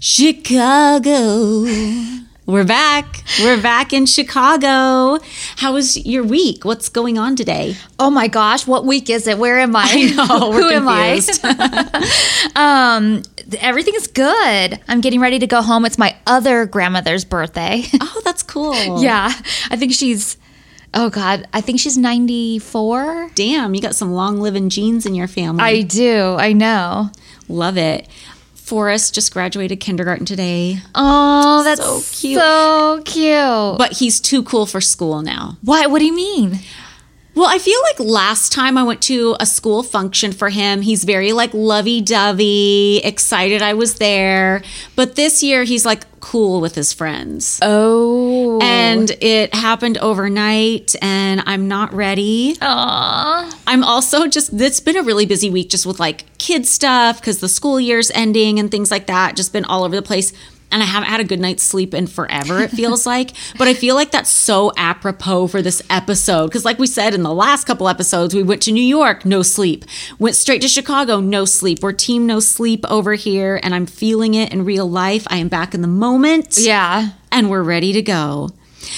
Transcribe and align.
Chicago. 0.00 1.64
We're 2.46 2.64
back. 2.64 3.24
We're 3.40 3.60
back 3.60 3.92
in 3.92 4.06
Chicago. 4.06 5.18
How 5.56 5.72
was 5.72 5.96
your 6.06 6.22
week? 6.22 6.64
What's 6.64 6.88
going 6.88 7.18
on 7.18 7.34
today? 7.34 7.74
Oh 7.98 8.08
my 8.08 8.28
gosh, 8.28 8.64
what 8.64 8.86
week 8.86 9.10
is 9.10 9.26
it? 9.26 9.38
Where 9.38 9.58
am 9.58 9.74
I? 9.74 9.86
I 9.88 10.04
know, 10.14 10.50
we're 10.50 10.62
Who 10.62 10.68
am 10.70 10.88
I? 10.88 11.20
confused. 11.20 11.44
um, 12.56 13.22
everything's 13.60 14.06
good. 14.06 14.78
I'm 14.86 15.00
getting 15.00 15.18
ready 15.20 15.40
to 15.40 15.48
go 15.48 15.62
home. 15.62 15.84
It's 15.84 15.98
my 15.98 16.16
other 16.28 16.64
grandmother's 16.66 17.24
birthday. 17.24 17.82
Oh, 18.00 18.22
that's 18.24 18.44
cool. 18.44 19.02
yeah, 19.02 19.32
I 19.70 19.76
think 19.76 19.92
she's. 19.92 20.36
Oh 20.94 21.10
God, 21.10 21.46
I 21.52 21.60
think 21.60 21.80
she's 21.80 21.98
94. 21.98 23.30
Damn, 23.34 23.74
you 23.74 23.82
got 23.82 23.94
some 23.96 24.12
long 24.12 24.40
living 24.40 24.68
genes 24.70 25.04
in 25.06 25.14
your 25.14 25.26
family. 25.28 25.62
I 25.62 25.82
do. 25.82 26.36
I 26.38 26.52
know. 26.52 27.10
love 27.48 27.76
it. 27.76 28.08
Forrest 28.68 29.14
just 29.14 29.32
graduated 29.32 29.80
kindergarten 29.80 30.26
today, 30.26 30.80
Oh, 30.94 31.62
that's 31.64 31.80
So 31.80 32.02
cute. 32.20 32.38
so 32.38 33.02
cute. 33.04 33.78
but 33.78 33.92
he's 33.94 34.20
too 34.20 34.42
cool 34.42 34.66
for 34.66 34.80
school 34.82 35.22
now. 35.22 35.56
What? 35.62 35.90
What 35.90 36.00
do 36.00 36.04
you 36.04 36.14
mean? 36.14 36.58
Well, 37.38 37.48
I 37.48 37.60
feel 37.60 37.78
like 37.84 38.00
last 38.00 38.50
time 38.50 38.76
I 38.76 38.82
went 38.82 39.00
to 39.02 39.36
a 39.38 39.46
school 39.46 39.84
function 39.84 40.32
for 40.32 40.48
him, 40.48 40.80
he's 40.82 41.04
very 41.04 41.32
like 41.32 41.54
lovey 41.54 42.00
dovey, 42.00 43.00
excited 43.04 43.62
I 43.62 43.74
was 43.74 43.94
there. 43.94 44.64
But 44.96 45.14
this 45.14 45.40
year, 45.40 45.62
he's 45.62 45.86
like 45.86 46.02
cool 46.18 46.60
with 46.60 46.74
his 46.74 46.92
friends. 46.92 47.60
Oh, 47.62 48.58
And 48.60 49.12
it 49.20 49.54
happened 49.54 49.98
overnight, 49.98 50.96
and 51.00 51.40
I'm 51.46 51.68
not 51.68 51.92
ready. 51.92 52.56
Aw. 52.60 53.58
I'm 53.68 53.84
also 53.84 54.26
just, 54.26 54.52
it's 54.60 54.80
been 54.80 54.96
a 54.96 55.04
really 55.04 55.24
busy 55.24 55.48
week 55.48 55.70
just 55.70 55.86
with 55.86 56.00
like 56.00 56.24
kid 56.38 56.66
stuff 56.66 57.20
because 57.20 57.38
the 57.38 57.48
school 57.48 57.78
year's 57.78 58.10
ending 58.16 58.58
and 58.58 58.68
things 58.68 58.90
like 58.90 59.06
that. 59.06 59.36
Just 59.36 59.52
been 59.52 59.64
all 59.64 59.84
over 59.84 59.94
the 59.94 60.02
place. 60.02 60.32
And 60.70 60.82
I 60.82 60.86
haven't 60.86 61.08
had 61.08 61.20
a 61.20 61.24
good 61.24 61.40
night's 61.40 61.62
sleep 61.62 61.94
in 61.94 62.06
forever, 62.06 62.60
it 62.60 62.70
feels 62.70 63.06
like. 63.14 63.30
But 63.56 63.68
I 63.68 63.74
feel 63.74 63.94
like 63.94 64.10
that's 64.10 64.28
so 64.30 64.70
apropos 64.76 65.46
for 65.46 65.62
this 65.62 65.80
episode. 65.88 66.48
Because, 66.48 66.64
like 66.64 66.78
we 66.78 66.86
said 66.86 67.14
in 67.14 67.22
the 67.22 67.32
last 67.32 67.64
couple 67.64 67.88
episodes, 67.88 68.34
we 68.34 68.42
went 68.42 68.60
to 68.62 68.72
New 68.72 68.82
York, 68.84 69.24
no 69.24 69.42
sleep. 69.42 69.84
Went 70.18 70.36
straight 70.36 70.60
to 70.62 70.68
Chicago, 70.68 71.20
no 71.20 71.44
sleep. 71.46 71.78
We're 71.82 71.92
team 71.92 72.26
no 72.26 72.38
sleep 72.40 72.84
over 72.90 73.14
here. 73.14 73.58
And 73.62 73.74
I'm 73.74 73.86
feeling 73.86 74.34
it 74.34 74.52
in 74.52 74.64
real 74.64 74.88
life. 74.88 75.26
I 75.30 75.38
am 75.38 75.48
back 75.48 75.74
in 75.74 75.80
the 75.80 75.88
moment 75.88 76.58
Yeah. 76.58 77.10
and 77.32 77.48
we're 77.48 77.62
ready 77.62 77.92
to 77.94 78.02
go. 78.02 78.50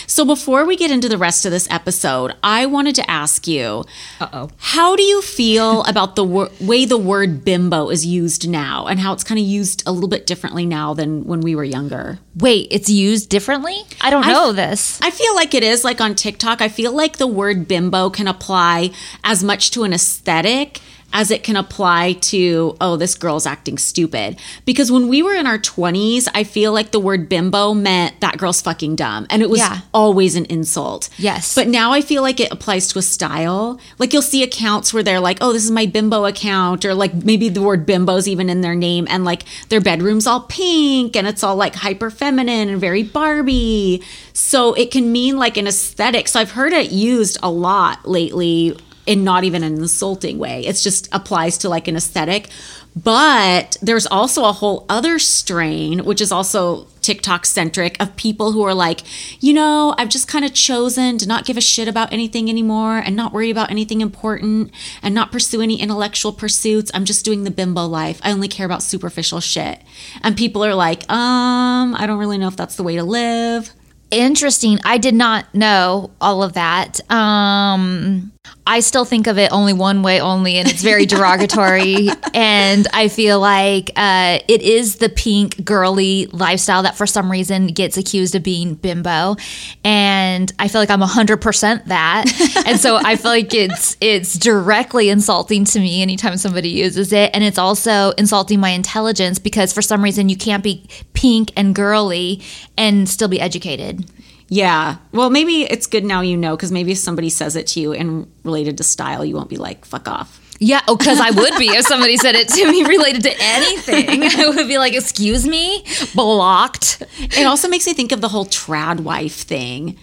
So, 0.07 0.25
before 0.25 0.65
we 0.65 0.77
get 0.77 0.91
into 0.91 1.09
the 1.09 1.19
rest 1.19 1.45
of 1.47 1.53
this 1.53 1.69
episode, 1.71 2.35
I 2.43 2.67
wanted 2.67 2.95
to 2.97 3.11
ask 3.11 3.47
you 3.47 3.85
Uh-oh. 4.21 4.51
how 4.59 4.97
do 4.97 5.03
you 5.03 5.23
feel 5.23 5.83
about 5.93 6.17
the 6.17 6.25
wor- 6.25 6.51
way 6.61 6.85
the 6.85 6.99
word 6.99 7.45
bimbo 7.45 7.89
is 7.91 8.05
used 8.05 8.49
now 8.49 8.87
and 8.87 9.01
how 9.01 9.13
it's 9.13 9.25
kind 9.25 9.39
of 9.41 9.47
used 9.47 9.83
a 9.87 9.93
little 9.93 10.09
bit 10.09 10.27
differently 10.27 10.67
now 10.67 10.95
than 10.95 11.25
when 11.25 11.41
we 11.41 11.55
were 11.55 11.65
younger? 11.65 12.19
Wait, 12.37 12.69
it's 12.71 12.89
used 12.91 13.29
differently? 13.29 13.83
I 14.01 14.11
don't 14.11 14.27
I- 14.27 14.33
know 14.33 14.53
this. 14.53 15.01
I 15.03 15.11
feel 15.11 15.35
like 15.35 15.55
it 15.55 15.63
is 15.63 15.85
like 15.85 16.01
on 16.01 16.15
TikTok. 16.15 16.61
I 16.61 16.69
feel 16.69 16.93
like 16.93 17.17
the 17.17 17.27
word 17.27 17.67
bimbo 17.69 18.11
can 18.11 18.29
apply 18.29 18.91
as 19.25 19.43
much 19.43 19.71
to 19.73 19.85
an 19.85 19.93
aesthetic 19.93 20.81
as 21.13 21.31
it 21.31 21.43
can 21.43 21.57
apply 21.57 22.13
to, 22.21 22.77
oh, 22.81 22.97
this 22.97 23.15
girl's 23.15 23.47
acting 23.47 23.79
stupid. 23.79 24.39
Because 24.65 24.93
when 24.93 25.09
we 25.09 25.23
were 25.23 25.35
in 25.35 25.47
our 25.47 25.59
20s, 25.59 26.29
I 26.35 26.45
feel 26.45 26.73
like 26.73 26.93
the 26.93 27.01
word 27.01 27.29
bimbo 27.29 27.75
meant 27.75 28.21
that 28.21 28.39
girl's 28.39 28.63
fucking 28.63 28.97
dumb. 28.97 29.27
And 29.31 29.43
it 29.43 29.51
was 29.51 29.61
Yeah. 29.61 29.81
always 29.93 30.37
an 30.37 30.45
insult. 30.47 31.09
Yes. 31.19 31.55
But 31.55 31.69
now 31.69 31.93
I 31.93 32.01
feel 32.01 32.23
like 32.23 32.39
it 32.41 32.53
applies 32.53 32.89
to 32.89 32.99
a 32.99 33.03
style. 33.03 33.79
Like 33.99 34.13
you'll 34.13 34.23
see 34.23 34.43
accounts 34.43 34.95
where 34.95 35.03
they're 35.03 35.21
like, 35.21 35.39
oh, 35.41 35.53
this 35.53 35.65
is 35.65 35.71
my 35.71 35.87
bimbo 35.87 36.27
account, 36.27 36.85
or 36.85 36.95
like 36.95 37.13
maybe 37.15 37.49
the 37.49 37.63
word 37.63 37.87
bimbo's 37.87 38.29
even 38.29 38.49
in 38.49 38.61
their 38.61 38.75
name, 38.77 39.07
and 39.11 39.25
like 39.25 39.45
their 39.69 39.81
bedroom's 39.81 40.27
all 40.27 40.41
pink 40.43 41.17
and 41.17 41.27
it's 41.27 41.43
all 41.43 41.57
like 41.57 41.75
hyper 41.75 42.11
feminine 42.11 42.69
and 42.69 42.81
very 42.81 43.03
Barbie. 43.03 44.03
So 44.33 44.75
it 44.75 44.91
can 44.91 45.11
mean 45.13 45.37
like 45.37 45.57
an 45.57 45.67
aesthetic. 45.67 46.29
So 46.29 46.41
I've 46.41 46.53
heard 46.53 46.73
it 46.73 46.93
used 46.93 47.39
a 47.43 47.51
lot 47.51 48.09
lately 48.09 48.77
in 49.11 49.25
not 49.25 49.43
even 49.43 49.65
an 49.65 49.75
insulting 49.75 50.39
way. 50.39 50.65
It 50.65 50.75
just 50.75 51.09
applies 51.11 51.59
to 51.59 51.69
like 51.69 51.89
an 51.89 51.97
aesthetic. 51.97 52.49
But 52.95 53.77
there's 53.83 54.07
also 54.07 54.45
a 54.45 54.53
whole 54.53 54.87
other 54.89 55.19
strain, 55.19 56.05
which 56.05 56.21
is 56.21 56.31
also 56.31 56.87
TikTok 57.01 57.45
centric, 57.45 58.01
of 58.01 58.15
people 58.15 58.53
who 58.53 58.63
are 58.63 58.75
like, 58.75 59.01
you 59.43 59.53
know, 59.53 59.97
I've 59.99 60.11
just 60.11 60.29
kind 60.29 60.45
of 60.45 60.55
chosen 60.55 61.19
to 61.19 61.27
not 61.27 61.45
give 61.45 61.57
a 61.57 61.61
shit 61.61 61.89
about 61.89 62.13
anything 62.13 62.49
anymore 62.49 62.99
and 62.99 63.17
not 63.17 63.33
worry 63.33 63.51
about 63.51 63.73
anything 63.73 64.01
important 64.01 64.71
and 65.03 65.13
not 65.13 65.33
pursue 65.33 65.61
any 65.61 65.81
intellectual 65.81 66.33
pursuits. 66.33 66.93
I'm 66.95 67.05
just 67.05 67.25
doing 67.25 67.43
the 67.43 67.51
bimbo 67.51 67.87
life. 67.87 68.21
I 68.23 68.31
only 68.31 68.49
care 68.49 68.67
about 68.67 68.81
superficial 68.81 69.41
shit. 69.41 69.83
And 70.23 70.37
people 70.37 70.65
are 70.65 70.75
like, 70.75 71.03
um, 71.11 71.97
I 71.97 72.05
don't 72.07 72.19
really 72.19 72.39
know 72.39 72.49
if 72.49 72.57
that's 72.57 72.77
the 72.77 72.85
way 72.85 72.95
to 72.95 73.03
live. 73.03 73.73
Interesting. 74.13 74.79
I 74.85 74.99
did 74.99 75.15
not 75.15 75.53
know 75.55 76.11
all 76.21 76.43
of 76.43 76.55
that. 76.55 77.01
Um, 77.11 78.33
I 78.67 78.81
still 78.81 79.05
think 79.05 79.27
of 79.27 79.37
it 79.37 79.51
only 79.53 79.73
one 79.73 80.03
way 80.03 80.21
only, 80.21 80.57
and 80.59 80.69
it's 80.69 80.83
very 80.83 81.05
derogatory. 81.15 82.09
and 82.35 82.87
I 82.93 83.09
feel 83.09 83.41
like 83.41 83.91
uh, 83.97 84.39
it 84.47 84.63
is 84.63 84.97
the 84.97 85.09
pink 85.09 85.65
girly 85.65 86.27
lifestyle 86.27 86.85
that 86.85 86.97
for 86.97 87.07
some 87.07 87.31
reason 87.31 87.69
gets 87.69 87.97
accused 87.97 88.35
of 88.35 88.43
being 88.43 88.75
bimbo. 88.75 89.37
And 89.85 90.53
I 90.59 90.69
feel 90.69 90.81
like 90.81 90.91
I'm 90.91 91.01
100% 91.01 91.87
that. 91.87 92.65
and 92.67 92.79
so 92.79 92.97
I 92.97 93.17
feel 93.17 93.33
like 93.33 93.53
it's 93.55 93.97
it's 94.01 94.39
directly 94.39 95.09
insulting 95.09 95.65
to 95.65 95.81
me 95.81 96.01
anytime 96.01 96.37
somebody 96.37 96.71
uses 96.71 97.13
it. 97.13 97.31
And 97.35 97.43
it's 97.43 97.59
also 97.59 98.11
insulting 98.13 98.61
my 98.61 98.71
intelligence 98.71 99.39
because 99.39 99.73
for 99.73 99.83
some 99.83 100.03
reason 100.05 100.29
you 100.29 100.37
can't 100.37 100.63
be 100.63 100.89
pink 101.13 101.51
and 101.57 101.75
girly 101.75 102.41
and 102.79 103.09
still 103.09 103.29
be 103.29 103.41
educated. 103.41 104.09
Yeah. 104.51 104.97
Well, 105.13 105.31
maybe 105.31 105.63
it's 105.63 105.87
good 105.87 106.05
now 106.05 106.21
you 106.21 106.37
know, 106.37 106.57
because 106.57 106.73
maybe 106.73 106.93
if 106.93 106.99
somebody 106.99 107.31
says 107.31 107.55
it 107.55 107.69
to 107.69 107.81
you 107.81 107.93
and 107.93 108.31
related 108.43 108.77
to 108.79 108.85
style, 108.85 109.25
you 109.25 109.37
won't 109.37 109.49
be 109.49 109.57
like, 109.57 109.85
fuck 109.85 110.09
off. 110.09 110.39
Yeah, 110.63 110.83
oh, 110.89 110.97
because 110.97 111.21
I 111.21 111.31
would 111.31 111.57
be 111.57 111.69
if 111.69 111.87
somebody 111.87 112.19
said 112.19 112.35
it 112.35 112.49
to 112.49 112.71
me 112.71 112.83
related 112.87 113.23
to 113.23 113.35
anything. 113.41 114.23
I 114.25 114.49
would 114.51 114.69
be 114.69 114.77
like, 114.77 114.93
"Excuse 114.93 115.49
me, 115.49 115.87
blocked." 116.15 117.03
It 117.19 117.47
also 117.47 117.67
makes 117.67 117.87
me 117.87 117.95
think 117.95 118.13
of 118.13 118.21
the 118.21 118.29
whole 118.29 118.45
trad 118.45 119.01
wife 119.01 119.37
thing. 119.37 119.97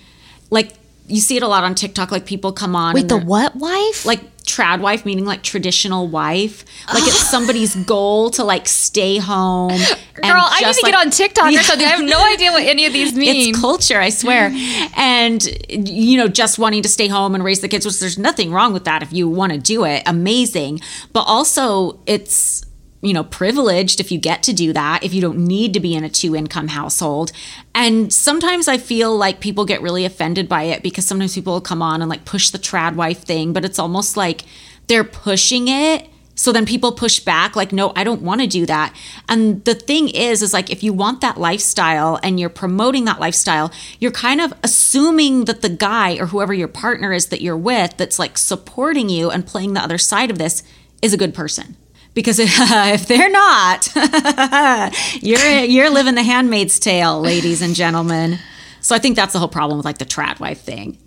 Like, 0.50 0.74
you 1.08 1.20
see 1.22 1.38
it 1.38 1.44
a 1.44 1.48
lot 1.48 1.64
on 1.64 1.74
TikTok, 1.76 2.12
like 2.12 2.26
people 2.26 2.52
come 2.52 2.76
on. 2.76 2.94
Wait, 2.94 3.08
the 3.08 3.18
what 3.18 3.56
wife? 3.56 4.06
like 4.06 4.22
trad 4.46 4.80
wife 4.80 5.06
meaning 5.06 5.26
like 5.26 5.44
traditional 5.44 6.08
wife 6.08 6.64
like 6.94 7.04
it's 7.04 7.30
somebody's 7.30 7.76
goal 7.84 8.30
to 8.30 8.46
like 8.46 8.66
stay 8.66 9.18
home 9.18 9.68
girl, 10.14 10.24
I 10.24 10.62
need 10.66 10.74
to 10.74 10.82
get 10.86 10.96
on 10.96 11.10
TikTok 11.12 11.52
Yeah. 11.52 11.60
or 11.60 11.64
something. 11.64 11.86
I 11.86 11.90
have 11.90 12.02
no 12.02 12.18
idea 12.32 12.54
what 12.54 12.64
any 12.64 12.86
of 12.86 12.94
these 12.94 13.14
mean. 13.14 13.50
it's 13.50 13.60
culture 13.60 14.00
i 14.00 14.08
swear 14.08 14.50
and 14.96 15.44
you 15.70 16.16
know 16.16 16.30
just 16.30 16.58
wanting 16.58 16.82
to 16.84 16.88
stay 16.88 17.10
home 17.10 17.36
and 17.36 17.44
raise 17.44 17.60
the 17.60 17.68
kids 17.68 17.86
which 17.86 18.00
there's 18.00 18.18
nothing 18.18 18.54
wrong 18.54 18.72
with 18.72 18.86
that 18.86 19.04
if 19.04 19.12
you 19.12 19.28
want 19.28 19.52
to 19.52 19.58
do 19.60 19.84
it 19.84 20.02
amazing 20.06 20.80
but 21.12 21.24
also 21.24 22.00
it's 22.06 22.64
you 23.02 23.14
know 23.14 23.24
privileged 23.24 24.00
if 24.00 24.12
you 24.12 24.18
get 24.18 24.44
to 24.44 24.54
do 24.54 24.74
that 24.74 25.04
if 25.04 25.14
you 25.14 25.22
don't 25.22 25.38
need 25.38 25.74
to 25.74 25.80
be 25.80 25.94
in 25.94 26.04
a 26.04 26.10
two 26.10 26.36
income 26.36 26.70
household. 26.70 27.32
And 27.76 28.12
sometimes 28.12 28.68
i 28.68 28.78
feel 28.78 29.16
like 29.16 29.40
people 29.40 29.66
get 29.66 29.82
really 29.82 30.06
offended 30.06 30.50
by 30.50 30.64
it 30.64 30.84
because 30.84 31.06
sometimes 31.06 31.36
people 31.36 31.54
will 31.54 31.62
come 31.62 31.82
on 31.82 32.02
and 32.02 32.10
like 32.10 32.26
push 32.26 32.50
the 32.50 32.60
trad 32.60 32.96
wife 32.96 33.20
thing 33.20 33.54
but 33.54 33.64
it's 33.64 33.80
almost 33.80 34.18
like 34.18 34.44
they're 34.88 35.04
pushing 35.04 35.68
it 35.68 36.10
so 36.34 36.52
then 36.52 36.68
people 36.68 36.92
push 36.92 37.20
back 37.20 37.56
like 37.56 37.72
no 37.72 37.94
i 37.96 38.04
don't 38.04 38.22
want 38.22 38.42
to 38.42 38.48
do 38.48 38.66
that. 38.66 38.96
And 39.30 39.64
the 39.66 39.76
thing 39.76 40.10
is 40.10 40.42
is 40.42 40.54
like 40.54 40.72
if 40.72 40.82
you 40.84 40.94
want 40.94 41.22
that 41.22 41.38
lifestyle 41.38 42.20
and 42.24 42.40
you're 42.40 42.50
promoting 42.50 43.06
that 43.06 43.20
lifestyle 43.20 43.72
you're 44.00 44.12
kind 44.12 44.42
of 44.42 44.54
assuming 44.64 45.46
that 45.46 45.62
the 45.62 45.70
guy 45.70 46.18
or 46.18 46.28
whoever 46.28 46.54
your 46.54 46.68
partner 46.68 47.14
is 47.14 47.28
that 47.28 47.42
you're 47.42 47.58
with 47.58 47.96
that's 47.98 48.18
like 48.18 48.38
supporting 48.38 49.10
you 49.10 49.30
and 49.30 49.46
playing 49.46 49.74
the 49.74 49.82
other 49.82 49.98
side 50.00 50.32
of 50.32 50.40
this 50.40 50.64
is 51.02 51.14
a 51.14 51.18
good 51.18 51.34
person 51.36 51.76
because 52.18 52.40
if 52.42 53.06
they're 53.06 53.30
not 53.30 53.94
you're 55.22 55.60
you're 55.60 55.92
living 55.92 56.16
the 56.16 56.24
handmaid's 56.24 56.80
tale 56.80 57.22
ladies 57.22 57.62
and 57.62 57.76
gentlemen. 57.76 58.40
So 58.82 58.96
i 58.96 59.00
think 59.00 59.16
that's 59.16 59.34
the 59.34 59.40
whole 59.40 59.48
problem 59.48 59.78
with 59.78 59.86
like 59.86 60.00
the 60.00 60.06
trad 60.06 60.40
wife 60.40 60.62
thing 60.62 60.98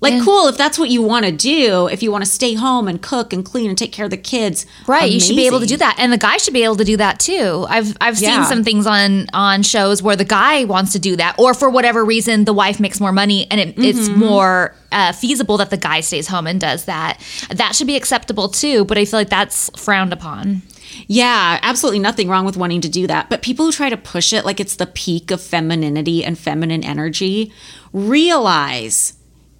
like 0.00 0.22
cool 0.22 0.46
if 0.48 0.56
that's 0.56 0.78
what 0.78 0.88
you 0.90 1.00
want 1.02 1.24
to 1.24 1.32
do 1.32 1.88
if 1.88 2.02
you 2.02 2.12
want 2.12 2.22
to 2.24 2.30
stay 2.30 2.54
home 2.54 2.86
and 2.86 3.00
cook 3.02 3.32
and 3.32 3.44
clean 3.44 3.68
and 3.68 3.78
take 3.78 3.92
care 3.92 4.04
of 4.04 4.10
the 4.10 4.16
kids 4.16 4.66
Right, 4.86 5.10
you 5.10 5.18
should 5.20 5.36
be 5.36 5.46
able 5.46 5.60
to 5.60 5.66
do 5.66 5.76
that, 5.78 5.96
and 5.98 6.12
the 6.12 6.18
guy 6.18 6.36
should 6.36 6.52
be 6.54 6.64
able 6.64 6.76
to 6.76 6.84
do 6.84 6.96
that 6.98 7.18
too. 7.18 7.66
I've 7.68 7.96
I've 8.00 8.18
Yeah. 8.20 8.44
seen 8.44 8.44
some 8.44 8.64
things 8.64 8.86
on 8.86 9.26
on 9.32 9.62
shows 9.62 10.02
where 10.02 10.16
the 10.16 10.24
guy 10.24 10.64
wants 10.64 10.92
to 10.92 10.98
do 10.98 11.16
that, 11.16 11.34
or 11.38 11.54
for 11.54 11.68
whatever 11.70 12.04
reason, 12.04 12.44
the 12.44 12.52
wife 12.52 12.78
makes 12.78 13.00
more 13.00 13.12
money, 13.12 13.46
and 13.50 13.60
it, 13.60 13.74
it's 13.78 14.08
Mm-hmm. 14.08 14.18
more 14.20 14.74
uh, 14.92 15.12
feasible 15.12 15.56
that 15.58 15.70
the 15.70 15.76
guy 15.76 16.00
stays 16.00 16.28
home 16.28 16.46
and 16.46 16.60
does 16.60 16.84
that. 16.84 17.18
That 17.50 17.74
should 17.74 17.86
be 17.86 17.96
acceptable 17.96 18.48
too, 18.48 18.84
but 18.84 18.96
I 18.98 19.04
feel 19.04 19.18
like 19.20 19.30
that's 19.30 19.70
frowned 19.78 20.12
upon. 20.12 20.62
Yeah, 21.08 21.58
absolutely 21.62 21.98
nothing 21.98 22.28
wrong 22.28 22.44
with 22.46 22.56
wanting 22.56 22.80
to 22.82 22.88
do 22.88 23.06
that. 23.08 23.28
But 23.28 23.42
people 23.42 23.66
who 23.66 23.72
try 23.72 23.90
to 23.90 23.96
push 23.96 24.32
it 24.32 24.44
like 24.44 24.60
it's 24.60 24.76
the 24.76 24.86
peak 24.86 25.30
of 25.30 25.40
femininity 25.42 26.24
and 26.24 26.38
feminine 26.38 26.84
energy 26.84 27.52
realize 27.92 29.14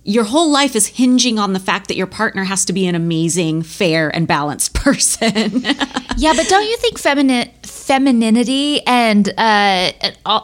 your 0.07 0.23
whole 0.23 0.51
life 0.51 0.77
is 0.77 0.87
hinging 0.87 1.39
on 1.39 1.53
the 1.53 1.59
fact 1.59 1.89
that 1.89 1.97
your 1.97 2.07
partner 2.07 2.45
has 2.45 2.65
to 2.67 2.73
be 2.73 2.87
an 2.87 2.95
amazing, 2.95 3.63
fair, 3.63 4.09
and 4.15 4.29
balanced 4.29 4.73
person. 4.75 5.65
Yeah, 6.17 6.33
but 6.35 6.47
don't 6.49 6.65
you 6.65 6.77
think 6.77 6.99
femininity 7.63 8.87
and 8.87 9.29
uh, 9.37 9.93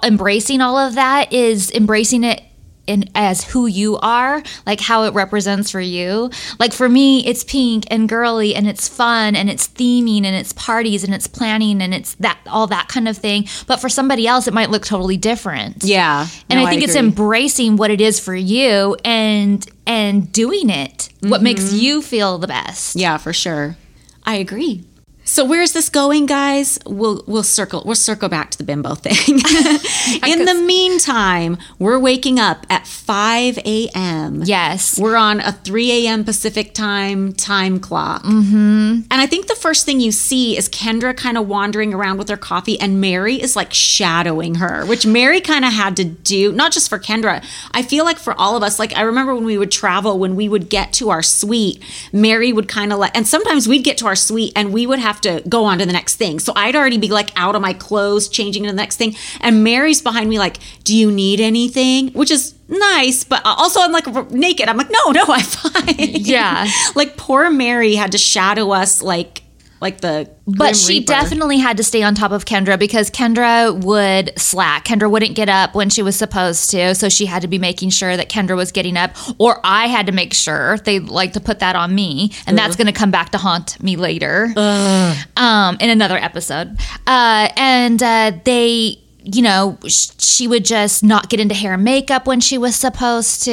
embracing 0.02 0.60
all 0.60 0.76
of 0.76 0.96
that 0.96 1.32
is 1.32 1.70
embracing 1.70 2.24
it 2.24 2.42
in 2.86 3.08
as 3.14 3.44
who 3.44 3.66
you 3.66 3.96
are, 3.98 4.42
like 4.66 4.80
how 4.80 5.04
it 5.04 5.14
represents 5.14 5.70
for 5.70 5.80
you. 5.80 6.30
Like 6.58 6.72
for 6.72 6.88
me, 6.88 7.24
it's 7.26 7.44
pink 7.44 7.84
and 7.90 8.08
girly 8.08 8.54
and 8.54 8.66
it's 8.66 8.88
fun 8.88 9.36
and 9.36 9.48
it's 9.48 9.68
theming 9.68 10.24
and 10.24 10.34
it's 10.34 10.52
parties 10.54 11.04
and 11.04 11.14
it's 11.14 11.26
planning 11.28 11.80
and 11.80 11.94
it's 11.94 12.14
that 12.16 12.38
all 12.46 12.66
that 12.66 12.88
kind 12.88 13.06
of 13.06 13.16
thing. 13.16 13.46
But 13.66 13.80
for 13.80 13.88
somebody 13.88 14.26
else, 14.26 14.48
it 14.48 14.54
might 14.54 14.70
look 14.70 14.84
totally 14.84 15.16
different. 15.16 15.84
Yeah. 15.84 16.26
And 16.50 16.58
No, 16.60 16.66
I 16.66 16.70
think 16.70 16.82
it's 16.82 16.96
embracing 16.96 17.76
what 17.76 17.90
it 17.90 18.00
is 18.00 18.18
for 18.18 18.34
you 18.34 18.96
and 19.04 19.64
and 19.86 20.32
doing 20.32 20.70
it. 20.70 21.08
What 21.20 21.36
Mm-hmm. 21.36 21.44
makes 21.44 21.72
you 21.72 22.02
feel 22.02 22.38
the 22.38 22.46
best. 22.48 22.96
Yeah, 22.96 23.16
for 23.18 23.32
sure. 23.32 23.76
I 24.24 24.36
agree. 24.36 24.84
So 25.24 25.44
where's 25.44 25.72
this 25.72 25.88
going, 25.88 26.26
guys? 26.26 26.78
We'll 26.84 27.22
we'll 27.26 27.44
circle 27.44 27.82
we'll 27.86 27.94
circle 27.94 28.28
back 28.28 28.50
to 28.50 28.58
the 28.58 28.64
bimbo 28.64 28.94
thing. 28.96 29.36
In 30.28 30.44
the 30.44 30.54
meantime, 30.66 31.58
we're 31.78 31.98
waking 31.98 32.38
up 32.38 32.66
at 32.68 32.86
5 32.86 33.58
a.m. 33.58 34.42
Yes. 34.44 34.98
We're 34.98 35.16
on 35.16 35.40
a 35.40 35.52
3 35.52 36.06
a.m. 36.06 36.24
Pacific 36.24 36.74
time 36.74 37.32
time 37.34 37.78
clock. 37.78 38.24
Mm-hmm. 38.24 39.02
And 39.10 39.12
I 39.12 39.26
think 39.26 39.46
the 39.46 39.54
first 39.54 39.86
thing 39.86 40.00
you 40.00 40.12
see 40.12 40.56
is 40.56 40.68
Kendra 40.68 41.16
kind 41.16 41.38
of 41.38 41.46
wandering 41.46 41.94
around 41.94 42.18
with 42.18 42.28
her 42.28 42.36
coffee, 42.36 42.78
and 42.80 43.00
Mary 43.00 43.40
is 43.40 43.54
like 43.54 43.72
shadowing 43.72 44.56
her, 44.56 44.84
which 44.86 45.06
Mary 45.06 45.40
kind 45.40 45.64
of 45.64 45.72
had 45.72 45.96
to 45.96 46.04
do, 46.04 46.52
not 46.52 46.72
just 46.72 46.88
for 46.88 46.98
Kendra. 46.98 47.44
I 47.72 47.82
feel 47.82 48.04
like 48.04 48.18
for 48.18 48.34
all 48.38 48.56
of 48.56 48.62
us, 48.62 48.78
like 48.78 48.96
I 48.96 49.02
remember 49.02 49.34
when 49.34 49.44
we 49.44 49.56
would 49.56 49.70
travel, 49.70 50.18
when 50.18 50.34
we 50.34 50.48
would 50.48 50.68
get 50.68 50.92
to 50.94 51.10
our 51.10 51.22
suite, 51.22 51.80
Mary 52.12 52.52
would 52.52 52.68
kind 52.68 52.92
of 52.92 52.98
let, 52.98 53.16
and 53.16 53.26
sometimes 53.26 53.68
we'd 53.68 53.84
get 53.84 53.98
to 53.98 54.06
our 54.06 54.16
suite 54.16 54.52
and 54.56 54.72
we 54.72 54.86
would 54.86 54.98
have 54.98 55.11
to 55.20 55.42
go 55.48 55.64
on 55.64 55.78
to 55.78 55.86
the 55.86 55.92
next 55.92 56.16
thing. 56.16 56.40
So 56.40 56.52
I'd 56.56 56.74
already 56.74 56.98
be 56.98 57.08
like 57.08 57.30
out 57.36 57.54
of 57.54 57.62
my 57.62 57.72
clothes, 57.74 58.28
changing 58.28 58.62
to 58.64 58.70
the 58.70 58.74
next 58.76 58.96
thing. 58.96 59.14
And 59.40 59.62
Mary's 59.62 60.00
behind 60.02 60.28
me, 60.28 60.38
like, 60.38 60.56
do 60.84 60.96
you 60.96 61.12
need 61.12 61.40
anything? 61.40 62.08
Which 62.12 62.30
is 62.30 62.54
nice, 62.68 63.24
but 63.24 63.42
also 63.44 63.80
I'm 63.80 63.92
like 63.92 64.06
naked. 64.30 64.68
I'm 64.68 64.76
like, 64.76 64.90
no, 64.90 65.10
no, 65.12 65.24
I'm 65.28 65.40
fine. 65.42 65.94
Yeah. 65.98 66.66
like 66.94 67.16
poor 67.16 67.50
Mary 67.50 67.94
had 67.94 68.12
to 68.12 68.18
shadow 68.18 68.70
us 68.72 69.02
like 69.02 69.42
like 69.82 70.00
the 70.00 70.30
But 70.46 70.76
she 70.76 71.00
Reaper. 71.00 71.12
definitely 71.12 71.58
had 71.58 71.76
to 71.76 71.84
stay 71.84 72.02
on 72.02 72.14
top 72.14 72.32
of 72.32 72.46
Kendra 72.46 72.78
because 72.78 73.10
Kendra 73.10 73.78
would 73.84 74.32
slack. 74.38 74.86
Kendra 74.86 75.10
wouldn't 75.10 75.34
get 75.34 75.48
up 75.50 75.74
when 75.74 75.90
she 75.90 76.02
was 76.02 76.16
supposed 76.16 76.70
to, 76.70 76.94
so 76.94 77.08
she 77.10 77.26
had 77.26 77.42
to 77.42 77.48
be 77.48 77.58
making 77.58 77.90
sure 77.90 78.16
that 78.16 78.30
Kendra 78.30 78.56
was 78.56 78.72
getting 78.72 78.96
up, 78.96 79.10
or 79.38 79.60
I 79.64 79.88
had 79.88 80.06
to 80.06 80.12
make 80.12 80.32
sure. 80.32 80.78
They 80.78 81.00
like 81.00 81.34
to 81.34 81.40
put 81.40 81.58
that 81.58 81.76
on 81.76 81.94
me, 81.94 82.32
and 82.46 82.56
that's 82.56 82.76
going 82.76 82.86
to 82.86 82.92
come 82.92 83.10
back 83.10 83.30
to 83.30 83.38
haunt 83.38 83.82
me 83.82 83.96
later, 83.96 84.52
um, 84.56 85.76
in 85.80 85.90
another 85.90 86.16
episode. 86.16 86.78
Uh, 87.06 87.48
and 87.56 88.02
uh, 88.02 88.32
they. 88.44 89.01
You 89.24 89.42
know, 89.42 89.78
she 89.86 90.48
would 90.48 90.64
just 90.64 91.02
not 91.04 91.28
get 91.28 91.38
into 91.40 91.54
hair 91.54 91.74
and 91.74 91.84
makeup 91.84 92.26
when 92.26 92.40
she 92.40 92.58
was 92.58 92.74
supposed 92.76 93.44
to. 93.44 93.52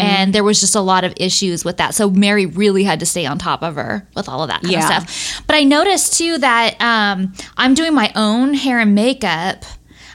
And 0.00 0.32
there 0.32 0.42
was 0.44 0.60
just 0.60 0.74
a 0.74 0.80
lot 0.80 1.04
of 1.04 1.12
issues 1.16 1.64
with 1.64 1.76
that. 1.76 1.94
So 1.94 2.10
Mary 2.10 2.46
really 2.46 2.82
had 2.84 3.00
to 3.00 3.06
stay 3.06 3.26
on 3.26 3.38
top 3.38 3.62
of 3.62 3.76
her 3.76 4.08
with 4.16 4.28
all 4.28 4.42
of 4.42 4.48
that 4.48 4.62
kind 4.62 4.72
Yeah. 4.72 4.98
of 5.02 5.08
stuff. 5.08 5.42
But 5.46 5.56
I 5.56 5.62
noticed 5.64 6.18
too 6.18 6.38
that 6.38 6.80
um, 6.80 7.32
I'm 7.56 7.74
doing 7.74 7.94
my 7.94 8.10
own 8.16 8.54
hair 8.54 8.78
and 8.80 8.94
makeup, 8.94 9.64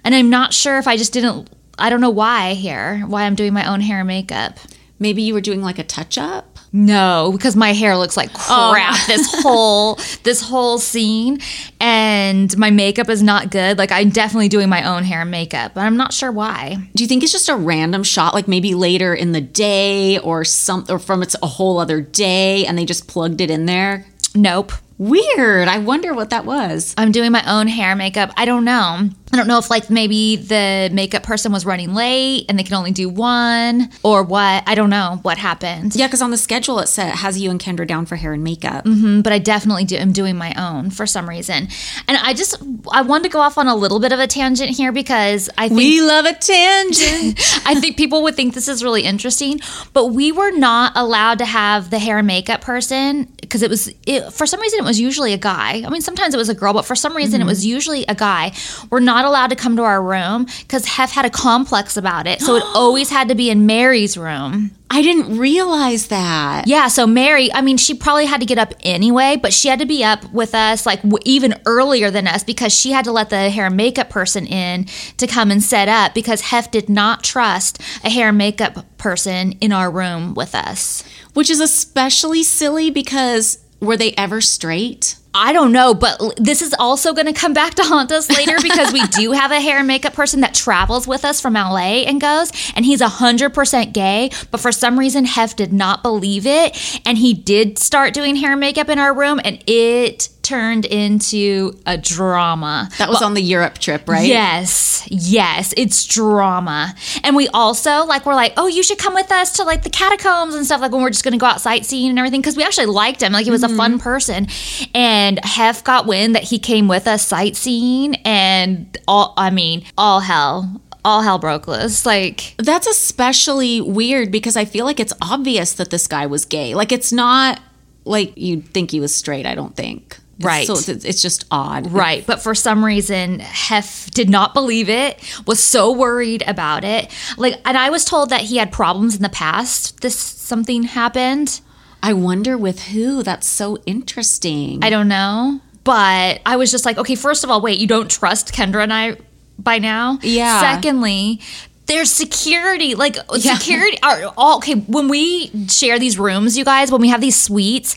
and 0.04 0.14
I'm 0.14 0.30
not 0.30 0.54
sure 0.54 0.78
if 0.78 0.88
I 0.88 0.98
just 0.98 1.14
didn't. 1.14 1.50
I 1.80 1.90
don't 1.90 2.02
know 2.02 2.10
why 2.10 2.54
here, 2.54 3.00
why 3.08 3.24
I'm 3.24 3.36
doing 3.36 3.54
my 3.54 3.66
own 3.72 3.82
hair 3.82 4.00
and 4.00 4.08
makeup. 4.08 4.58
Maybe 5.00 5.22
you 5.24 5.34
were 5.34 5.42
doing 5.42 5.62
like 5.62 5.80
a 5.80 5.84
touch 5.84 6.18
up. 6.18 6.51
No, 6.74 7.32
because 7.34 7.56
my 7.58 7.74
hair 7.74 7.98
looks 7.98 8.16
like 8.16 8.30
Oh. 8.50 8.70
crap 8.72 8.96
this 9.08 9.28
whole 9.42 9.96
this 10.24 10.42
whole 10.42 10.78
scene, 10.78 11.40
and 11.82 12.58
my 12.58 12.70
makeup 12.70 13.10
is 13.10 13.22
not 13.22 13.52
good. 13.52 13.78
Like 13.78 13.92
I'm 13.92 14.10
definitely 14.10 14.48
doing 14.50 14.70
my 14.70 14.88
own 14.88 15.04
hair 15.04 15.22
and 15.22 15.32
makeup, 15.32 15.74
but 15.74 15.82
I'm 15.82 15.98
not 15.98 16.14
sure 16.14 16.32
why. 16.32 16.78
Do 16.96 17.04
you 17.04 17.08
think 17.10 17.24
it's 17.24 17.32
just 17.34 17.50
a 17.50 17.56
random 17.56 18.04
shot, 18.04 18.34
like 18.34 18.48
maybe 18.48 18.74
later 18.74 19.14
in 19.14 19.34
the 19.34 19.42
day 19.42 20.18
or 20.20 20.46
some, 20.46 20.86
or 20.90 20.98
from 20.98 21.22
it's 21.24 21.36
a 21.44 21.48
whole 21.48 21.78
other 21.78 22.00
day, 22.00 22.66
and 22.66 22.78
they 22.78 22.86
just 22.86 23.08
plugged 23.08 23.42
it 23.42 23.52
in 23.52 23.66
there? 23.66 24.06
Nope. 24.34 24.72
Weird. 24.98 25.68
I 25.68 25.80
wonder 25.80 26.14
what 26.14 26.30
that 26.30 26.46
was. 26.46 26.94
I'm 26.98 27.12
doing 27.12 27.32
my 27.32 27.44
own 27.52 27.68
hair 27.68 27.96
makeup. 27.96 28.32
I 28.38 28.46
don't 28.46 28.64
know. 28.64 29.10
I 29.34 29.38
don't 29.38 29.48
know 29.48 29.58
if 29.58 29.70
like 29.70 29.90
maybe 29.90 30.36
the 30.36 30.90
makeup 30.92 31.24
person 31.24 31.52
was 31.52 31.66
running 31.66 31.94
late 31.94 32.46
and 32.50 32.58
they 32.60 32.64
can 32.64 32.74
only 32.76 32.92
do 32.92 33.08
one 33.10 33.90
or 34.04 34.24
what. 34.24 34.64
I 34.68 34.76
don't 34.76 34.90
know 34.90 35.20
what 35.22 35.38
happened. 35.38 35.96
Yeah, 35.96 36.08
because 36.08 36.22
on 36.22 36.32
the 36.32 36.38
schedule 36.38 36.80
it 36.80 36.88
said 36.88 37.10
it 37.10 37.16
has 37.16 37.40
you 37.40 37.50
and 37.50 37.60
Kendra 37.60 37.88
down 37.88 38.06
for 38.06 38.16
hair 38.16 38.34
and 38.34 38.44
makeup. 38.44 38.86
Mm, 38.86 39.24
But 39.24 39.34
I 39.34 39.40
definitely 39.40 39.86
do 39.86 39.96
am 39.96 40.12
doing 40.12 40.36
my 40.36 40.54
own 40.58 40.90
for 40.90 41.06
some 41.06 41.30
reason. 41.30 41.68
And 42.08 42.18
I 42.18 42.34
just 42.34 42.62
I 42.92 43.02
wanted 43.02 43.24
to 43.24 43.30
go 43.30 43.40
off 43.40 43.58
on 43.58 43.68
a 43.68 43.76
little 43.76 44.00
bit 44.00 44.12
of 44.12 44.20
a 44.20 44.28
tangent 44.28 44.72
here 44.72 44.92
because 44.92 45.50
I 45.58 45.68
think 45.70 45.78
We 45.78 46.02
love 46.02 46.26
a 46.26 46.34
tangent. 46.34 47.40
I 47.66 47.76
think 47.76 47.98
people 47.98 48.24
would 48.24 48.36
think 48.36 48.54
this 48.54 48.68
is 48.68 48.84
really 48.84 49.04
interesting, 49.04 49.60
but 49.94 50.08
we 50.08 50.32
were 50.32 50.52
not 50.52 50.94
allowed 50.96 51.38
to 51.40 51.46
have 51.46 51.90
the 51.90 52.00
hair 52.00 52.18
and 52.18 52.28
makeup 52.28 52.62
person 52.62 53.26
because 53.42 53.62
it 53.62 53.70
was 53.70 53.94
it, 54.06 54.32
for 54.34 54.46
some 54.46 54.60
reason 54.62 54.80
it 54.80 54.86
was 54.86 55.00
usually 55.00 55.34
a 55.34 55.38
guy. 55.38 55.84
I 55.86 55.90
mean, 55.90 56.02
sometimes 56.02 56.34
it 56.34 56.38
was 56.38 56.50
a 56.50 56.56
girl, 56.56 56.74
but 56.74 56.84
for 56.86 56.96
some 56.96 57.16
reason 57.16 57.42
it 57.42 57.46
was 57.46 57.66
usually 57.66 58.06
a 58.08 58.16
guy. 58.16 58.52
We're 58.90 59.00
not 59.00 59.21
allowed 59.26 59.48
to 59.48 59.56
come 59.56 59.76
to 59.78 59.84
our 59.84 60.02
room 60.02 60.46
because 60.62 60.86
Hef 60.86 61.12
had 61.12 61.26
a 61.26 61.30
complex 61.30 61.98
about 61.98 62.28
it, 62.28 62.42
so 62.42 62.56
it 62.56 62.64
always 62.76 63.10
had 63.10 63.30
to 63.30 63.36
be 63.36 63.50
in 63.50 63.66
Mary's 63.66 64.18
room. 64.18 64.72
I 64.90 65.02
didn't 65.02 65.38
realize 65.38 66.08
that. 66.08 66.68
Yeah, 66.68 66.90
so 66.90 67.08
Mary, 67.08 67.52
I 67.54 67.62
mean, 67.62 67.78
she 67.78 67.94
probably 67.94 68.26
had 68.26 68.42
to 68.42 68.46
get 68.46 68.58
up 68.58 68.74
anyway, 68.82 69.38
but 69.42 69.54
she 69.54 69.70
had 69.70 69.80
to 69.80 69.86
be 69.86 70.04
up 70.04 70.30
with 70.34 70.54
us 70.54 70.86
like 70.86 71.02
w- 71.02 71.18
even 71.24 71.54
earlier 71.66 72.12
than 72.12 72.28
us 72.28 72.44
because 72.44 72.74
she 72.74 72.92
had 72.92 73.06
to 73.06 73.12
let 73.14 73.30
the 73.30 73.50
hair 73.50 73.68
and 73.68 73.78
makeup 73.78 74.10
person 74.10 74.46
in 74.46 74.86
to 75.16 75.28
come 75.28 75.50
and 75.50 75.64
set 75.64 75.88
up 75.88 76.14
because 76.14 76.42
Hef 76.42 76.72
did 76.72 76.90
not 76.90 77.24
trust 77.24 77.82
a 78.04 78.10
hair 78.10 78.30
and 78.30 78.38
makeup 78.38 78.98
person 78.98 79.54
in 79.54 79.72
our 79.72 79.90
room 79.90 80.34
with 80.34 80.54
us. 80.54 81.06
Which 81.34 81.50
is 81.50 81.62
especially 81.62 82.44
silly 82.44 82.92
because 82.92 83.60
were 83.80 83.96
they 83.96 84.12
ever 84.18 84.42
straight? 84.42 85.16
I 85.34 85.54
don't 85.54 85.72
know, 85.72 85.94
but 85.94 86.20
this 86.36 86.62
is 86.62 86.76
also 86.78 87.14
going 87.14 87.28
to 87.28 87.34
come 87.34 87.54
back 87.54 87.76
to 87.76 87.84
haunt 87.84 88.12
us 88.12 88.30
later 88.30 88.58
because 88.62 88.92
we 88.92 89.02
do 89.08 89.32
have 89.32 89.52
a 89.52 89.62
hair 89.62 89.78
and 89.78 89.88
makeup 89.88 90.14
person 90.14 90.42
that 90.42 90.54
travels 90.54 91.08
with 91.08 91.24
us 91.24 91.40
from 91.40 91.54
LA 91.54 92.04
and 92.06 92.20
goes, 92.20 92.52
and 92.76 92.86
he's 92.86 93.02
100% 93.02 93.94
gay, 93.94 94.30
but 94.52 94.60
for 94.60 94.72
some 94.72 95.00
reason, 95.00 95.26
Hef 95.26 95.56
did 95.56 95.72
not 95.72 96.04
believe 96.04 96.46
it. 96.46 97.02
And 97.06 97.18
he 97.18 97.34
did 97.34 97.80
start 97.80 98.14
doing 98.14 98.36
hair 98.36 98.52
and 98.52 98.60
makeup 98.60 98.90
in 98.90 99.00
our 99.00 99.14
room, 99.14 99.40
and 99.44 99.64
it 99.68 100.30
turned 100.52 100.84
into 100.84 101.80
a 101.86 101.98
drama. 101.98 102.90
That 102.98 103.08
was 103.08 103.22
on 103.22 103.36
the 103.36 103.42
Europe 103.42 103.78
trip, 103.78 104.10
right? 104.10 104.28
Yes, 104.28 105.08
yes, 105.10 105.74
it's 105.78 106.06
drama. 106.06 106.94
And 107.24 107.38
we 107.38 107.48
also 107.50 108.04
like 108.06 108.26
we're 108.26 108.36
like, 108.36 108.54
oh, 108.58 108.68
you 108.68 108.84
should 108.84 108.98
come 108.98 109.14
with 109.14 109.32
us 109.32 109.54
to 109.54 109.64
like 109.64 109.84
the 109.84 109.90
catacombs 109.90 110.54
and 110.54 110.66
stuff. 110.66 110.82
Like 110.82 110.92
when 110.92 111.02
we're 111.02 111.10
just 111.10 111.24
gonna 111.24 111.38
go 111.38 111.46
out 111.46 111.62
sightseeing 111.62 112.10
and 112.10 112.20
everything 112.20 112.42
because 112.42 112.58
we 112.58 112.64
actually 112.64 112.88
liked 112.88 113.24
him. 113.24 113.32
Like 113.32 113.46
he 113.46 113.52
was 113.52 113.64
a 113.64 113.68
mm-hmm. 113.68 113.78
fun 113.78 114.00
person. 114.00 114.48
And 114.94 115.40
Hef 115.46 115.86
got 115.86 116.06
wind 116.06 116.36
that 116.36 116.44
he 116.44 116.60
came 116.60 116.90
with 116.90 117.08
us 117.08 117.26
sightseeing, 117.26 118.16
and 118.26 118.98
all 119.08 119.34
I 119.38 119.52
mean, 119.52 119.86
all 119.98 120.20
hell, 120.20 120.82
all 121.06 121.22
hell 121.22 121.40
broke 121.40 121.66
loose. 121.70 122.06
Like 122.06 122.56
That's 122.58 122.88
especially 122.88 123.80
weird 123.80 124.34
because 124.34 124.58
I 124.58 124.66
feel 124.66 124.84
like 124.84 125.00
it's 125.00 125.14
obvious 125.22 125.72
that 125.76 125.92
this 125.92 126.08
guy 126.08 126.26
was 126.26 126.44
gay. 126.44 126.76
Like 126.76 126.92
it's 126.92 127.14
not 127.14 127.62
like 128.04 128.34
you'd 128.36 128.68
think 128.74 128.92
he 128.92 129.00
was 129.00 129.16
straight, 129.16 129.46
I 129.46 129.56
don't 129.56 129.78
think. 129.78 130.18
Right. 130.40 130.66
So 130.66 130.74
it's, 130.74 130.88
it's 131.06 131.22
just 131.22 131.46
odd. 131.52 131.92
Right, 131.92 132.26
but 132.26 132.42
for 132.42 132.56
some 132.56 132.84
reason, 132.84 133.40
Hef 133.40 134.10
did 134.12 134.30
not 134.30 134.54
believe 134.54 134.90
it, 134.90 135.20
was 135.46 135.62
so 135.62 135.92
worried 135.92 136.44
about 136.48 136.84
it. 136.84 137.12
Like, 137.38 137.62
and 137.66 137.78
I 137.78 137.90
was 137.90 138.06
told 138.06 138.30
that 138.30 138.42
he 138.42 138.58
had 138.58 138.72
problems 138.72 139.16
in 139.16 139.22
the 139.22 139.30
past. 139.30 140.02
This 140.02 140.18
something 140.18 140.84
happened. 140.84 141.62
I 142.02 142.14
wonder 142.14 142.58
with 142.58 142.84
who. 142.86 143.22
That's 143.22 143.48
so 143.48 143.78
interesting. 143.86 144.84
I 144.84 144.90
don't 144.90 145.08
know. 145.08 145.62
But 145.84 146.42
I 146.46 146.56
was 146.56 146.72
just 146.72 146.86
like, 146.86 146.98
okay, 146.98 147.16
first 147.16 147.44
of 147.44 147.50
all, 147.50 147.62
wait, 147.62 147.80
you 147.80 147.88
don't 147.88 148.10
trust 148.10 148.54
Kendra 148.54 148.84
and 148.84 148.94
I 148.94 149.18
by 149.58 149.80
now? 149.80 150.20
Yeah. 150.22 150.60
Secondly, 150.60 151.42
there's 151.88 152.12
security. 152.12 152.96
Like 152.96 153.18
security 153.36 153.98
are 154.04 154.34
all 154.38 154.58
okay. 154.58 154.76
When 154.76 155.08
we 155.08 155.52
share 155.68 156.00
these 156.00 156.18
rooms, 156.18 156.58
you 156.58 156.66
guys, 156.66 156.92
when 156.92 157.02
we 157.02 157.10
have 157.10 157.22
these 157.22 157.40
suites, 157.40 157.96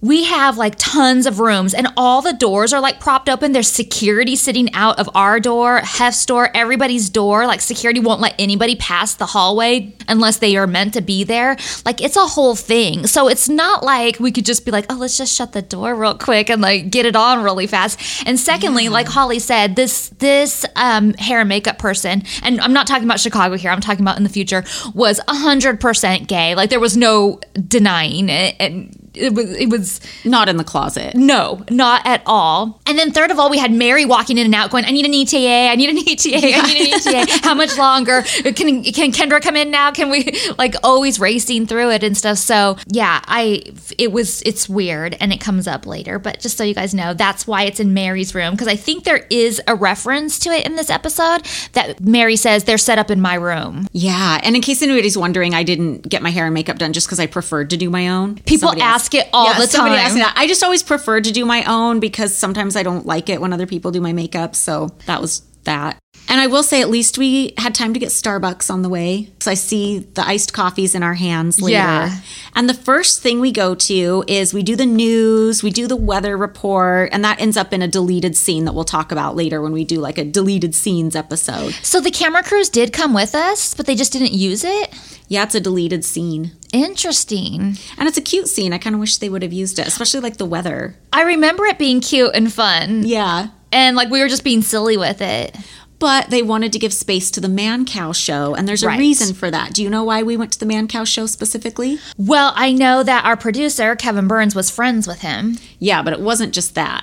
we 0.00 0.24
have 0.24 0.56
like 0.56 0.74
tons 0.78 1.26
of 1.26 1.40
rooms 1.40 1.74
and 1.74 1.88
all 1.96 2.22
the 2.22 2.32
doors 2.32 2.72
are 2.72 2.80
like 2.80 3.00
propped 3.00 3.28
open. 3.28 3.52
There's 3.52 3.70
security 3.70 4.36
sitting 4.36 4.72
out 4.72 4.98
of 4.98 5.08
our 5.14 5.40
door, 5.40 5.78
Hef's 5.78 6.24
door, 6.24 6.50
everybody's 6.54 7.10
door. 7.10 7.46
Like 7.46 7.60
security 7.60 7.98
won't 7.98 8.20
let 8.20 8.34
anybody 8.38 8.76
pass 8.76 9.14
the 9.14 9.26
hallway 9.26 9.92
unless 10.06 10.38
they 10.38 10.56
are 10.56 10.66
meant 10.66 10.94
to 10.94 11.00
be 11.00 11.24
there. 11.24 11.56
Like 11.84 12.00
it's 12.00 12.16
a 12.16 12.26
whole 12.26 12.54
thing. 12.54 13.06
So 13.06 13.28
it's 13.28 13.48
not 13.48 13.82
like 13.82 14.20
we 14.20 14.30
could 14.30 14.46
just 14.46 14.64
be 14.64 14.70
like, 14.70 14.86
oh, 14.88 14.94
let's 14.94 15.18
just 15.18 15.34
shut 15.34 15.52
the 15.52 15.62
door 15.62 15.94
real 15.94 16.16
quick 16.16 16.48
and 16.48 16.62
like 16.62 16.90
get 16.90 17.04
it 17.04 17.16
on 17.16 17.42
really 17.42 17.66
fast. 17.66 18.26
And 18.26 18.38
secondly, 18.38 18.88
like 18.88 19.08
Holly 19.08 19.40
said, 19.40 19.74
this 19.74 20.10
this 20.18 20.64
um, 20.76 21.14
hair 21.14 21.40
and 21.40 21.48
makeup 21.48 21.78
person, 21.78 22.22
and 22.42 22.60
I'm 22.60 22.72
not 22.72 22.86
talking 22.86 23.04
about 23.04 23.20
Chicago 23.20 23.56
here. 23.56 23.70
I'm 23.70 23.80
talking 23.80 24.02
about 24.02 24.16
in 24.16 24.22
the 24.22 24.28
future, 24.28 24.64
was 24.94 25.20
hundred 25.28 25.80
percent 25.80 26.28
gay. 26.28 26.54
Like 26.54 26.70
there 26.70 26.80
was 26.80 26.96
no 26.96 27.40
denying 27.66 28.28
it, 28.28 28.56
and 28.60 29.07
it 29.18 29.34
was 29.34 29.50
it 29.56 29.68
was 29.70 30.00
Not 30.24 30.48
in 30.48 30.56
the 30.56 30.64
closet. 30.64 31.14
no, 31.14 31.64
not 31.70 32.06
at 32.06 32.22
all. 32.26 32.80
And 32.86 32.98
then 32.98 33.12
third 33.12 33.30
of 33.30 33.38
all, 33.38 33.50
we 33.50 33.58
had 33.58 33.72
Mary 33.72 34.04
walking 34.04 34.38
in 34.38 34.44
and 34.46 34.54
out, 34.54 34.70
going, 34.70 34.84
"I 34.84 34.90
need 34.90 35.04
an 35.06 35.14
ETA, 35.14 35.68
I 35.70 35.74
need 35.74 35.90
an 35.90 35.98
ETA, 35.98 36.36
I 36.56 36.62
need 36.66 36.92
an 36.92 37.24
ETA. 37.26 37.40
How 37.42 37.54
much 37.54 37.76
longer? 37.78 38.22
Can 38.22 38.82
can 38.84 39.12
Kendra 39.12 39.40
come 39.42 39.56
in 39.56 39.70
now? 39.70 39.90
Can 39.92 40.10
we 40.10 40.32
like 40.58 40.74
always 40.82 41.18
racing 41.20 41.66
through 41.66 41.90
it 41.90 42.02
and 42.02 42.16
stuff?" 42.16 42.38
So 42.38 42.76
yeah, 42.88 43.20
I 43.26 43.62
it 43.98 44.12
was 44.12 44.42
it's 44.42 44.68
weird, 44.68 45.16
and 45.20 45.32
it 45.32 45.40
comes 45.40 45.66
up 45.66 45.86
later. 45.86 46.18
But 46.18 46.40
just 46.40 46.56
so 46.56 46.64
you 46.64 46.74
guys 46.74 46.94
know, 46.94 47.14
that's 47.14 47.46
why 47.46 47.62
it's 47.64 47.80
in 47.80 47.94
Mary's 47.94 48.34
room 48.34 48.52
because 48.52 48.68
I 48.68 48.76
think 48.76 49.04
there 49.04 49.26
is 49.30 49.60
a 49.66 49.74
reference 49.74 50.38
to 50.40 50.50
it 50.50 50.66
in 50.66 50.76
this 50.76 50.90
episode 50.90 51.46
that 51.72 52.00
Mary 52.00 52.36
says 52.36 52.64
they're 52.64 52.78
set 52.78 52.98
up 52.98 53.10
in 53.10 53.20
my 53.20 53.34
room. 53.34 53.86
Yeah, 53.92 54.40
and 54.42 54.54
in 54.56 54.62
case 54.62 54.82
anybody's 54.82 55.16
wondering, 55.18 55.54
I 55.54 55.62
didn't 55.62 56.08
get 56.08 56.22
my 56.22 56.30
hair 56.30 56.44
and 56.46 56.54
makeup 56.54 56.78
done 56.78 56.92
just 56.92 57.06
because 57.06 57.20
I 57.20 57.26
preferred 57.26 57.70
to 57.70 57.76
do 57.76 57.90
my 57.90 58.08
own. 58.08 58.36
People 58.46 58.70
else- 58.70 58.78
ask 59.08 59.14
it 59.14 59.30
all 59.32 59.46
Yeah, 59.46 59.58
the 59.60 59.66
somebody 59.66 59.96
time. 59.96 60.04
asked 60.06 60.14
me 60.14 60.20
that. 60.20 60.34
I 60.36 60.46
just 60.46 60.62
always 60.62 60.82
prefer 60.82 61.20
to 61.20 61.30
do 61.32 61.44
my 61.46 61.64
own 61.64 62.00
because 62.00 62.34
sometimes 62.36 62.76
I 62.76 62.82
don't 62.82 63.06
like 63.06 63.28
it 63.28 63.40
when 63.40 63.52
other 63.52 63.66
people 63.66 63.90
do 63.90 64.00
my 64.00 64.12
makeup. 64.12 64.54
So 64.54 64.88
that 65.06 65.20
was 65.20 65.42
that. 65.68 65.98
And 66.30 66.40
I 66.40 66.46
will 66.46 66.62
say, 66.62 66.82
at 66.82 66.90
least 66.90 67.16
we 67.16 67.54
had 67.56 67.74
time 67.74 67.94
to 67.94 68.00
get 68.00 68.10
Starbucks 68.10 68.70
on 68.70 68.82
the 68.82 68.90
way. 68.90 69.30
So 69.40 69.50
I 69.50 69.54
see 69.54 70.00
the 70.00 70.26
iced 70.26 70.52
coffees 70.52 70.94
in 70.94 71.02
our 71.02 71.14
hands 71.14 71.58
later. 71.60 71.76
Yeah. 71.76 72.20
And 72.54 72.68
the 72.68 72.74
first 72.74 73.22
thing 73.22 73.40
we 73.40 73.50
go 73.50 73.74
to 73.74 74.24
is 74.28 74.52
we 74.52 74.62
do 74.62 74.76
the 74.76 74.84
news, 74.84 75.62
we 75.62 75.70
do 75.70 75.86
the 75.86 75.96
weather 75.96 76.36
report, 76.36 77.10
and 77.12 77.24
that 77.24 77.40
ends 77.40 77.56
up 77.56 77.72
in 77.72 77.80
a 77.80 77.88
deleted 77.88 78.36
scene 78.36 78.66
that 78.66 78.74
we'll 78.74 78.84
talk 78.84 79.10
about 79.10 79.36
later 79.36 79.62
when 79.62 79.72
we 79.72 79.84
do 79.84 80.00
like 80.00 80.18
a 80.18 80.24
deleted 80.24 80.74
scenes 80.74 81.16
episode. 81.16 81.72
So 81.82 81.98
the 81.98 82.10
camera 82.10 82.42
crews 82.42 82.68
did 82.68 82.92
come 82.92 83.14
with 83.14 83.34
us, 83.34 83.72
but 83.72 83.86
they 83.86 83.94
just 83.94 84.12
didn't 84.12 84.32
use 84.32 84.64
it. 84.64 84.94
Yeah, 85.28 85.44
it's 85.44 85.54
a 85.54 85.60
deleted 85.60 86.04
scene. 86.04 86.52
Interesting. 86.74 87.76
And 87.96 88.08
it's 88.08 88.18
a 88.18 88.22
cute 88.22 88.48
scene. 88.48 88.74
I 88.74 88.78
kind 88.78 88.94
of 88.94 89.00
wish 89.00 89.16
they 89.16 89.28
would 89.30 89.42
have 89.42 89.52
used 89.52 89.78
it, 89.78 89.86
especially 89.86 90.20
like 90.20 90.36
the 90.36 90.46
weather. 90.46 90.96
I 91.12 91.22
remember 91.22 91.64
it 91.64 91.78
being 91.78 92.00
cute 92.00 92.34
and 92.34 92.52
fun. 92.52 93.04
Yeah. 93.06 93.48
And 93.72 93.96
like 93.96 94.10
we 94.10 94.20
were 94.20 94.28
just 94.28 94.44
being 94.44 94.62
silly 94.62 94.96
with 94.96 95.20
it. 95.20 95.56
But 95.98 96.30
they 96.30 96.42
wanted 96.42 96.72
to 96.74 96.78
give 96.78 96.92
space 96.94 97.28
to 97.32 97.40
the 97.40 97.48
Mancow 97.48 98.14
show, 98.14 98.54
and 98.54 98.68
there's 98.68 98.84
a 98.84 98.86
Right. 98.86 99.00
reason 99.00 99.34
for 99.34 99.50
that. 99.50 99.72
Do 99.74 99.82
you 99.82 99.90
know 99.90 100.04
why 100.04 100.22
we 100.22 100.36
went 100.36 100.52
to 100.52 100.58
the 100.60 100.64
Mancow 100.66 101.04
show 101.04 101.26
specifically? 101.26 101.98
Well, 102.16 102.52
I 102.54 102.72
know 102.72 103.02
that 103.02 103.24
our 103.24 103.36
producer, 103.36 103.96
Kevin 103.96 104.28
Burns, 104.28 104.54
was 104.54 104.70
friends 104.70 105.08
with 105.08 105.22
him. 105.22 105.58
Yeah, 105.80 106.02
but 106.02 106.12
it 106.12 106.20
wasn't 106.20 106.54
just 106.54 106.76
that. 106.76 107.02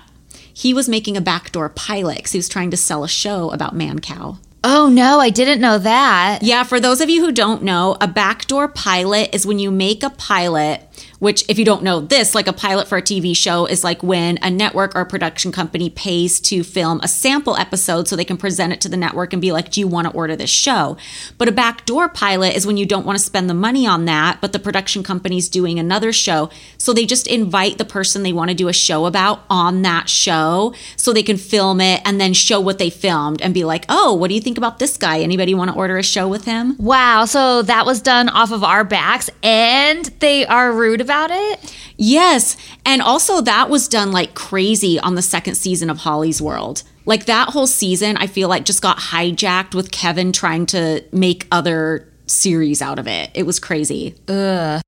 He 0.53 0.73
was 0.73 0.87
making 0.87 1.17
a 1.17 1.21
backdoor 1.21 1.67
pilot 1.67 2.17
because 2.19 2.31
he 2.31 2.37
was 2.39 2.47
trying 2.47 2.71
to 2.71 2.77
sell 2.77 3.03
a 3.03 3.09
show 3.09 3.49
about 3.51 3.75
Mancow. 3.77 4.37
Oh 4.63 4.87
no, 4.87 5.19
I 5.19 5.29
didn't 5.29 5.59
know 5.59 5.77
that. 5.77 6.39
Yeah, 6.41 6.63
for 6.63 6.79
those 6.79 7.01
of 7.01 7.09
you 7.09 7.23
who 7.23 7.33
don't 7.33 7.63
know, 7.63 7.97
a 7.99 8.07
backdoor 8.07 8.69
pilot 8.69 9.29
is 9.35 9.45
when 9.45 9.59
you 9.59 9.69
make 9.71 10.03
a 10.03 10.09
pilot, 10.09 10.81
which, 11.19 11.43
if 11.47 11.57
you 11.57 11.65
don't 11.65 11.83
know 11.83 11.99
this, 11.99 12.35
like 12.35 12.47
a 12.47 12.53
pilot 12.53 12.87
for 12.87 12.97
a 12.97 13.01
TV 13.01 13.35
show 13.35 13.65
is 13.65 13.83
like 13.83 14.03
when 14.03 14.37
a 14.41 14.49
network 14.49 14.95
or 14.95 15.01
a 15.01 15.05
production 15.05 15.51
company 15.51 15.89
pays 15.89 16.39
to 16.41 16.63
film 16.63 16.99
a 17.01 17.07
sample 17.07 17.55
episode 17.55 18.07
so 18.07 18.15
they 18.15 18.25
can 18.25 18.37
present 18.37 18.73
it 18.73 18.81
to 18.81 18.89
the 18.89 18.97
network 18.97 19.33
and 19.33 19.41
be 19.41 19.51
like, 19.51 19.71
Do 19.71 19.79
you 19.79 19.87
want 19.87 20.07
to 20.07 20.13
order 20.13 20.35
this 20.35 20.49
show? 20.49 20.97
But 21.37 21.47
a 21.47 21.51
backdoor 21.51 22.09
pilot 22.09 22.55
is 22.55 22.67
when 22.67 22.77
you 22.77 22.85
don't 22.85 23.05
want 23.05 23.17
to 23.17 23.23
spend 23.23 23.49
the 23.49 23.53
money 23.53 23.87
on 23.87 24.05
that, 24.05 24.39
but 24.41 24.53
the 24.53 24.59
production 24.59 25.03
company's 25.03 25.49
doing 25.49 25.79
another 25.79 26.11
show. 26.11 26.49
So 26.77 26.93
they 26.93 27.05
just 27.05 27.27
invite 27.27 27.77
the 27.77 27.85
person 27.85 28.23
they 28.23 28.33
want 28.33 28.49
to 28.49 28.55
do 28.55 28.67
a 28.67 28.73
show 28.73 29.05
about 29.05 29.43
on 29.49 29.81
that 29.83 30.09
show 30.09 30.73
so 30.97 31.13
they 31.13 31.23
can 31.23 31.37
film 31.37 31.81
it 31.81 32.01
and 32.05 32.19
then 32.19 32.33
show 32.33 32.59
what 32.59 32.77
they 32.77 32.89
filmed 32.89 33.41
and 33.41 33.53
be 33.53 33.63
like, 33.63 33.85
Oh, 33.89 34.13
what 34.13 34.27
do 34.27 34.35
you 34.35 34.41
think 34.41 34.57
about 34.57 34.79
this 34.79 34.97
guy? 34.97 35.19
Anybody 35.19 35.53
want 35.53 35.71
to 35.71 35.77
order 35.77 35.97
a 35.97 36.03
show 36.03 36.27
with 36.27 36.45
him? 36.45 36.75
Wow, 36.77 37.25
so 37.25 37.61
that 37.61 37.85
was 37.85 38.01
done 38.01 38.29
off 38.29 38.51
of 38.51 38.63
our 38.63 38.83
backs 38.83 39.29
and 39.41 40.05
they 40.19 40.45
are 40.45 40.71
rude 40.71 41.04
about 41.05 41.29
it? 41.31 41.75
Yes. 41.97 42.57
And 42.85 43.01
also, 43.01 43.41
that 43.41 43.69
was 43.69 43.87
done 43.87 44.11
like 44.11 44.33
crazy 44.33 44.99
on 44.99 45.15
the 45.15 45.21
second 45.21 45.55
season 45.55 45.89
of 45.89 45.99
Holly's 45.99 46.41
World. 46.41 46.83
Like 47.05 47.25
that 47.25 47.49
whole 47.49 47.67
season, 47.67 48.17
I 48.17 48.27
feel 48.27 48.49
like 48.49 48.65
just 48.65 48.81
got 48.81 48.97
hijacked 48.97 49.75
with 49.75 49.91
Kevin 49.91 50.31
trying 50.31 50.65
to 50.67 51.03
make 51.11 51.47
other 51.51 52.11
series 52.27 52.81
out 52.81 52.99
of 52.99 53.07
it. 53.07 53.29
It 53.35 53.43
was 53.43 53.59
crazy. 53.59 54.15
Ugh. 54.27 54.81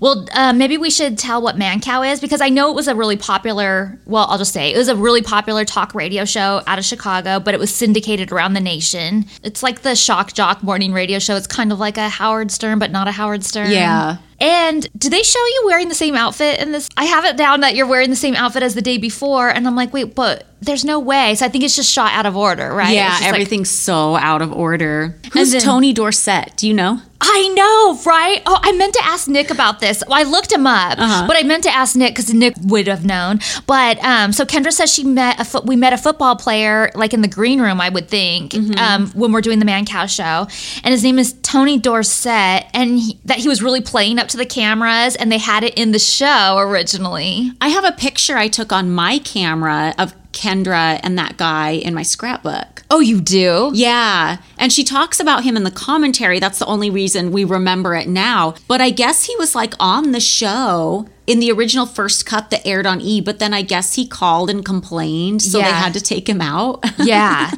Well, 0.00 0.26
uh, 0.32 0.52
maybe 0.54 0.78
we 0.78 0.90
should 0.90 1.18
tell 1.18 1.42
what 1.42 1.56
Mancow 1.56 2.10
is 2.10 2.18
because 2.18 2.40
I 2.40 2.48
know 2.48 2.70
it 2.70 2.74
was 2.74 2.88
a 2.88 2.94
really 2.94 3.16
popular, 3.16 4.00
well, 4.06 4.26
I'll 4.28 4.38
just 4.38 4.52
say 4.52 4.72
it 4.72 4.78
was 4.78 4.88
a 4.88 4.96
really 4.96 5.22
popular 5.22 5.64
talk 5.64 5.94
radio 5.94 6.24
show 6.24 6.62
out 6.66 6.78
of 6.78 6.84
Chicago, 6.84 7.38
but 7.38 7.52
it 7.52 7.60
was 7.60 7.72
syndicated 7.72 8.32
around 8.32 8.54
the 8.54 8.60
nation. 8.60 9.26
It's 9.44 9.62
like 9.62 9.82
the 9.82 9.94
Shock 9.94 10.32
Jock 10.32 10.62
morning 10.62 10.92
radio 10.92 11.18
show. 11.18 11.36
It's 11.36 11.46
kind 11.46 11.70
of 11.70 11.78
like 11.78 11.98
a 11.98 12.08
Howard 12.08 12.50
Stern, 12.50 12.78
but 12.78 12.90
not 12.90 13.06
a 13.06 13.12
Howard 13.12 13.44
Stern. 13.44 13.70
Yeah. 13.70 14.16
And 14.42 14.86
do 14.98 15.08
they 15.08 15.22
show 15.22 15.38
you 15.38 15.62
wearing 15.66 15.88
the 15.88 15.94
same 15.94 16.14
outfit 16.16 16.60
in 16.60 16.72
this? 16.72 16.88
I 16.96 17.04
have 17.04 17.24
it 17.24 17.36
down 17.36 17.60
that 17.60 17.74
you're 17.76 17.86
wearing 17.86 18.10
the 18.10 18.16
same 18.16 18.34
outfit 18.34 18.62
as 18.62 18.74
the 18.74 18.82
day 18.82 18.98
before, 18.98 19.48
and 19.48 19.66
I'm 19.66 19.76
like, 19.76 19.92
wait, 19.92 20.14
but 20.14 20.46
there's 20.60 20.84
no 20.84 20.98
way. 21.00 21.34
So 21.34 21.46
I 21.46 21.48
think 21.48 21.64
it's 21.64 21.74
just 21.76 21.90
shot 21.90 22.12
out 22.12 22.26
of 22.26 22.36
order, 22.36 22.72
right? 22.72 22.94
Yeah, 22.94 23.08
just 23.10 23.22
like- 23.22 23.28
everything's 23.30 23.70
so 23.70 24.16
out 24.16 24.42
of 24.42 24.52
order. 24.52 25.16
Who's 25.32 25.52
then- 25.52 25.60
Tony 25.60 25.92
Dorsett? 25.92 26.56
Do 26.56 26.66
you 26.68 26.74
know? 26.74 27.00
I 27.24 27.48
know, 27.54 28.00
right? 28.04 28.42
Oh, 28.46 28.58
I 28.60 28.72
meant 28.72 28.94
to 28.94 29.04
ask 29.04 29.28
Nick 29.28 29.52
about 29.52 29.78
this. 29.78 30.02
Well, 30.08 30.18
I 30.18 30.24
looked 30.24 30.50
him 30.50 30.66
up, 30.66 30.98
Uh-huh. 30.98 31.24
but 31.28 31.36
I 31.36 31.44
meant 31.44 31.62
to 31.64 31.70
ask 31.70 31.94
Nick 31.94 32.16
because 32.16 32.34
Nick 32.34 32.54
would 32.64 32.88
have 32.88 33.04
known. 33.04 33.38
But 33.68 34.02
um, 34.04 34.32
so 34.32 34.44
Kendra 34.44 34.72
says 34.72 34.92
she 34.92 35.04
met 35.04 35.38
a 35.40 35.44
fo- 35.44 35.60
we 35.62 35.76
met 35.76 35.92
a 35.92 35.96
football 35.98 36.34
player 36.34 36.90
like 36.96 37.14
in 37.14 37.22
the 37.22 37.28
green 37.28 37.60
room, 37.60 37.80
I 37.80 37.90
would 37.90 38.08
think, 38.08 38.52
Mm-hmm. 38.52 38.76
um, 38.76 39.06
when 39.12 39.30
we're 39.30 39.40
doing 39.40 39.60
the 39.60 39.64
Mancow 39.64 40.08
show, 40.08 40.48
and 40.82 40.90
his 40.92 41.04
name 41.04 41.16
is 41.20 41.32
Tony 41.42 41.78
Dorsett, 41.78 42.66
and 42.74 42.98
he, 42.98 43.20
that 43.24 43.36
he 43.38 43.46
was 43.48 43.62
really 43.62 43.80
playing 43.80 44.18
up 44.18 44.26
to 44.32 44.36
the 44.36 44.46
cameras, 44.46 45.16
and 45.16 45.30
they 45.30 45.38
had 45.38 45.64
it 45.64 45.74
in 45.78 45.92
the 45.92 45.98
show 45.98 46.56
originally. 46.58 47.52
I 47.60 47.68
have 47.68 47.84
a 47.84 47.92
picture 47.92 48.36
I 48.36 48.48
took 48.48 48.72
on 48.72 48.90
my 48.90 49.18
camera 49.18 49.94
of 49.98 50.14
Kendra 50.32 50.98
and 51.02 51.18
that 51.18 51.36
guy 51.36 51.70
in 51.70 51.94
my 51.94 52.02
scrapbook. 52.02 52.82
Oh, 52.90 53.00
you 53.00 53.20
do? 53.20 53.70
Yeah. 53.74 54.38
And 54.58 54.72
she 54.72 54.82
talks 54.84 55.20
about 55.20 55.44
him 55.44 55.56
in 55.56 55.64
the 55.64 55.70
commentary. 55.70 56.40
That's 56.40 56.58
the 56.58 56.66
only 56.66 56.90
reason 56.90 57.32
we 57.32 57.44
remember 57.44 57.94
it 57.94 58.08
now. 58.08 58.54
But 58.68 58.80
I 58.80 58.90
guess 58.90 59.24
he 59.24 59.36
was 59.36 59.54
like 59.54 59.74
on 59.78 60.12
the 60.12 60.20
show 60.20 61.06
in 61.26 61.38
the 61.38 61.50
original 61.52 61.86
first 61.86 62.26
cut 62.26 62.50
that 62.50 62.66
aired 62.66 62.86
on 62.86 63.00
E, 63.00 63.20
but 63.20 63.38
then 63.38 63.54
I 63.54 63.62
guess 63.62 63.94
he 63.94 64.06
called 64.06 64.50
and 64.50 64.64
complained. 64.64 65.40
So 65.42 65.58
they 65.58 65.64
had 65.64 65.92
to 65.94 66.00
take 66.00 66.28
him 66.28 66.40
out. 66.40 66.84
Yeah, 66.98 67.50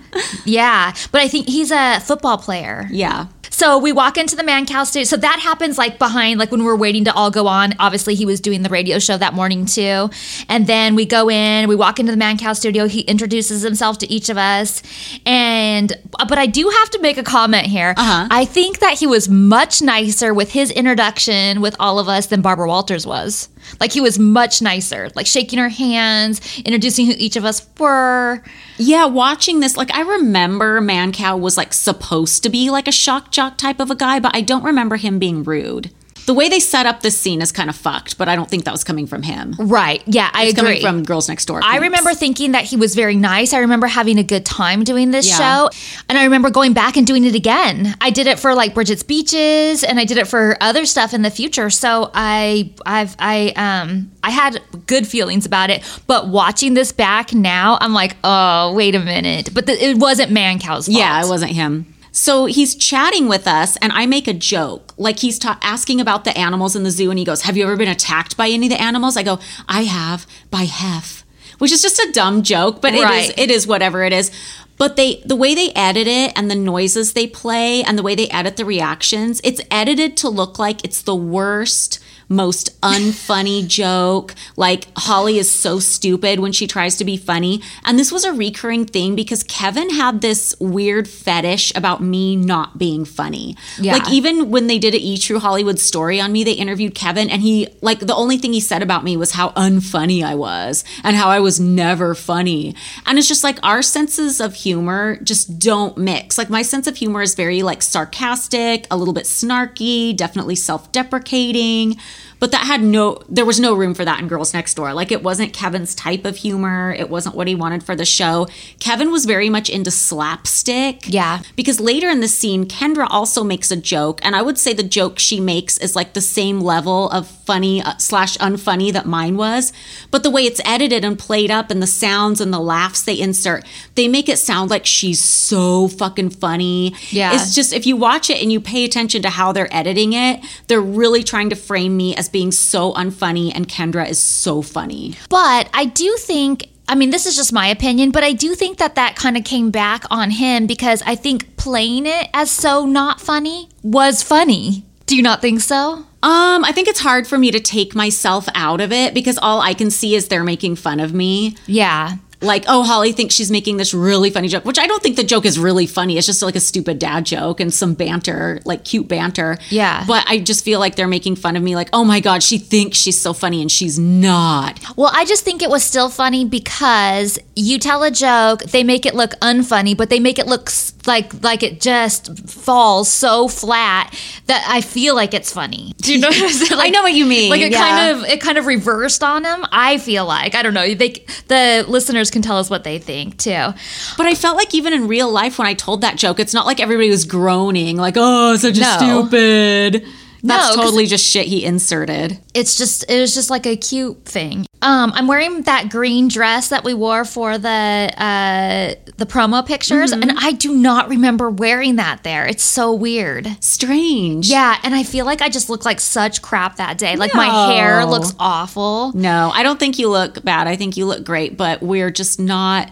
yeah. 0.45 0.95
But 1.13 1.21
I 1.21 1.29
think 1.29 1.49
he's 1.49 1.71
a 1.71 2.01
football 2.01 2.39
player. 2.39 2.89
yeah. 2.91 3.27
So 3.55 3.79
we 3.79 3.93
walk 3.93 4.19
into 4.19 4.35
the 4.35 4.43
Mancow 4.43 4.85
studio. 4.85 5.05
So 5.05 5.17
that 5.17 5.39
happens 5.39 5.79
like 5.79 5.97
behind, 5.97 6.41
like 6.41 6.51
when 6.51 6.65
we're 6.65 6.75
waiting 6.75 7.05
to 7.05 7.15
all 7.15 7.31
go 7.31 7.47
on. 7.47 7.73
Obviously, 7.79 8.17
he 8.17 8.27
was 8.27 8.41
doing 8.41 8.63
the 8.63 8.69
radio 8.69 8.99
show 8.99 9.17
that 9.17 9.33
morning 9.33 9.65
too. 9.65 10.11
And 10.49 10.67
then 10.67 10.97
we 10.97 11.07
go 11.07 11.31
in, 11.31 11.69
we 11.69 11.77
walk 11.77 12.01
into 12.01 12.11
the 12.11 12.19
Mancow 12.19 12.57
studio. 12.57 12.89
He 12.89 13.03
introduces 13.03 13.63
himself 13.63 13.99
to 13.99 14.11
each 14.11 14.29
of 14.29 14.37
us. 14.37 14.83
And, 15.25 15.93
but 16.29 16.37
I 16.37 16.47
do 16.47 16.69
have 16.69 16.91
to 16.91 16.99
make 16.99 17.17
a 17.17 17.23
comment 17.23 17.67
here. 17.67 17.95
Uh-huh. 17.97 18.27
I 18.29 18.45
think 18.45 18.81
that 18.81 18.99
he 18.99 19.07
was 19.07 19.29
much 19.29 19.81
nicer 19.81 20.35
with 20.35 20.51
his 20.51 20.73
introduction 20.73 21.61
with 21.61 21.77
all 21.79 22.01
of 22.01 22.09
us 22.09 22.27
than 22.27 22.43
Barbara 22.43 22.67
Walters 22.67 23.07
was. 23.07 23.49
Like 23.81 23.93
he 23.93 24.01
was 24.01 24.19
much 24.19 24.61
nicer, 24.61 25.11
like 25.15 25.27
shaking 25.27 25.59
her 25.59 25.69
hands, 25.69 26.59
introducing 26.59 27.07
who 27.07 27.15
each 27.17 27.37
of 27.37 27.45
us 27.45 27.67
were. 27.79 28.43
Yeah, 28.77 29.07
watching 29.07 29.61
this, 29.61 29.77
like 29.77 29.93
I 29.95 30.03
remember 30.03 30.81
Mancow 30.81 31.39
was 31.39 31.57
like 31.57 31.73
supposed 31.73 32.43
to 32.43 32.51
be 32.51 32.71
like 32.71 32.89
a 32.89 32.93
shock 32.93 33.31
jock 33.45 33.59
type 33.59 33.81
of 33.81 33.91
a 33.91 33.95
guy, 33.95 34.19
but 34.21 34.35
I 34.35 34.41
don't 34.41 34.65
remember 34.65 34.97
him 34.97 35.19
being 35.19 35.43
rude. 35.45 35.91
The 36.27 36.33
way 36.33 36.49
they 36.49 36.59
set 36.59 36.87
up 36.87 37.03
this 37.03 37.19
scene 37.19 37.43
is 37.43 37.53
kind 37.53 37.69
of 37.69 37.77
fucked, 37.77 38.17
but 38.17 38.31
I 38.31 38.35
don't 38.37 38.49
think 38.49 38.65
that 38.65 38.73
was 38.73 38.83
coming 38.83 39.07
from 39.07 39.23
him. 39.23 39.55
Right. 39.59 40.03
Yeah, 40.07 40.31
I 40.33 40.45
It's 40.45 40.59
agree. 40.59 40.81
coming 40.81 40.81
from 40.81 41.03
Girls 41.05 41.29
Next 41.29 41.45
Door. 41.45 41.61
I 41.63 41.73
peeps. 41.73 41.83
remember 41.83 42.15
thinking 42.15 42.53
that 42.53 42.65
he 42.65 42.79
was 42.79 42.95
very 42.95 43.15
nice. 43.15 43.53
I 43.53 43.59
remember 43.59 43.87
having 43.87 44.19
a 44.19 44.23
good 44.23 44.47
time 44.47 44.85
doing 44.85 45.11
this 45.11 45.29
Yeah. 45.29 45.37
show. 45.37 45.71
And 46.09 46.17
I 46.17 46.25
remember 46.25 46.49
going 46.49 46.73
back 46.73 46.97
and 46.97 47.07
doing 47.07 47.25
it 47.27 47.35
again. 47.35 47.95
I 48.01 48.09
did 48.09 48.27
it 48.27 48.39
for 48.41 48.55
like 48.55 48.73
Bridget's 48.73 49.03
Beaches 49.03 49.85
and 49.85 50.01
I 50.01 50.07
did 50.07 50.17
it 50.17 50.27
for 50.27 50.57
other 50.63 50.87
stuff 50.87 51.13
in 51.13 51.21
the 51.21 51.31
future. 51.31 51.69
So 51.69 52.11
I 52.15 52.71
I've 52.87 53.15
I 53.19 53.53
um 53.57 54.11
I 54.23 54.31
had 54.31 54.63
good 54.87 55.07
feelings 55.07 55.45
about 55.45 55.69
it. 55.69 55.83
But 56.07 56.29
watching 56.29 56.73
this 56.73 56.91
back 56.91 57.35
now, 57.35 57.77
I'm 57.83 57.93
like, 57.93 58.17
oh, 58.25 58.73
wait 58.73 58.95
a 58.95 58.99
minute. 59.01 59.51
But 59.53 59.67
the, 59.67 59.73
it 59.75 59.99
wasn't 59.99 60.33
Mancow's 60.33 60.87
fault. 60.87 60.97
Yeah, 60.97 61.23
it 61.23 61.29
wasn't 61.29 61.53
him. 61.53 61.94
So 62.17 62.47
he's 62.47 62.77
chatting 62.77 63.27
with 63.27 63.49
us, 63.49 63.77
and 63.79 63.91
I 63.93 64.07
make 64.07 64.29
a 64.29 64.33
joke. 64.33 64.95
Like 64.97 65.19
he's 65.19 65.37
ta- 65.37 65.59
asking 65.61 66.01
about 66.01 66.23
the 66.23 66.37
animals 66.39 66.77
in 66.77 66.85
the 66.85 66.93
zoo, 66.93 67.11
and 67.11 67.19
he 67.19 67.25
goes, 67.25 67.43
Have 67.43 67.57
you 67.57 67.65
ever 67.65 67.77
been 67.77 67.89
attacked 67.89 68.37
by 68.37 68.49
any 68.49 68.67
of 68.67 68.71
the 68.71 68.81
animals? 68.81 69.17
I 69.17 69.25
go, 69.25 69.41
I 69.69 69.83
have 69.83 70.25
by 70.49 70.63
Hef, 70.63 71.25
which 71.59 71.73
is 71.73 71.83
just 71.83 71.99
a 71.99 72.13
dumb 72.13 72.45
joke, 72.45 72.81
but 72.81 72.95
it, 72.95 73.01
is, 73.11 73.35
it 73.37 73.51
is 73.51 73.67
whatever 73.67 74.05
it 74.05 74.13
is. 74.13 74.31
But 74.77 74.95
they 74.95 75.23
the 75.25 75.35
way 75.35 75.57
they 75.57 75.73
edit 75.75 76.07
it 76.07 76.33
and 76.37 76.49
the 76.49 76.55
noises 76.55 77.15
they 77.15 77.27
play 77.27 77.83
and 77.83 77.99
the 77.99 78.03
way 78.05 78.15
they 78.15 78.29
edit 78.29 78.57
the 78.57 78.65
reactions, 78.65 79.41
it's 79.43 79.61
edited 79.69 80.17
to 80.19 80.29
look 80.29 80.57
like 80.57 80.85
it's 80.85 81.03
the 81.03 81.17
worst, 81.17 81.99
most 82.35 82.81
unfunny 82.83 83.67
joke. 83.67 84.35
Like 84.57 84.87
Holly 84.97 85.39
is 85.39 85.51
so 85.51 85.79
stupid 85.79 86.41
when 86.41 86.53
she 86.53 86.67
tries 86.67 86.97
to 86.97 87.05
be 87.05 87.17
funny. 87.17 87.63
And 87.85 87.99
this 87.99 88.13
was 88.13 88.25
a 88.25 88.33
recurring 88.33 88.87
thing 88.87 89.15
because 89.15 89.43
Kevin 89.45 89.91
had 89.91 90.21
this 90.21 90.55
weird 90.61 91.09
fetish 91.09 91.73
about 91.75 92.03
me 92.03 92.37
not 92.37 92.79
being 92.79 93.05
funny. 93.05 93.57
Yeah. 93.79 93.95
Like 93.95 94.11
even 94.11 94.51
when 94.51 94.67
they 94.67 94.79
did 94.79 94.95
a 94.95 94.99
E 94.99 95.19
True 95.19 95.39
Hollywood 95.39 95.79
story 95.79 96.21
on 96.21 96.33
me, 96.33 96.45
they 96.45 96.53
interviewed 96.53 96.95
Kevin 96.95 97.31
and 97.31 97.43
he 97.43 97.69
like 97.81 98.01
the 98.01 98.15
only 98.15 98.39
thing 98.39 98.53
he 98.53 98.61
said 98.61 98.83
about 98.83 99.05
me 99.05 99.17
was 99.17 99.33
how 99.33 99.51
unfunny 99.51 100.23
I 100.25 100.35
was 100.35 100.85
and 101.03 101.17
how 101.17 101.29
I 101.29 101.41
was 101.41 101.61
never 101.61 102.15
funny. 102.15 102.75
And 103.07 103.19
it's 103.19 103.29
just 103.29 103.45
like 103.45 103.59
our 103.63 103.83
senses 103.83 104.41
of 104.41 104.55
humor 104.55 105.19
just 105.23 105.59
don't 105.59 105.97
mix. 105.97 106.37
Like 106.39 106.51
my 106.51 106.63
sense 106.63 106.87
of 106.87 106.97
humor 106.97 107.23
is 107.23 107.35
very 107.35 107.63
like 107.63 107.83
sarcastic, 107.83 108.87
a 108.91 108.97
little 108.97 109.15
bit 109.15 109.25
snarky, 109.25 110.17
definitely 110.17 110.57
self-deprecating. 110.57 111.97
But 112.45 112.51
that 112.51 112.67
had 112.67 112.83
no, 112.83 113.23
there 113.27 113.47
was 113.47 113.59
no 113.59 113.73
room 113.75 113.95
for 113.95 114.05
that 114.05 114.21
in 114.21 114.29
Girls 114.29 114.53
Next 114.53 114.75
Door. 114.75 114.93
Like 114.93 115.11
it 115.11 115.23
wasn't 115.23 115.55
Kevin's 115.55 115.95
type 115.95 116.27
of 116.27 116.37
humor. 116.37 116.93
It 116.93 117.09
wasn't 117.09 117.37
what 117.37 117.49
he 117.49 117.55
wanted 117.55 117.83
for 117.83 117.97
the 117.97 118.05
show. 118.05 118.47
Kevin 118.81 119.11
was 119.11 119.25
very 119.25 119.49
much 119.49 119.71
into 119.71 119.91
slapstick. 119.91 121.09
Yeah. 121.09 121.41
Because 121.57 121.81
later 121.81 122.11
in 122.11 122.21
the 122.21 122.29
scene, 122.29 122.67
Kendra 122.67 123.07
also 123.09 123.45
makes 123.45 123.71
a 123.71 123.77
joke. 123.77 124.21
And 124.23 124.37
I 124.37 124.43
would 124.43 124.59
say 124.59 124.75
the 124.75 124.83
joke 124.83 125.19
she 125.19 125.41
makes 125.41 125.79
is 125.79 125.97
like 125.97 126.13
the 126.13 126.21
same 126.21 126.61
level 126.61 127.09
of 127.09 127.27
funny 127.27 127.81
uh, 127.81 127.97
slash 127.97 128.37
unfunny 128.37 128.93
that 128.93 129.07
mine 129.07 129.39
was. 129.39 129.73
But 130.11 130.23
the 130.23 130.31
way 130.31 130.45
it's 130.45 130.61
edited 130.67 131.03
and 131.03 131.19
played 131.19 131.51
up 131.51 131.71
and 131.71 131.81
the 131.81 131.87
sounds 131.87 132.43
and 132.43 132.53
the 132.53 132.61
laughs 132.61 133.05
they 133.05 133.19
insert, 133.19 133.65
they 133.95 134.07
make 134.07 134.29
it 134.29 134.39
sound 134.39 134.69
like 134.69 134.85
she's 134.85 135.25
so 135.25 135.89
fucking 135.89 136.29
funny. 136.29 136.95
Yeah. 137.09 137.35
It's 137.35 137.55
just, 137.55 137.73
if 137.73 137.87
you 137.87 137.97
watch 137.97 138.29
it 138.29 138.43
and 138.43 138.53
you 138.53 138.61
pay 138.61 138.85
attention 138.85 139.23
to 139.23 139.31
how 139.31 139.53
they're 139.53 139.75
editing 139.75 140.13
it, 140.13 140.45
they're 140.67 140.83
really 140.83 141.23
trying 141.23 141.49
to 141.49 141.57
frame 141.57 141.97
me 141.97 142.15
as 142.15 142.34
being 142.35 142.51
so 142.51 142.93
unfunny 142.95 143.53
and 143.55 143.69
Kendra 143.69 144.07
is 144.07 144.21
so 144.21 144.61
funny. 144.61 145.15
But 145.31 145.71
I 145.73 145.85
do 145.85 146.17
think, 146.19 146.69
I 146.89 146.97
mean, 146.97 147.11
this 147.11 147.27
is 147.27 147.37
just 147.37 147.53
my 147.53 147.69
opinion, 147.69 148.11
but 148.11 148.25
I 148.25 148.33
do 148.33 148.57
think 148.57 148.79
that 148.79 148.97
that 148.97 149.15
kind 149.15 149.37
of 149.37 149.45
came 149.45 149.71
back 149.71 150.05
on 150.11 150.31
him 150.31 150.67
because 150.67 151.01
I 151.07 151.15
think 151.15 151.57
playing 151.57 152.07
it 152.07 152.29
as 152.35 152.51
so 152.51 152.87
not 152.87 153.21
funny 153.21 153.69
was 153.85 154.23
funny. 154.23 154.85
Do 155.07 155.17
you 155.17 155.23
not 155.23 155.41
think 155.41 155.61
so? 155.61 156.05
Um, 156.25 156.65
I 156.65 156.73
think 156.73 156.89
it's 156.89 157.01
hard 157.01 157.29
for 157.29 157.39
me 157.39 157.53
to 157.53 157.61
take 157.61 157.95
myself 157.95 158.49
out 158.55 158.81
of 158.81 158.91
it 158.91 159.15
because 159.15 159.39
all 159.39 159.61
I 159.61 159.73
can 159.73 159.91
see 159.91 160.17
is 160.17 160.27
they're 160.27 160.43
making 160.43 160.75
fun 160.75 160.99
of 160.99 161.15
me. 161.15 161.57
Yeah. 161.67 162.17
Like, 162.45 162.65
oh, 162.69 162.83
Holly 162.83 163.13
thinks 163.13 163.35
she's 163.35 163.51
making 163.51 163.77
this 163.77 163.95
really 163.95 164.31
funny 164.31 164.49
joke, 164.49 164.65
which 164.65 164.79
I 164.79 164.87
don't 164.87 165.03
think 165.03 165.17
the 165.17 165.25
joke 165.25 165.45
is 165.45 165.59
really 165.59 165.87
funny. 165.87 166.19
It's 166.19 166.27
just 166.27 166.43
like 166.43 166.57
a 166.57 166.61
stupid 166.61 166.99
dad 166.99 167.27
joke 167.27 167.61
and 167.61 167.73
some 167.73 167.95
banter, 167.95 168.61
like 168.65 168.85
cute 168.85 169.09
banter. 169.09 169.59
Yeah. 169.71 170.05
But 170.07 170.25
I 170.29 170.39
just 170.39 170.65
feel 170.65 170.81
like 170.81 170.97
they're 170.97 171.09
making 171.09 171.37
fun 171.37 171.57
of 171.57 171.63
me, 171.63 171.75
like, 171.75 171.89
oh 171.93 172.05
my 172.05 172.21
God, 172.21 172.43
she 172.43 172.59
thinks 172.59 172.99
she's 172.99 173.21
so 173.21 173.33
funny 173.33 173.61
and 173.61 173.71
she's 173.71 173.99
not. 173.99 174.79
Well, 174.97 175.11
I 175.15 175.25
just 175.25 175.45
think 175.45 175.63
it 175.63 175.71
was 175.71 175.83
still 175.83 176.09
funny 176.09 176.45
because 176.45 177.39
you 177.57 177.79
tell 177.79 178.03
a 178.03 178.11
joke, 178.11 178.63
they 178.65 178.85
make 178.85 179.07
it 179.07 179.15
look 179.15 179.31
unfunny, 179.41 179.97
but 179.97 180.11
they 180.11 180.21
make 180.21 180.39
it 180.39 180.47
look 180.47 180.71
like 181.07 181.43
like 181.43 181.63
it 181.63 181.81
just 181.81 182.49
falls 182.49 183.11
so 183.11 183.49
flat 183.49 184.15
that 184.47 184.65
I 184.69 184.81
feel 184.81 185.15
like 185.15 185.35
it's 185.35 185.53
funny. 185.53 185.95
Do 186.03 186.13
you 186.15 186.21
know 186.21 186.29
what 186.29 186.43
I'm 186.43 186.49
saying? 186.51 186.81
I 186.83 186.91
know 186.91 187.03
what 187.03 187.13
you 187.13 187.27
mean, 187.27 187.51
Like 187.51 187.61
it 187.61 187.73
yeah. 187.73 187.79
kind 187.79 188.17
of 188.19 188.25
it 188.29 188.41
kind 188.41 188.59
of 188.59 188.67
reversed 188.67 189.23
on 189.23 189.45
him. 189.45 189.65
I 189.73 189.99
feel 189.99 190.27
like 190.27 190.55
I 190.55 190.63
don't 190.63 190.75
know. 190.75 190.95
They 190.95 191.25
the 191.49 191.85
listeners 191.89 192.31
can 192.31 192.43
tell 192.43 192.59
us 192.59 192.71
what 192.71 192.85
they 192.85 192.99
think 192.99 193.39
too. 193.39 193.73
But 194.17 194.27
I 194.27 194.35
felt 194.35 194.57
like 194.57 194.75
even 194.75 194.93
in 194.93 195.09
real 195.09 195.31
life, 195.31 195.59
when 195.59 195.67
I 195.67 195.75
told 195.75 196.01
that 196.03 196.17
joke, 196.17 196.41
it's 196.41 196.55
not 196.55 196.67
like 196.67 196.81
everybody 196.81 197.11
was 197.11 197.25
groaning, 197.25 197.97
like, 197.97 198.15
oh, 198.17 198.57
such 198.57 198.79
a 198.79 198.81
No. 198.81 198.97
stupid. 199.29 200.07
That's 200.47 200.77
No, 200.77 200.83
totally 200.83 201.07
just 201.07 201.25
shit 201.27 201.47
he 201.47 201.65
inserted. 201.65 202.39
It's 202.53 202.77
just 202.77 203.11
it 203.11 203.19
was 203.19 203.35
just 203.35 203.49
like 203.51 203.65
a 203.67 203.77
cute 203.77 204.25
thing. 204.27 204.67
Um, 204.83 205.13
I'm 205.15 205.27
wearing 205.27 205.63
that 205.63 205.89
green 205.89 206.29
dress 206.29 206.69
that 206.69 206.85
we 206.85 206.93
wore 206.93 207.25
for 207.25 207.57
the 207.57 207.69
uh, 207.69 208.95
the 209.17 209.25
promo 209.25 209.67
pictures, 209.67 210.13
Mm-hmm. 210.13 210.29
and 210.29 210.39
I 210.39 210.53
do 210.53 210.75
not 210.75 211.09
remember 211.09 211.49
wearing 211.49 211.97
that 211.97 212.23
there. 212.25 212.47
It's 212.47 212.63
so 212.63 212.93
weird. 212.93 213.49
Strange. 213.65 214.49
Yeah, 214.51 214.79
and 214.85 214.95
I 214.95 215.03
feel 215.03 215.25
like 215.25 215.41
I 215.41 215.49
just 215.49 215.71
look 215.71 215.87
like 215.87 215.99
such 216.01 216.43
crap 216.43 216.77
that 216.77 216.99
day. 216.99 217.17
Like 217.17 217.35
my 217.35 217.73
hair 217.73 218.05
looks 218.05 218.35
awful. 218.39 219.13
No, 219.15 219.51
I 219.55 219.63
don't 219.63 219.81
think 219.81 219.99
you 219.99 220.11
look 220.11 220.45
bad. 220.45 220.67
I 220.67 220.77
think 220.77 220.97
you 220.99 221.07
look 221.07 221.25
great, 221.25 221.57
but 221.57 221.83
we're 221.83 222.11
just 222.11 222.39
not 222.39 222.91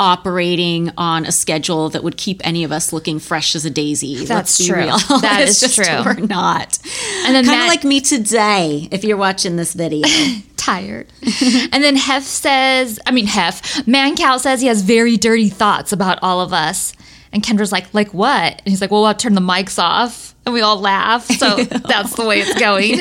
operating 0.00 0.90
on 0.96 1.26
a 1.26 1.30
schedule 1.30 1.90
that 1.90 2.02
would 2.02 2.16
keep 2.16 2.40
any 2.42 2.64
of 2.64 2.72
us 2.72 2.90
looking 2.90 3.18
fresh 3.18 3.54
as 3.54 3.66
a 3.66 3.70
daisy. 3.70 4.24
That's 4.24 4.66
true. 4.66 4.76
real. 4.76 4.98
That 5.20 5.42
is 5.46 5.60
just 5.60 5.76
true. 5.76 6.02
We're 6.02 6.26
not. 6.26 6.78
And 7.26 7.34
then 7.34 7.44
kind 7.44 7.60
of 7.60 7.68
like 7.68 7.84
me 7.84 8.00
today, 8.00 8.88
if 8.90 9.04
you're 9.04 9.18
watching 9.18 9.56
this 9.56 9.74
video. 9.74 10.08
Tired. 10.56 11.06
and 11.72 11.84
then 11.84 11.96
Hef 11.96 12.22
says, 12.22 12.98
I 13.04 13.10
mean 13.10 13.26
Hef, 13.26 13.62
Mancow 13.84 14.38
says 14.40 14.62
he 14.62 14.68
has 14.68 14.80
very 14.80 15.18
dirty 15.18 15.50
thoughts 15.50 15.92
about 15.92 16.18
all 16.22 16.40
of 16.40 16.54
us. 16.54 16.94
And 17.32 17.42
Kendra's 17.42 17.70
like, 17.70 17.92
like 17.92 18.14
what? 18.14 18.52
And 18.52 18.66
he's 18.66 18.80
like, 18.80 18.90
well, 18.90 19.04
I'll 19.04 19.14
turn 19.14 19.34
the 19.34 19.42
mics 19.42 19.78
off. 19.78 20.34
And 20.46 20.54
we 20.54 20.62
all 20.62 20.80
laugh. 20.80 21.26
So 21.26 21.56
that's 21.64 22.16
the 22.16 22.24
way 22.24 22.40
it's 22.40 22.58
going. 22.58 23.00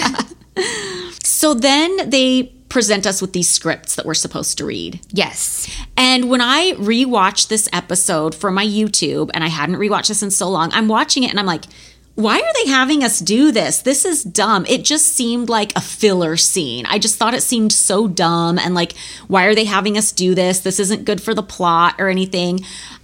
so 1.23 1.53
then 1.53 2.09
they 2.09 2.53
present 2.69 3.05
us 3.05 3.21
with 3.21 3.33
these 3.33 3.49
scripts 3.49 3.95
that 3.95 4.05
we're 4.05 4.13
supposed 4.13 4.57
to 4.59 4.65
read. 4.65 5.01
Yes. 5.09 5.67
And 5.97 6.29
when 6.29 6.41
I 6.41 6.73
rewatched 6.73 7.47
this 7.47 7.67
episode 7.73 8.33
for 8.35 8.51
my 8.51 8.65
YouTube, 8.65 9.31
and 9.33 9.43
I 9.43 9.47
hadn't 9.47 9.75
rewatched 9.75 10.07
this 10.07 10.23
in 10.23 10.31
so 10.31 10.47
long, 10.47 10.71
I'm 10.71 10.87
watching 10.87 11.23
it 11.23 11.31
and 11.31 11.39
I'm 11.39 11.45
like, 11.45 11.65
why 12.15 12.37
are 12.37 12.53
they 12.63 12.69
having 12.69 13.01
us 13.01 13.19
do 13.19 13.49
this? 13.51 13.81
This 13.81 14.03
is 14.03 14.23
dumb. 14.23 14.65
It 14.65 14.83
just 14.83 15.15
seemed 15.15 15.47
like 15.47 15.73
a 15.77 15.81
filler 15.81 16.35
scene. 16.35 16.85
I 16.85 16.99
just 16.99 17.15
thought 17.15 17.33
it 17.33 17.43
seemed 17.43 17.71
so 17.71 18.09
dumb 18.09 18.59
and 18.59 18.75
like, 18.75 18.93
why 19.29 19.45
are 19.45 19.55
they 19.55 19.63
having 19.63 19.97
us 19.97 20.11
do 20.11 20.35
this? 20.35 20.59
This 20.59 20.81
isn't 20.81 21.05
good 21.05 21.21
for 21.21 21.33
the 21.33 21.41
plot 21.41 21.95
or 21.97 22.09
anything. 22.09 22.59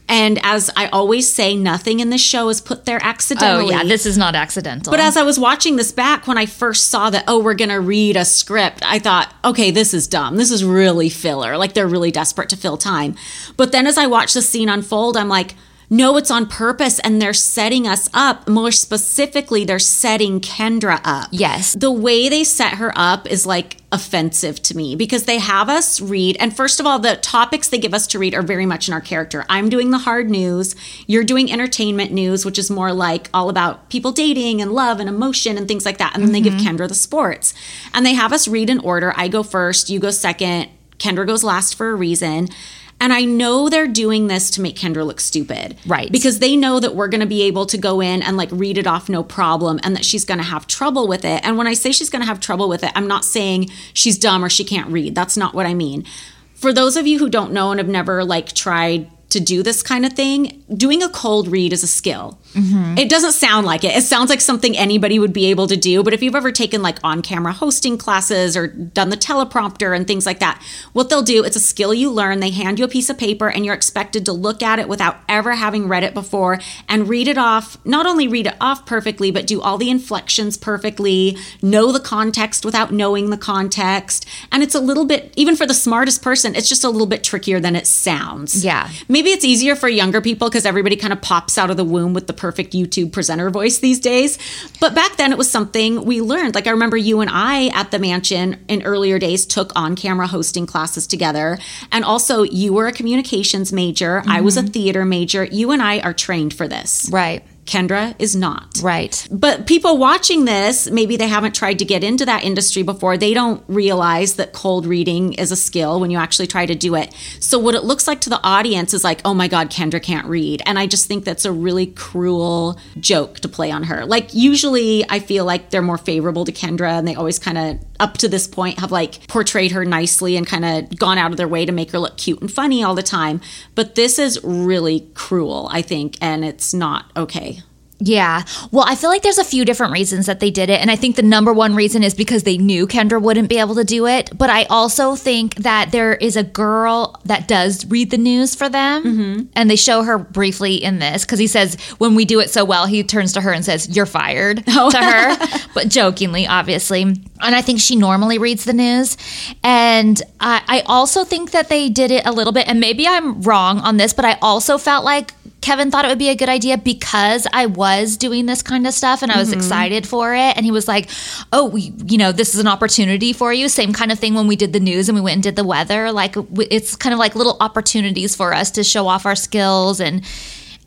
And 0.08 0.40
as 0.44 0.70
I 0.76 0.88
always 0.88 1.32
say, 1.32 1.56
nothing 1.56 2.00
in 2.00 2.12
this 2.12 2.22
show 2.22 2.50
is 2.50 2.62
put 2.62 2.86
there 2.86 3.00
accidentally. 3.02 3.74
Oh, 3.74 3.78
yeah. 3.78 3.84
This 3.84 4.06
is 4.06 4.18
not 4.18 4.36
accidental. 4.36 4.92
But 4.92 5.00
as 5.00 5.18
I 5.18 5.24
was 5.24 5.40
watching 5.40 5.78
this 5.78 5.92
back, 5.92 6.28
when 6.28 6.38
I 6.38 6.46
first 6.46 6.92
saw 6.92 7.10
that, 7.10 7.24
oh, 7.28 7.42
we're 7.42 7.56
going 7.56 7.70
to 7.70 7.80
read 7.80 8.16
a 8.16 8.24
script, 8.24 8.84
I 8.86 9.00
thought, 9.00 9.34
okay, 9.44 9.72
this 9.72 9.94
is 9.94 10.08
dumb. 10.08 10.36
This 10.36 10.52
is 10.52 10.64
really 10.64 11.10
filler. 11.10 11.58
Like 11.58 11.74
they're 11.74 11.88
really 11.88 12.12
desperate 12.12 12.50
to 12.50 12.58
fill 12.58 12.78
time. 12.78 13.16
But 13.58 13.72
then 13.72 13.88
as 13.88 13.98
I 13.98 14.06
watched 14.06 14.36
the 14.36 14.44
scene 14.44 14.70
unfold, 14.70 15.18
I'm 15.18 15.30
like, 15.30 15.56
no, 15.90 16.18
it's 16.18 16.32
on 16.32 16.48
purpose 16.48 17.00
and 17.00 17.22
they're 17.22 17.34
setting 17.34 17.88
us 17.88 18.10
up. 18.14 18.48
More 18.48 18.72
specifically, 18.72 19.66
they're 19.66 19.80
setting 19.80 20.40
Kendra 20.42 21.00
up. 21.04 21.30
Yes. 21.32 21.74
The 21.74 21.92
way 21.92 22.30
they 22.30 22.44
set 22.44 22.76
her 22.76 22.92
up 22.96 23.28
is 23.28 23.46
like 23.46 23.78
offensive 23.92 24.62
to 24.64 24.76
me 24.76 24.96
because 24.96 25.24
they 25.24 25.38
have 25.38 25.70
us 25.70 26.02
read. 26.02 26.36
And 26.40 26.56
first 26.56 26.80
of 26.80 26.86
all, 26.86 27.00
the 27.00 27.16
topics 27.18 27.70
they 27.70 27.78
give 27.78 27.94
us 27.94 28.08
to 28.08 28.20
read 28.20 28.34
are 28.34 28.42
very 28.42 28.66
much 28.66 28.88
in 28.88 28.94
our 28.94 29.02
character. 29.02 29.46
I'm 29.50 29.70
doing 29.70 29.92
the 29.92 30.00
hard 30.00 30.30
news, 30.30 30.76
you're 31.08 31.24
doing 31.24 31.52
entertainment 31.52 32.12
news, 32.12 32.46
which 32.46 32.60
is 32.60 32.70
more 32.70 32.92
like 32.92 33.30
all 33.34 33.50
about 33.50 33.90
people 33.90 34.12
dating 34.12 34.62
and 34.62 34.72
love 34.72 35.00
and 35.00 35.08
emotion 35.08 35.58
and 35.58 35.68
things 35.68 35.86
like 35.86 35.98
that. 36.00 36.14
And 36.16 36.24
then 36.24 36.32
they 36.32 36.42
give 36.42 36.54
mm-hmm. 36.54 36.76
Kendra 36.76 36.88
the 36.88 36.96
sports. 36.96 37.54
And 37.94 38.06
they 38.06 38.14
have 38.14 38.34
us 38.34 38.48
read 38.48 38.70
in 38.70 38.80
order. 38.80 39.14
I 39.16 39.28
go 39.28 39.44
first, 39.44 39.90
you 39.90 40.00
go 40.00 40.12
second, 40.12 40.70
Kendra 40.98 41.26
goes 41.26 41.44
last 41.44 41.76
for 41.76 41.90
a 41.90 41.96
reason. 41.96 42.50
And 43.00 43.12
I 43.12 43.26
know 43.26 43.70
they're 43.70 43.88
doing 43.88 44.28
this 44.28 44.50
to 44.52 44.62
make 44.62 44.78
Kendra 44.78 45.06
look 45.06 45.20
stupid. 45.20 45.76
Right. 45.86 46.12
Because 46.12 46.40
they 46.40 46.56
know 46.56 46.80
that 46.80 46.96
we're 46.96 47.10
going 47.10 47.22
to 47.22 47.28
be 47.28 47.44
able 47.44 47.66
to 47.68 47.78
go 47.78 48.02
in 48.02 48.22
and 48.22 48.38
like 48.38 48.50
read 48.52 48.78
it 48.78 48.88
off 48.88 49.10
no 49.10 49.22
problem 49.22 49.80
and 49.84 49.96
that 49.96 50.06
she's 50.06 50.24
going 50.24 50.38
to 50.38 50.44
have 50.46 50.66
trouble 50.66 51.08
with 51.08 51.26
it. 51.26 51.46
And 51.46 51.58
when 51.58 51.68
I 51.68 51.74
say 51.74 51.92
she's 51.92 52.10
going 52.10 52.22
to 52.22 52.28
have 52.28 52.40
trouble 52.40 52.70
with 52.70 52.84
it, 52.84 52.92
I'm 52.96 53.08
not 53.08 53.26
saying 53.26 53.70
she's 53.94 54.18
dumb 54.18 54.44
or 54.44 54.50
she 54.50 54.64
can't 54.64 54.90
read. 54.90 55.14
That's 55.14 55.36
not 55.36 55.54
what 55.54 55.66
I 55.66 55.74
mean. 55.74 56.06
For 56.54 56.72
those 56.72 56.96
of 56.96 57.06
you 57.06 57.20
who 57.20 57.30
don't 57.30 57.52
know 57.52 57.72
and 57.72 57.80
have 57.80 57.90
never 57.90 58.24
like 58.24 58.54
tried 58.54 59.12
to 59.30 59.40
do 59.40 59.64
this 59.64 59.84
kind 59.84 60.06
of 60.06 60.14
thing, 60.14 60.64
doing 60.76 61.04
a 61.04 61.10
cold 61.10 61.48
read 61.48 61.74
is 61.74 61.84
a 61.84 61.88
skill. 61.88 62.40
Mm-hmm. 62.54 62.98
It 62.98 63.10
doesn't 63.10 63.34
sound 63.34 63.66
like 63.66 63.84
it. 63.84 63.96
It 63.96 64.04
sounds 64.04 64.30
like 64.30 64.40
something 64.40 64.78
anybody 64.78 65.20
would 65.20 65.34
be 65.34 65.48
able 65.48 65.68
to 65.68 65.76
do. 65.76 66.04
But 66.04 66.14
if 66.14 66.24
you've 66.24 66.36
ever 66.36 66.52
taken 66.52 66.82
like 66.82 67.00
on 67.04 67.22
camera 67.22 67.52
hosting 67.52 67.98
classes 67.98 68.56
or 68.56 68.68
done 68.68 69.10
the 69.10 69.18
teleprompter 69.18 69.96
and 69.96 70.08
things 70.08 70.26
like 70.26 70.40
that, 70.40 70.64
what 70.94 71.10
they'll 71.10 71.22
do, 71.22 71.44
it's 71.44 71.58
a 71.58 71.60
skill 71.60 71.94
you 71.94 72.12
learn. 72.12 72.40
They 72.40 72.52
hand 72.52 72.80
you 72.80 72.86
a 72.86 72.88
piece 72.88 73.10
of 73.10 73.18
paper 73.18 73.50
and 73.50 73.66
you're 73.66 73.74
expected 73.74 74.26
to 74.26 74.32
look 74.32 74.64
at 74.64 74.80
it 74.80 74.88
without 74.88 75.18
ever 75.28 75.54
having 75.54 75.88
read 75.88 76.04
it 76.04 76.14
before 76.14 76.60
and 76.88 77.10
read 77.10 77.28
it 77.28 77.38
off. 77.38 77.78
Not 77.84 78.06
only 78.06 78.28
read 78.28 78.48
it 78.48 78.56
off 78.62 78.86
perfectly, 78.86 79.32
but 79.32 79.48
do 79.48 79.60
all 79.60 79.78
the 79.78 79.90
inflections 79.90 80.56
perfectly, 80.56 81.38
know 81.62 81.92
the 81.92 82.00
context 82.00 82.64
without 82.64 82.94
knowing 82.94 83.32
the 83.32 83.38
context. 83.38 84.26
And 84.52 84.64
it's 84.64 84.76
a 84.76 84.80
little 84.80 85.06
bit, 85.06 85.34
even 85.36 85.58
for 85.58 85.66
the 85.66 85.74
smartest 85.74 86.22
person, 86.22 86.56
it's 86.56 86.70
just 86.70 86.86
a 86.86 86.90
little 86.90 87.08
bit 87.08 87.24
trickier 87.24 87.60
than 87.60 87.76
it 87.76 87.88
sounds. 87.88 88.64
Yeah. 88.64 88.90
Maybe 89.10 89.25
it's 89.32 89.46
easier 89.46 89.76
for 89.76 89.90
younger 89.90 90.22
people 90.22 90.50
because 90.50 90.66
everybody 90.66 90.96
kind 90.96 91.14
of 91.14 91.22
pops 91.22 91.58
out 91.58 91.70
of 91.70 91.78
the 91.78 91.86
womb 91.86 92.14
with 92.14 92.28
the 92.28 92.34
perfect 92.34 92.74
YouTube 92.74 93.12
presenter 93.12 93.50
voice 93.50 93.80
these 93.80 94.00
days. 94.00 94.38
But 94.80 94.96
back 94.96 95.18
then 95.18 95.32
it 95.32 95.38
was 95.38 95.50
something 95.50 96.06
we 96.06 96.22
learned. 96.22 96.56
Like 96.56 96.68
I 96.68 96.72
remember 96.72 96.98
you 96.98 97.22
and 97.22 97.30
I 97.32 97.68
at 97.68 97.92
the 97.92 98.00
mansion 98.00 98.64
in 98.68 98.84
earlier 98.84 99.20
days 99.20 99.46
took 99.46 99.72
on 99.76 99.96
camera 99.96 100.28
hosting 100.28 100.66
classes 100.66 101.08
together. 101.08 101.58
And 101.92 102.04
also, 102.04 102.44
you 102.44 102.74
were 102.74 102.88
a 102.88 102.92
communications 102.92 103.72
major, 103.72 104.24
I 104.28 104.42
was 104.42 104.58
a 104.58 104.62
mm-hmm. 104.62 104.70
theater 104.70 105.06
major. 105.06 105.44
You 105.44 105.72
and 105.72 105.82
I 105.82 106.00
are 106.00 106.14
trained 106.14 106.54
for 106.54 106.68
this. 106.68 107.10
right. 107.12 107.44
Kendra 107.66 108.16
is 108.20 108.36
not. 108.36 108.80
Right. 108.82 109.28
But 109.32 109.66
people 109.66 109.98
watching 109.98 110.46
this, 110.46 110.90
maybe 110.90 111.18
they 111.18 111.28
haven't 111.28 111.56
tried 111.56 111.80
to 111.80 111.86
get 111.86 112.04
into 112.04 112.26
that 112.26 112.44
industry 112.44 112.84
before. 112.84 113.18
They 113.18 113.34
don't 113.34 113.64
realize 113.68 114.36
that 114.36 114.54
cold 114.54 114.86
reading 114.86 115.34
is 115.34 115.52
a 115.52 115.56
skill 115.56 116.00
when 116.00 116.12
you 116.12 116.18
actually 116.18 116.48
try 116.48 116.66
to 116.66 116.76
do 116.76 116.96
it. 116.96 117.14
So, 117.40 117.58
what 117.58 117.74
it 117.74 117.84
looks 117.84 118.08
like 118.08 118.22
to 118.22 118.30
the 118.30 118.40
audience 118.44 118.94
is 118.94 119.04
like, 119.04 119.22
oh 119.26 119.34
my 119.34 119.48
God, 119.48 119.72
Kendra 119.72 120.02
can't 120.02 120.28
read. 120.28 120.62
And 120.66 120.78
I 120.78 120.86
just 120.86 121.08
think 121.08 121.26
that's 121.26 121.46
a 121.46 121.52
really 121.52 121.88
cruel 121.88 122.80
joke 123.00 123.40
to 123.40 123.50
play 123.50 123.72
on 123.72 123.84
her. 123.84 124.06
Like, 124.06 124.34
usually 124.34 125.04
I 125.10 125.20
feel 125.20 125.46
like 125.46 125.72
they're 125.72 125.82
more 125.82 125.98
favorable 125.98 126.46
to 126.46 126.52
Kendra 126.52 126.92
and 126.92 127.08
they 127.08 127.16
always 127.16 127.40
kind 127.40 127.58
of, 127.58 127.80
up 128.00 128.18
to 128.18 128.28
this 128.28 128.48
point, 128.48 128.80
have 128.80 128.92
like 128.92 129.28
portrayed 129.28 129.72
her 129.72 129.86
nicely 129.86 130.38
and 130.38 130.46
kind 130.46 130.66
of 130.66 130.98
gone 130.98 131.18
out 131.18 131.32
of 131.32 131.38
their 131.38 131.48
way 131.48 131.66
to 131.66 131.72
make 131.72 131.92
her 131.92 132.00
look 132.00 132.18
cute 132.18 132.42
and 132.42 132.52
funny 132.52 132.84
all 132.84 132.96
the 132.96 133.04
time. 133.04 133.42
But 133.76 133.96
this 133.96 134.20
is 134.20 134.40
really 134.44 135.08
cruel, 135.14 135.70
I 135.72 135.82
think, 135.82 136.18
and 136.22 136.44
it's 136.44 136.74
not 136.74 137.12
okay. 137.16 137.60
Yeah. 138.00 138.44
Well, 138.72 138.84
I 138.86 138.96
feel 138.96 139.10
like 139.10 139.22
there's 139.22 139.38
a 139.38 139.44
few 139.44 139.64
different 139.64 139.94
reasons 139.94 140.26
that 140.26 140.40
they 140.40 140.52
did 140.52 140.70
it. 140.70 140.82
And 140.82 140.92
I 140.92 140.96
think 140.96 141.16
the 141.16 141.22
number 141.22 141.54
one 141.54 141.76
reason 141.76 142.04
is 142.04 142.14
because 142.14 142.44
they 142.44 142.58
knew 142.58 142.88
Kendra 142.88 143.22
wouldn't 143.22 143.48
be 143.48 143.58
able 143.58 143.76
to 143.76 143.86
do 143.86 144.06
it. 144.06 144.38
But 144.38 144.50
I 144.50 144.66
also 144.66 145.16
think 145.16 145.56
that 145.56 145.92
there 145.92 146.16
is 146.16 146.36
a 146.36 146.44
girl 146.44 147.20
that 147.26 147.48
does 147.48 147.86
read 147.86 148.12
the 148.12 148.18
news 148.18 148.54
for 148.54 148.68
them. 148.68 149.04
Mm-hmm. 149.04 149.42
And 149.56 149.70
they 149.70 149.78
show 149.78 150.04
her 150.04 150.18
briefly 150.18 150.76
in 150.76 151.00
this 151.00 151.24
because 151.26 151.40
he 151.40 151.48
says, 151.48 151.76
when 151.98 152.16
we 152.16 152.26
do 152.26 152.40
it 152.42 152.50
so 152.50 152.66
well, 152.66 152.86
he 152.86 153.02
turns 153.04 153.32
to 153.34 153.42
her 153.42 153.54
and 153.54 153.64
says, 153.64 153.96
You're 153.96 154.06
fired 154.06 154.64
oh. 154.68 154.90
to 154.90 154.98
her, 154.98 155.64
but 155.74 155.88
jokingly, 155.88 156.46
obviously. 156.46 157.02
And 157.04 157.24
I 157.40 157.62
think 157.62 157.80
she 157.80 157.96
normally 157.96 158.38
reads 158.38 158.66
the 158.66 158.74
news. 158.74 159.18
And 159.64 160.22
I, 160.40 160.62
I 160.68 160.82
also 160.86 161.24
think 161.24 161.52
that 161.52 161.70
they 161.70 161.90
did 161.90 162.12
it 162.12 162.26
a 162.26 162.32
little 162.32 162.54
bit. 162.54 162.68
And 162.68 162.80
maybe 162.80 163.08
I'm 163.08 163.42
wrong 163.42 163.80
on 163.80 163.98
this, 163.98 164.14
but 164.14 164.26
I 164.26 164.38
also 164.42 164.78
felt 164.78 165.06
like 165.06 165.34
Kevin 165.66 165.90
thought 165.90 166.06
it 166.06 166.10
would 166.10 166.20
be 166.20 166.30
a 166.30 166.36
good 166.36 166.48
idea 166.48 166.78
because 166.78 167.48
I 167.52 167.66
was 167.66 168.18
doing 168.18 168.46
this 168.46 168.62
kind 168.62 168.86
of 168.86 168.94
stuff 168.94 169.24
and 169.24 169.32
I 169.32 169.40
was 169.40 169.50
mm-hmm. 169.50 169.58
excited 169.58 170.08
for 170.08 170.36
it. 170.36 170.56
And 170.56 170.64
he 170.64 170.70
was 170.70 170.88
like, 170.88 171.10
Oh, 171.52 171.66
we, 171.66 171.92
you 172.06 172.20
know, 172.20 172.32
this 172.32 172.54
is 172.54 172.62
an 172.62 172.68
opportunity 172.68 173.34
for 173.34 173.52
you. 173.52 173.68
Same 173.68 173.92
kind 173.92 174.12
of 174.12 174.20
thing 174.20 174.36
when 174.36 174.46
we 174.46 174.56
did 174.56 174.74
the 174.74 174.80
news 174.80 175.10
and 175.10 175.16
we 175.16 175.24
went 175.24 175.34
and 175.34 175.44
did 175.44 175.56
the 175.56 175.64
weather. 175.64 176.12
Like, 176.12 176.36
it's 176.70 176.96
kind 176.96 177.14
of 177.14 177.20
like 177.20 177.34
little 177.34 177.58
opportunities 177.62 178.36
for 178.36 178.54
us 178.54 178.70
to 178.72 178.84
show 178.84 179.08
off 179.08 179.26
our 179.26 179.36
skills 179.36 180.00
and, 180.00 180.24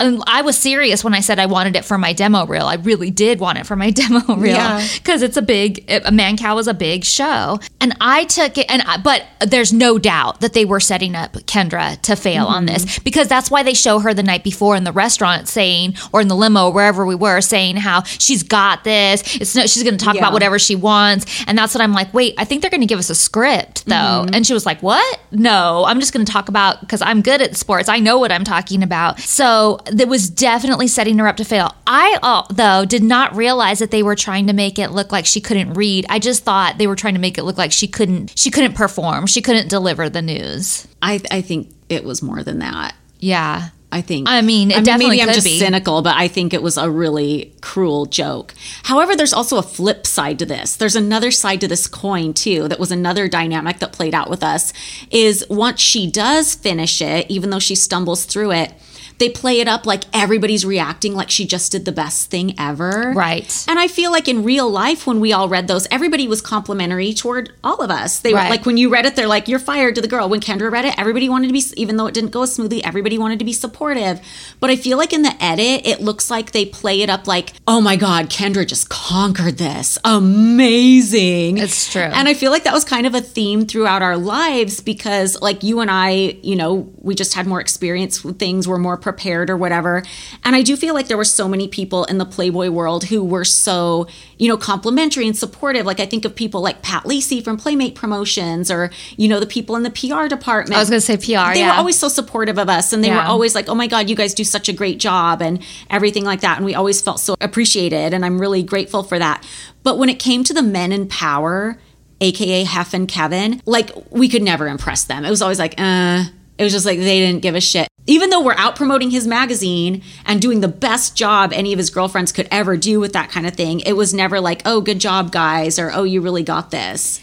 and 0.01 0.23
I 0.27 0.43
was 0.43 0.57
serious 0.57 1.03
when 1.03 1.15
I 1.15 1.21
said 1.21 1.39
I 1.39 1.47
wanted 1.47 1.75
it 1.77 1.85
for 1.85 1.99
my 1.99 2.13
demo 2.13 2.47
reel. 2.47 2.67
I 2.67 2.75
really 2.75 3.11
did 3.11 3.41
want 3.41 3.59
it 3.59 3.67
for 3.67 3.77
my 3.77 3.91
demo 3.99 4.37
reel 4.37 4.81
because 4.95 5.23
yeah. 5.23 5.27
it's 5.27 5.37
a 5.37 5.43
big 5.43 5.79
a 5.91 6.11
Mancow 6.11 6.59
is 6.61 6.69
a 6.69 6.75
big 6.75 7.05
show. 7.05 7.59
And 7.81 7.97
I 8.01 8.25
took 8.25 8.59
it 8.59 8.67
and 8.69 8.83
I, 8.83 8.99
but 8.99 9.25
there's 9.41 9.73
no 9.73 9.99
doubt 9.99 10.41
that 10.41 10.53
they 10.53 10.65
were 10.65 10.81
setting 10.81 11.15
up 11.15 11.33
Kendra 11.33 12.01
to 12.03 12.17
fail 12.17 12.45
mm-hmm. 12.45 12.55
on 12.55 12.67
this 12.67 12.99
because 13.01 13.29
that's 13.29 13.51
why 13.51 13.63
they 13.63 13.75
show 13.75 13.99
her 13.99 14.15
the 14.15 14.23
night 14.23 14.45
before 14.45 14.77
in 14.77 14.85
the 14.85 14.93
restaurant 14.93 15.49
saying 15.49 15.95
or 16.13 16.21
in 16.21 16.29
the 16.29 16.37
limo 16.37 16.71
wherever 16.71 17.05
we 17.05 17.15
were 17.15 17.41
saying 17.41 17.77
how 17.77 18.03
she's 18.05 18.43
got 18.43 18.85
this. 18.85 19.37
It's 19.41 19.55
no 19.57 19.63
she's 19.63 19.83
going 19.83 19.97
to 19.97 20.05
talk 20.05 20.15
yeah. 20.15 20.21
about 20.21 20.33
whatever 20.33 20.59
she 20.59 20.77
wants. 20.77 21.45
And 21.47 21.59
that's 21.59 21.75
what 21.75 21.83
I'm 21.83 21.93
like, 21.93 22.15
"Wait, 22.15 22.35
I 22.39 22.45
think 22.45 22.63
they're 22.63 22.71
going 22.71 22.81
to 22.83 22.87
give 22.87 22.99
us 22.99 23.11
a 23.11 23.15
script 23.15 23.87
though." 23.87 23.95
Mm-hmm. 23.95 24.35
And 24.35 24.47
she 24.47 24.55
was 24.55 24.65
like, 24.65 24.81
"What? 24.83 25.21
No, 25.33 25.85
I'm 25.87 25.99
just 25.99 26.13
going 26.13 26.25
to 26.25 26.33
talk 26.33 26.49
about 26.49 26.89
cuz 26.89 27.03
I'm 27.03 27.21
good 27.23 27.43
at 27.43 27.57
sports. 27.57 27.89
I 27.89 27.99
know 27.99 28.19
what 28.19 28.31
I'm 28.31 28.45
talking 28.45 28.83
about." 28.83 29.21
So 29.21 29.81
that 29.93 30.09
was 30.09 30.29
definitely 30.31 30.89
setting 30.89 31.19
her 31.19 31.27
up 31.29 31.37
to 31.37 31.45
fail. 31.45 31.75
I, 31.87 32.19
uh, 32.23 32.43
though, 32.51 32.85
did 32.85 33.03
not 33.03 33.35
realize 33.35 33.79
that 33.79 33.91
they 33.91 34.03
were 34.03 34.17
trying 34.17 34.47
to 34.47 34.53
make 34.53 34.79
it 34.79 34.91
look 34.91 35.13
like 35.13 35.27
she 35.27 35.41
couldn't 35.41 35.75
read. 35.75 36.07
I 36.09 36.19
just 36.19 36.45
thought 36.45 36.79
they 36.79 36.87
were 36.87 36.97
trying 36.97 37.15
to 37.15 37.21
make 37.21 37.39
it 37.39 37.45
look 37.45 37.59
like 37.59 37.73
she 37.73 37.89
couldn't 37.89 38.39
she 38.39 38.51
couldn't 38.51 38.75
perform. 38.75 39.27
She 39.27 39.43
couldn't 39.43 39.69
deliver 39.69 40.09
the 40.09 40.23
news. 40.23 40.87
I 41.03 41.21
I 41.31 41.41
think 41.41 41.71
it 41.89 42.05
was 42.05 42.23
more 42.23 42.43
than 42.43 42.59
that. 42.61 42.95
Yeah. 43.19 43.71
I 43.91 44.03
think. 44.03 44.29
I 44.29 44.43
mean, 44.43 44.71
it 44.71 44.75
I 44.75 44.77
mean, 44.77 44.85
definitely 44.85 45.17
maybe 45.17 45.31
I'm 45.31 45.35
just 45.35 45.47
be. 45.47 45.59
cynical, 45.59 46.03
but 46.03 46.15
I 46.15 46.29
think 46.29 46.53
it 46.53 46.63
was 46.63 46.77
a 46.77 46.91
really 46.91 47.55
cruel 47.63 48.05
joke. 48.05 48.55
However, 48.83 49.17
there's 49.17 49.33
also 49.33 49.57
a 49.57 49.63
flip 49.63 50.07
side 50.07 50.39
to 50.41 50.47
this. 50.47 50.77
There's 50.77 50.95
another 50.95 51.31
side 51.31 51.63
to 51.63 51.69
this 51.69 51.87
coin 51.87 52.35
too. 52.35 52.69
That 52.69 52.79
was 52.79 52.93
another 52.93 53.29
dynamic 53.29 53.79
that 53.79 53.93
played 53.93 54.15
out 54.15 54.29
with 54.29 54.43
us. 54.43 54.75
Is 55.11 55.47
once 55.49 55.81
she 55.81 56.11
does 56.11 56.55
finish 56.55 57.01
it, 57.01 57.31
even 57.31 57.49
though 57.49 57.59
she 57.59 57.75
stumbles 57.75 58.27
through 58.27 58.53
it, 58.53 58.75
they 59.19 59.29
play 59.29 59.61
it 59.61 59.69
up 59.69 59.87
like 59.87 60.05
everybody's 60.13 60.65
reacting 60.65 61.15
like 61.15 61.31
she 61.31 61.47
just 61.47 61.73
did 61.73 61.85
the 61.85 61.93
best 61.93 62.31
thing 62.31 62.55
ever. 62.59 63.13
Right. 63.15 63.65
And 63.69 63.79
I 63.79 63.89
feel 63.89 64.13
like 64.13 64.29
in 64.29 64.45
real 64.45 64.71
life, 64.71 65.07
when 65.07 65.21
we 65.21 65.33
all 65.33 65.49
read 65.49 65.67
those, 65.69 65.87
everybody 65.91 66.29
was 66.29 66.41
complimentary 66.41 67.13
toward 67.13 67.53
all 67.65 67.83
of 67.83 67.91
us. 67.91 68.21
They 68.21 68.33
right. 68.33 68.45
were 68.45 68.51
like, 68.51 68.67
when 68.67 68.77
you 68.77 68.89
read 68.89 69.07
it, 69.07 69.17
they're 69.17 69.27
like, 69.27 69.49
you're 69.49 69.59
fired 69.59 69.97
to 69.97 70.01
the 70.01 70.09
girl. 70.09 70.29
When 70.29 70.41
Kendra 70.41 70.71
read 70.71 70.85
it, 70.85 70.99
everybody 70.99 71.29
wanted 71.29 71.49
to 71.49 71.53
be, 71.53 71.63
even 71.77 71.97
though 71.97 72.07
it 72.07 72.15
didn't 72.15 72.31
go 72.31 72.43
as 72.43 72.55
smoothly, 72.55 72.83
everybody 72.85 73.19
wanted 73.19 73.39
to 73.41 73.45
be 73.45 73.53
supportive. 73.53 74.21
But 74.61 74.71
I 74.71 74.77
feel 74.77 74.99
like 74.99 75.13
in 75.13 75.23
the 75.23 75.35
edit, 75.43 75.87
it 75.87 76.01
looks 76.01 76.31
like 76.31 76.53
they 76.53 76.65
play 76.65 77.03
it 77.03 77.11
up 77.11 77.27
like, 77.27 77.53
oh 77.67 77.81
my 77.81 77.97
God, 77.97 78.31
Kendra 78.31 78.67
just 78.67 78.89
conquered 78.89 79.59
this. 79.59 79.99
Amazing. 80.05 81.59
It's 81.59 81.91
true. 81.93 82.03
And 82.03 82.29
I 82.29 82.35
feel 82.35 82.53
like 82.53 82.65
that 82.65 82.75
was 82.75 82.85
kind 82.85 83.07
of 83.07 83.15
a 83.15 83.21
theme 83.21 83.67
throughout 83.67 84.03
our 84.03 84.17
lives 84.17 84.81
because, 84.81 85.41
like, 85.41 85.63
you 85.63 85.81
and 85.81 85.91
I, 85.91 86.39
you 86.43 86.55
know, 86.55 86.93
we 86.99 87.15
just 87.15 87.35
had 87.35 87.47
more 87.47 87.61
experience 87.61 88.23
with 88.23 88.39
things, 88.39 88.69
we're 88.69 88.79
more 88.79 88.97
prepared 89.09 89.49
or 89.49 89.57
whatever. 89.57 90.03
And 90.45 90.55
I 90.55 90.61
do 90.61 90.77
feel 90.77 90.93
like 90.93 91.09
there 91.09 91.17
were 91.17 91.25
so 91.25 91.49
many 91.49 91.67
people 91.67 92.05
in 92.05 92.19
the 92.19 92.27
Playboy 92.27 92.69
world 92.69 93.05
who 93.05 93.25
were 93.25 93.45
so, 93.45 94.07
you 94.37 94.49
know, 94.49 94.59
complimentary 94.59 95.27
and 95.27 95.35
supportive. 95.35 95.87
Like 95.87 95.99
I 95.99 96.05
think 96.05 96.27
of 96.27 96.37
people 96.37 96.61
like 96.61 96.83
Pat 96.83 97.07
Lacey 97.07 97.41
from 97.41 97.57
Playmate 97.57 97.95
Promotions 97.95 98.71
or, 98.71 98.91
you 99.17 99.27
know, 99.27 99.41
the 99.41 99.47
people 99.47 99.77
in 99.77 99.83
the 99.83 99.91
PR 99.91 100.27
department. 100.27 100.77
I 100.77 100.81
was 100.81 100.91
going 100.91 101.01
to 101.01 101.07
say 101.07 101.17
PR. 101.17 101.55
They 101.55 101.61
yeah. 101.61 101.71
were 101.71 101.79
always 101.79 101.99
so 101.99 102.09
supportive 102.09 102.59
of 102.59 102.69
us 102.69 102.93
and 102.93 103.03
they 103.03 103.09
yeah. 103.09 103.23
were 103.23 103.29
always 103.29 103.55
like, 103.55 103.71
oh 103.71 103.75
my 103.75 103.87
God, 103.87 104.11
you 104.11 104.15
guys 104.15 104.35
do 104.35 104.45
such 104.45 104.69
a 104.69 104.75
great 104.75 104.99
job 104.99 105.41
and 105.41 105.63
everything 105.89 106.25
like 106.25 106.43
that. 106.43 106.59
And 106.59 106.67
we 106.67 106.75
always 106.75 107.01
felt 107.01 107.19
so 107.19 107.35
appreciated. 107.41 108.13
And 108.13 108.27
I'm 108.27 108.39
really 108.39 108.63
grateful 108.63 109.03
for 109.03 109.19
that. 109.19 109.43
But 109.83 109.97
when 109.97 110.11
it 110.11 110.19
came 110.19 110.45
to 110.45 110.53
the 110.53 110.63
men 110.63 110.93
in 110.93 111.09
power, 111.09 111.79
aka 112.21 112.65
Hef 112.65 112.93
and 112.93 113.09
Kevin, 113.09 113.63
like 113.65 113.91
we 114.11 114.29
could 114.29 114.43
never 114.43 114.69
impress 114.69 115.05
them. 115.05 115.25
It 115.25 115.31
was 115.31 115.41
always 115.41 115.59
like, 115.59 115.77
uh, 115.79 116.25
it 116.59 116.65
was 116.65 116.73
just 116.73 116.85
like 116.87 116.99
they 116.99 117.21
didn't 117.21 117.43
give 117.43 117.55
a 117.55 117.61
shit. 117.61 117.89
Even 118.07 118.31
though 118.31 118.43
we're 118.43 118.55
out 118.55 118.75
promoting 118.75 119.11
his 119.11 119.27
magazine 119.27 120.03
and 120.27 120.41
doing 120.41 120.61
the 120.61 120.69
best 120.69 121.17
job 121.17 121.53
any 121.53 121.73
of 121.73 121.79
his 121.79 121.91
girlfriends 121.91 122.33
could 122.33 122.49
ever 122.51 122.77
do 122.77 122.99
with 123.01 123.13
that 123.13 123.31
kind 123.31 123.47
of 123.47 123.55
thing, 123.55 123.81
it 123.81 123.93
was 123.93 124.13
never 124.13 124.41
like, 124.41 124.63
oh, 124.65 124.81
good 124.81 124.99
job, 124.99 125.31
guys, 125.31 125.79
or 125.79 125.93
oh, 125.93 126.05
you 126.05 126.21
really 126.21 126.43
got 126.43 126.71
this. 126.71 127.21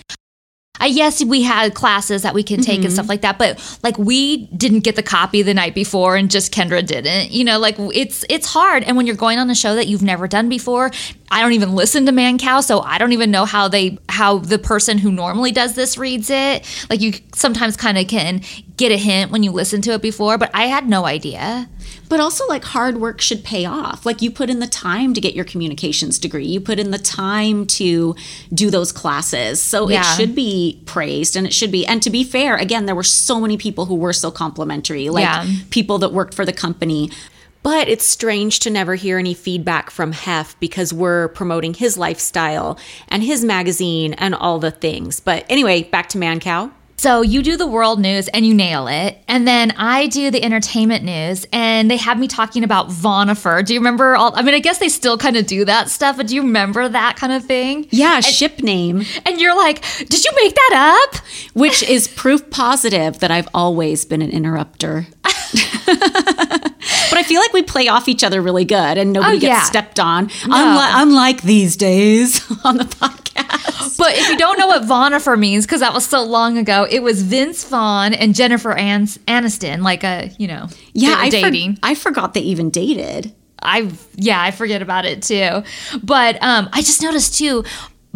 Uh, 0.82 0.86
yes, 0.86 1.24
we 1.24 1.42
had 1.42 1.74
classes 1.74 2.22
that 2.24 2.34
we 2.34 2.44
can 2.44 2.62
take 2.62 2.78
mm-hmm. 2.78 2.86
and 2.86 2.94
stuff 2.94 3.10
like 3.10 3.22
that, 3.22 3.38
but 3.38 3.80
like 3.84 3.98
we 3.98 4.48
didn't 4.48 4.82
get 4.82 4.96
the 4.96 5.04
copy 5.04 5.42
the 5.42 5.54
night 5.54 5.74
before, 5.76 6.16
and 6.16 6.30
just 6.30 6.54
Kendra 6.54 6.86
didn't. 6.86 7.32
You 7.32 7.44
know, 7.44 7.60
like 7.60 7.76
it's 7.80 8.26
it's 8.30 8.48
hard. 8.48 8.84
And 8.84 8.98
when 8.98 9.08
you're 9.08 9.16
going 9.16 9.40
on 9.40 9.50
a 9.50 9.56
show 9.56 9.76
that 9.76 9.88
you've 9.88 10.04
never 10.04 10.28
done 10.28 10.50
before, 10.50 10.92
I 11.32 11.42
don't 11.42 11.54
even 11.54 11.76
listen 11.76 12.06
to 12.06 12.12
Mancow, 12.12 12.64
so 12.64 12.82
I 12.82 12.98
don't 12.98 13.14
even 13.14 13.32
know 13.32 13.46
how 13.46 13.68
they 13.68 13.98
how 14.10 14.40
the 14.40 14.60
person 14.60 14.98
who 14.98 15.12
normally 15.12 15.52
does 15.52 15.76
this 15.76 15.98
reads 15.98 16.30
it. 16.30 16.66
Like 16.90 17.02
you 17.02 17.14
sometimes 17.34 17.78
kind 17.78 17.98
of 17.98 18.08
can 18.08 18.42
get 18.78 18.92
a 18.92 18.98
hint 18.98 19.32
when 19.32 19.44
you 19.44 19.52
listen 19.52 19.82
to 19.82 19.92
it 19.92 20.02
before, 20.02 20.38
but 20.38 20.52
I 20.54 20.66
had 20.66 20.88
no 20.88 21.06
idea. 21.06 21.70
But 22.08 22.20
also, 22.20 22.46
like, 22.48 22.64
hard 22.64 22.98
work 22.98 23.22
should 23.22 23.44
pay 23.44 23.66
off. 23.66 24.06
Like, 24.06 24.22
you 24.22 24.30
put 24.30 24.50
in 24.50 24.60
the 24.60 24.68
time 24.68 25.14
to 25.14 25.22
get 25.22 25.34
your 25.34 25.46
communications 25.46 26.20
degree, 26.20 26.46
you 26.46 26.60
put 26.60 26.80
in 26.80 26.92
the 26.92 26.98
time 26.98 27.66
to 27.66 28.16
do 28.54 28.70
those 28.70 28.92
classes. 28.92 29.62
So 29.62 29.90
yeah. 29.90 30.02
it 30.02 30.16
should 30.16 30.36
be 30.36 30.82
praised 30.86 31.36
and 31.36 31.48
it 31.48 31.54
should 31.54 31.72
be. 31.72 31.86
And 31.86 32.02
to 32.04 32.10
be 32.10 32.24
fair, 32.24 32.56
again, 32.56 32.86
there 32.86 32.96
were 32.96 33.04
so 33.04 33.40
many 33.40 33.58
people 33.58 33.86
who 33.86 33.96
were 33.96 34.14
so 34.14 34.32
complimentary, 34.32 35.10
like 35.10 35.24
yeah. 35.24 35.46
people 35.70 35.98
that 36.00 36.14
worked 36.14 36.34
for 36.34 36.46
the 36.46 36.54
company. 36.54 37.10
But 37.64 37.90
it's 37.90 38.06
strange 38.06 38.60
to 38.60 38.70
never 38.70 38.94
hear 38.94 39.18
any 39.18 39.34
feedback 39.34 39.90
from 39.90 40.12
Hef 40.12 40.56
because 40.60 40.94
we're 40.94 41.30
promoting 41.30 41.74
his 41.74 41.98
lifestyle 41.98 42.78
and 43.08 43.24
his 43.24 43.44
magazine 43.44 44.14
and 44.14 44.36
all 44.36 44.60
the 44.60 44.70
things. 44.70 45.20
But 45.20 45.48
anyway, 45.50 45.82
back 45.82 46.10
to 46.10 46.20
Mancow. 46.20 46.72
So 47.06 47.22
you 47.22 47.44
do 47.44 47.56
the 47.56 47.68
world 47.68 48.00
news 48.00 48.30
and 48.30 48.48
you 48.48 48.56
nail 48.56 48.88
it. 48.88 49.22
And 49.28 49.48
then 49.48 49.74
I 49.78 50.08
do 50.08 50.32
the 50.32 50.42
entertainment 50.42 51.04
news 51.04 51.46
and 51.54 51.92
they 51.92 51.98
have 51.98 52.18
me 52.18 52.28
talking 52.28 52.64
about 52.64 52.90
Vonifer. 52.90 53.64
Do 53.64 53.76
you 53.76 53.80
remember 53.80 54.16
all 54.16 54.36
I 54.36 54.42
mean, 54.42 54.56
I 54.56 54.60
guess 54.60 54.80
they 54.80 54.90
still 54.90 55.16
kind 55.16 55.38
of 55.38 55.46
do 55.46 55.66
that 55.66 55.92
stuff, 55.92 56.18
but 56.18 56.26
do 56.26 56.34
you 56.34 56.42
remember 56.42 56.90
that 56.90 57.16
kind 57.16 57.32
of 57.32 57.46
thing? 57.46 57.88
Yeah, 57.92 58.16
and, 58.16 58.26
ship 58.26 58.64
name. 58.64 59.04
And 59.24 59.40
you're 59.40 59.56
like, 59.56 59.84
did 60.00 60.26
you 60.26 60.32
make 60.42 60.56
that 60.56 61.08
up? 61.14 61.22
Which 61.54 61.84
is 61.84 62.08
proof 62.08 62.50
positive 62.50 63.20
that 63.20 63.30
I've 63.30 63.50
always 63.54 64.04
been 64.04 64.24
an 64.24 64.32
interrupter. 64.32 65.06
but 65.86 67.18
I 67.18 67.24
feel 67.24 67.42
like 67.42 67.54
we 67.54 67.64
play 67.64 67.88
off 67.88 68.08
each 68.08 68.24
other 68.24 68.42
really 68.42 68.66
good 68.66 68.98
and 68.98 69.14
nobody 69.14 69.38
oh, 69.38 69.40
gets 69.40 69.68
stepped 69.68 70.00
on. 70.00 70.28
No. 70.48 70.56
Unlike, 70.56 70.92
unlike 70.94 71.42
these 71.42 71.76
days 71.78 72.44
on 72.64 72.78
the 72.78 72.84
podcast. 72.84 73.98
But 73.98 74.14
if 74.14 74.30
you 74.30 74.38
don't 74.38 74.58
know 74.58 74.68
what 74.68 74.84
Vonifer 74.84 75.38
means, 75.38 75.66
because 75.66 75.80
that 75.82 75.94
was 75.94 76.06
so 76.06 76.24
long 76.24 76.58
ago, 76.58 76.88
it 76.90 77.02
was 77.02 77.22
Vince 77.22 77.64
Vaughn 77.66 78.14
and 78.14 78.36
Jennifer 78.36 78.74
Aniston, 78.74 79.82
like 79.82 80.04
a, 80.04 80.32
you 80.38 80.48
know, 80.48 80.68
yeah, 80.94 81.16
I 81.18 81.30
dating. 81.30 81.76
For, 81.76 81.80
I 81.84 81.96
forgot 81.96 82.34
they 82.34 82.42
even 82.42 82.70
dated. 82.70 83.34
I 83.62 83.92
yeah, 84.16 84.42
I 84.42 84.52
forget 84.52 84.82
about 84.82 85.06
it 85.06 85.24
too. 85.24 85.64
But 86.04 86.42
um, 86.42 86.70
I 86.72 86.82
just 86.82 87.02
noticed 87.02 87.38
too 87.38 87.64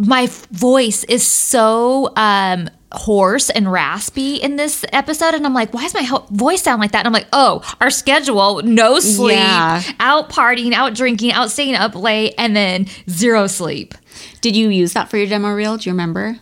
my 0.00 0.26
voice 0.50 1.04
is 1.04 1.26
so 1.26 2.12
um 2.16 2.68
hoarse 2.92 3.50
and 3.50 3.70
raspy 3.70 4.34
in 4.36 4.56
this 4.56 4.84
episode 4.92 5.32
and 5.34 5.46
i'm 5.46 5.54
like 5.54 5.72
why 5.72 5.82
does 5.82 5.94
my 5.94 6.02
ho- 6.02 6.26
voice 6.30 6.60
sound 6.62 6.80
like 6.80 6.90
that 6.90 6.98
and 6.98 7.06
i'm 7.06 7.12
like 7.12 7.28
oh 7.32 7.62
our 7.80 7.88
schedule 7.90 8.62
no 8.64 8.98
sleep 8.98 9.36
Yeah. 9.36 9.80
out 10.00 10.28
partying 10.28 10.72
out 10.72 10.94
drinking 10.94 11.30
out 11.30 11.50
staying 11.52 11.76
up 11.76 11.94
late 11.94 12.34
and 12.36 12.56
then 12.56 12.86
zero 13.08 13.46
sleep 13.46 13.94
Did 14.40 14.56
you 14.56 14.70
use 14.70 14.92
that 14.94 15.08
for 15.08 15.18
your 15.18 15.26
demo 15.28 15.50
reel? 15.52 15.76
Do 15.76 15.88
you 15.88 15.92
remember? 15.94 16.40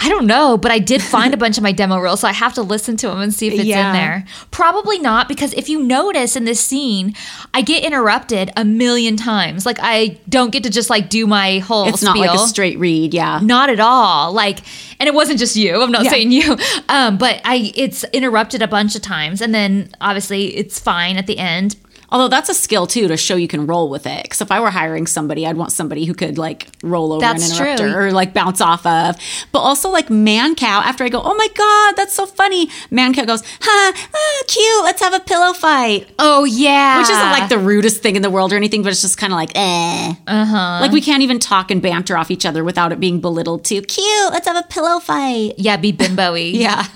I 0.00 0.08
don't 0.08 0.26
know, 0.26 0.56
but 0.56 0.70
I 0.70 0.78
did 0.78 1.02
find 1.02 1.34
a 1.34 1.36
bunch 1.36 1.56
of 1.56 1.62
my 1.64 1.72
demo 1.72 1.98
reels, 1.98 2.20
so 2.20 2.28
I 2.28 2.32
have 2.32 2.54
to 2.54 2.62
listen 2.62 2.96
to 2.98 3.08
them 3.08 3.20
and 3.20 3.34
see 3.34 3.48
if 3.48 3.54
it's 3.54 3.64
Yeah. 3.64 3.88
in 3.88 3.92
there. 3.94 4.24
Probably 4.52 4.98
not, 4.98 5.26
because 5.26 5.52
if 5.54 5.68
you 5.68 5.82
notice 5.82 6.36
in 6.36 6.44
this 6.44 6.60
scene, 6.60 7.14
I 7.52 7.62
get 7.62 7.82
interrupted 7.84 8.52
a 8.56 8.64
million 8.64 9.16
times. 9.16 9.66
Like 9.66 9.78
I 9.80 10.18
don't 10.28 10.50
get 10.52 10.62
to 10.62 10.70
just 10.70 10.88
like 10.88 11.08
do 11.10 11.26
my 11.26 11.58
whole 11.58 11.88
It's 11.88 12.00
spiel. 12.00 12.14
not 12.14 12.20
like 12.20 12.34
a 12.34 12.38
straight 12.46 12.78
read. 12.78 13.12
Yeah. 13.12 13.40
Not 13.42 13.70
at 13.70 13.80
all. 13.80 14.32
Like, 14.32 14.60
and 15.00 15.08
it 15.08 15.14
wasn't 15.14 15.40
just 15.40 15.56
you. 15.56 15.82
I'm 15.82 15.90
not 15.90 16.04
Yeah. 16.04 16.10
saying 16.10 16.30
you. 16.32 16.56
Um, 16.88 17.18
but 17.18 17.40
I, 17.44 17.72
it's 17.74 18.04
interrupted 18.12 18.62
a 18.62 18.68
bunch 18.68 18.94
of 18.94 19.02
times, 19.02 19.40
and 19.40 19.52
then 19.54 19.90
obviously 20.00 20.56
it's 20.56 20.78
fine 20.78 21.16
at 21.16 21.26
the 21.26 21.38
end. 21.38 21.74
Although 22.10 22.28
that's 22.28 22.48
a 22.48 22.54
skill 22.54 22.86
too 22.86 23.06
to 23.08 23.16
show 23.16 23.36
you 23.36 23.48
can 23.48 23.66
roll 23.66 23.90
with 23.90 24.06
it. 24.06 24.22
Because 24.22 24.40
if 24.40 24.50
I 24.50 24.60
were 24.60 24.70
hiring 24.70 25.06
somebody, 25.06 25.46
I'd 25.46 25.56
want 25.56 25.72
somebody 25.72 26.04
who 26.06 26.14
could 26.14 26.38
like 26.38 26.68
roll 26.82 27.12
over 27.12 27.20
That's 27.20 27.50
an 27.50 27.54
interrupter 27.56 27.92
true. 27.92 27.98
or 28.06 28.12
like 28.12 28.32
bounce 28.32 28.60
off 28.60 28.86
of. 28.86 29.16
But 29.52 29.58
also 29.60 29.90
like 29.90 30.08
Mancow. 30.08 30.62
After 30.82 31.04
I 31.04 31.08
go, 31.10 31.20
oh 31.22 31.34
my 31.34 31.48
god, 31.54 31.96
that's 31.96 32.14
so 32.14 32.24
funny. 32.26 32.68
Mancow 32.90 33.26
goes, 33.26 33.42
huh, 33.60 33.92
ah, 34.14 34.42
cute. 34.48 34.84
Let's 34.84 35.02
have 35.02 35.12
a 35.14 35.20
pillow 35.20 35.52
fight. 35.52 36.08
Oh 36.18 36.44
yeah, 36.44 36.98
Which 36.98 37.10
isn't 37.10 37.30
like 37.30 37.48
the 37.48 37.58
rudest 37.58 38.02
thing 38.02 38.16
in 38.16 38.22
the 38.22 38.30
world 38.30 38.52
or 38.52 38.56
anything, 38.56 38.82
but 38.82 38.90
it's 38.92 39.02
just 39.02 39.18
kind 39.18 39.32
of 39.32 39.36
like, 39.36 39.52
eh. 39.54 40.14
Uh-huh. 40.26 40.78
Like 40.80 40.92
we 40.92 41.00
can't 41.00 41.22
even 41.22 41.38
talk 41.38 41.70
and 41.70 41.82
banter 41.82 42.16
off 42.16 42.30
each 42.30 42.46
other 42.46 42.64
without 42.64 42.90
it 42.92 43.00
being 43.00 43.20
belittled 43.20 43.64
too. 43.64 43.82
Cute. 43.82 44.30
Let's 44.32 44.46
have 44.48 44.56
a 44.56 44.66
pillow 44.68 44.98
fight. 45.00 45.54
yeah, 45.58 45.76
be 45.76 45.92
bimbo-y. 45.92 46.38
Yeah. 46.58 46.86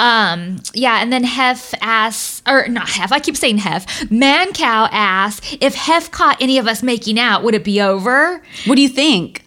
Um, 0.00 0.56
yeah, 0.72 1.02
and 1.02 1.12
then 1.12 1.24
Hef 1.24 1.74
asks, 1.82 2.42
or 2.48 2.66
not 2.68 2.88
Hef, 2.88 3.12
I 3.12 3.18
keep 3.20 3.36
saying 3.36 3.58
Hef. 3.58 3.86
Mancow 4.08 4.88
asks 4.90 5.56
if 5.60 5.74
Hef 5.74 6.10
caught 6.10 6.38
any 6.40 6.56
of 6.58 6.66
us 6.66 6.82
making 6.82 7.18
out, 7.18 7.42
would 7.44 7.54
it 7.54 7.64
be 7.64 7.80
over? 7.82 8.42
what 8.66 8.76
do 8.76 8.82
you 8.82 8.88
think? 8.88 9.44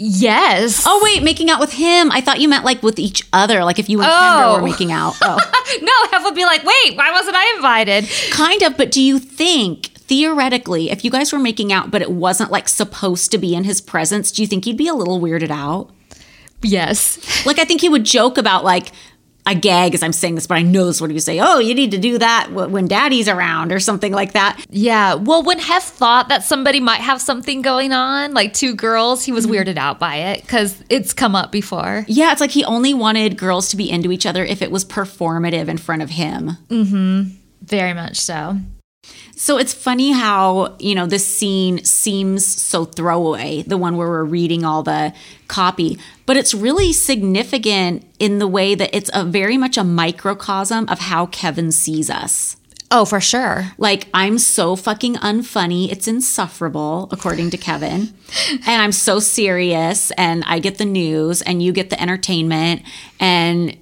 Yes. 0.00 0.84
Oh 0.86 1.00
wait, 1.02 1.22
making 1.24 1.50
out 1.50 1.58
with 1.60 1.72
him. 1.72 2.10
I 2.12 2.20
thought 2.20 2.40
you 2.40 2.48
meant 2.48 2.64
like 2.64 2.82
with 2.82 2.98
each 2.98 3.24
other, 3.32 3.64
like 3.64 3.78
if 3.78 3.88
you 3.90 4.00
and 4.00 4.08
Kendra 4.08 4.54
Oh. 4.54 4.56
were 4.60 4.66
making 4.66 4.92
out. 4.92 5.16
Oh. 5.22 5.38
no, 5.82 5.92
Hef 6.12 6.24
would 6.24 6.34
be 6.36 6.44
like, 6.44 6.62
wait, 6.64 6.96
why 6.96 7.10
wasn't 7.10 7.36
I 7.36 7.52
invited? 7.56 8.08
Kind 8.30 8.62
of, 8.62 8.76
but 8.76 8.90
do 8.90 9.02
you 9.02 9.18
think 9.18 9.86
theoretically, 9.96 10.90
if 10.90 11.04
you 11.04 11.10
guys 11.10 11.32
were 11.32 11.38
making 11.38 11.72
out, 11.72 11.90
but 11.90 12.00
it 12.00 12.10
wasn't 12.12 12.50
like 12.50 12.68
supposed 12.68 13.30
to 13.32 13.38
be 13.38 13.54
in 13.54 13.64
his 13.64 13.80
presence, 13.82 14.32
do 14.32 14.40
you 14.40 14.48
think 14.48 14.64
he'd 14.64 14.78
be 14.78 14.88
a 14.88 14.94
little 14.94 15.20
weirded 15.20 15.50
out? 15.50 15.90
Yes. 16.62 17.44
Like, 17.44 17.58
I 17.58 17.64
think 17.64 17.80
he 17.82 17.88
would 17.88 18.04
joke 18.04 18.38
about 18.38 18.64
like, 18.64 18.92
I 19.48 19.54
gag 19.54 19.94
as 19.94 20.02
I'm 20.02 20.12
saying 20.12 20.34
this, 20.34 20.46
but 20.46 20.56
I 20.58 20.62
know 20.62 20.84
this 20.84 20.96
is 20.96 21.00
what 21.00 21.08
he 21.08 21.14
would 21.14 21.22
say. 21.22 21.40
Oh, 21.40 21.58
you 21.58 21.74
need 21.74 21.92
to 21.92 21.98
do 21.98 22.18
that 22.18 22.52
when 22.52 22.86
daddy's 22.86 23.28
around 23.28 23.72
or 23.72 23.80
something 23.80 24.12
like 24.12 24.32
that. 24.32 24.62
Yeah. 24.68 25.14
Well, 25.14 25.42
when 25.42 25.58
Hef 25.58 25.84
thought 25.84 26.28
that 26.28 26.44
somebody 26.44 26.80
might 26.80 27.00
have 27.00 27.18
something 27.18 27.62
going 27.62 27.92
on, 27.92 28.34
like 28.34 28.52
two 28.52 28.74
girls, 28.74 29.24
he 29.24 29.32
was 29.32 29.46
weirded 29.46 29.78
out 29.78 29.98
by 29.98 30.16
it 30.16 30.42
because 30.42 30.84
it's 30.90 31.14
come 31.14 31.34
up 31.34 31.50
before. 31.50 32.04
Yeah, 32.08 32.30
it's 32.30 32.42
like 32.42 32.50
he 32.50 32.62
only 32.66 32.92
wanted 32.92 33.38
girls 33.38 33.70
to 33.70 33.78
be 33.78 33.90
into 33.90 34.12
each 34.12 34.26
other 34.26 34.44
if 34.44 34.60
it 34.60 34.70
was 34.70 34.84
performative 34.84 35.68
in 35.68 35.78
front 35.78 36.02
of 36.02 36.10
him. 36.10 36.50
Hmm. 36.68 37.22
Very 37.62 37.94
much 37.94 38.20
so. 38.20 38.58
So 39.36 39.56
it's 39.56 39.72
funny 39.72 40.10
how, 40.10 40.76
you 40.80 40.96
know, 40.96 41.06
this 41.06 41.24
scene 41.24 41.84
seems 41.84 42.44
so 42.44 42.84
throwaway, 42.84 43.62
the 43.62 43.76
one 43.76 43.96
where 43.96 44.08
we're 44.08 44.24
reading 44.24 44.64
all 44.64 44.82
the 44.82 45.14
copy, 45.46 45.96
but 46.26 46.36
it's 46.36 46.54
really 46.54 46.92
significant 46.92 48.04
in 48.18 48.40
the 48.40 48.48
way 48.48 48.74
that 48.74 48.90
it's 48.92 49.10
a 49.14 49.24
very 49.24 49.56
much 49.56 49.76
a 49.76 49.84
microcosm 49.84 50.88
of 50.88 50.98
how 50.98 51.26
Kevin 51.26 51.70
sees 51.70 52.10
us. 52.10 52.56
Oh, 52.90 53.04
for 53.04 53.20
sure. 53.20 53.72
Like, 53.76 54.08
I'm 54.14 54.38
so 54.38 54.74
fucking 54.74 55.16
unfunny. 55.16 55.92
It's 55.92 56.08
insufferable, 56.08 57.08
according 57.12 57.50
to 57.50 57.58
Kevin. 57.58 58.14
and 58.50 58.82
I'm 58.82 58.92
so 58.92 59.20
serious, 59.20 60.10
and 60.12 60.42
I 60.46 60.58
get 60.58 60.78
the 60.78 60.86
news, 60.86 61.42
and 61.42 61.62
you 61.62 61.72
get 61.72 61.90
the 61.90 62.00
entertainment. 62.00 62.82
And 63.20 63.76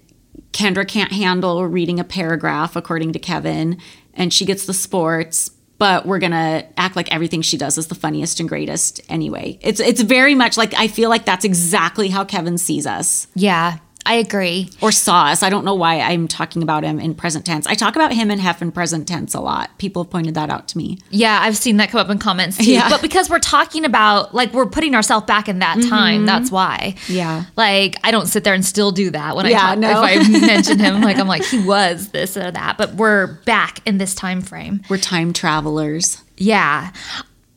Kendra 0.53 0.89
can't 0.89 1.13
handle 1.13 1.65
reading 1.67 2.01
a 2.01 2.05
paragraph, 2.05 2.75
according 2.75 3.13
to 3.13 3.19
Kevin, 3.21 3.79
and 4.17 4.33
she 4.33 4.45
gets 4.45 4.67
the 4.67 4.75
sports. 4.75 5.51
But 5.79 6.07
we're 6.07 6.21
gonna 6.21 6.65
act 6.79 6.97
like 6.97 7.13
everything 7.13 7.43
she 7.43 7.59
does 7.59 7.77
is 7.77 7.89
the 7.89 7.95
funniest 7.95 8.41
and 8.41 8.49
greatest 8.49 9.03
anyway. 9.11 9.59
It's 9.61 9.79
it's 9.79 10.01
very 10.01 10.35
much 10.35 10.57
like 10.57 10.73
I 10.73 10.89
feel 10.89 11.11
like 11.11 11.27
that's 11.27 11.45
exactly 11.45 12.09
how 12.09 12.25
Kevin 12.25 12.57
sees 12.57 12.87
us 12.87 13.27
Yeah, 13.35 13.79
I 14.07 14.15
agree. 14.15 14.71
or 14.81 14.89
us. 14.89 15.43
I 15.43 15.51
don't 15.51 15.65
know 15.65 15.75
why 15.75 16.01
I'm 16.01 16.29
talking 16.29 16.63
about 16.63 16.85
him 16.85 16.99
in 16.99 17.15
present 17.15 17.45
tense. 17.45 17.67
I 17.67 17.75
talk 17.75 17.97
about 17.97 18.13
him 18.13 18.31
and 18.31 18.41
Hef 18.41 18.63
in 18.63 18.73
present 18.73 19.07
tense 19.07 19.35
a 19.35 19.41
lot. 19.41 19.77
People 19.79 20.05
have 20.05 20.11
pointed 20.11 20.35
that 20.35 20.51
out 20.51 20.69
to 20.69 20.79
me. 20.79 20.99
Yeah, 21.11 21.39
I've 21.41 21.57
seen 21.57 21.77
that 21.79 21.91
come 21.91 22.01
up 22.01 22.11
in 22.11 22.19
comments 22.19 22.59
too. 22.59 22.73
Yeah. 22.73 22.89
But 22.89 23.03
because 23.03 23.29
we're 23.29 23.39
talking 23.39 23.85
about, 23.85 24.35
like, 24.35 24.53
we're 24.53 24.67
putting 24.67 24.95
ourselves 24.95 25.27
back 25.27 25.49
in 25.49 25.61
that 25.61 25.75
time, 25.89 26.19
mm-hmm. 26.19 26.27
that's 26.27 26.51
why. 26.51 26.95
Yeah. 27.09 27.45
Like, 27.57 27.97
I 28.05 28.11
don't 28.11 28.27
sit 28.27 28.45
there 28.45 28.55
and 28.55 28.65
still 28.65 28.93
do 28.93 29.11
that 29.11 29.37
when 29.37 29.47
Yeah, 29.47 29.57
I 29.59 29.75
talk, 29.75 29.79
no. 29.79 29.91
if 29.91 29.97
I 29.97 30.41
mention 30.47 30.79
him. 30.79 31.01
Like, 31.01 31.19
I'm 31.19 31.29
like, 31.29 31.45
he 31.45 31.65
was 31.65 32.11
this 32.11 32.37
or 32.37 32.51
that. 32.51 32.79
But 32.79 32.95
we're 32.95 33.35
back 33.45 33.81
in 33.87 33.99
this 33.99 34.15
time 34.15 34.41
frame. 34.41 34.83
We're 34.89 34.99
time 34.99 35.33
travelers. 35.33 36.23
Yeah. 36.37 36.93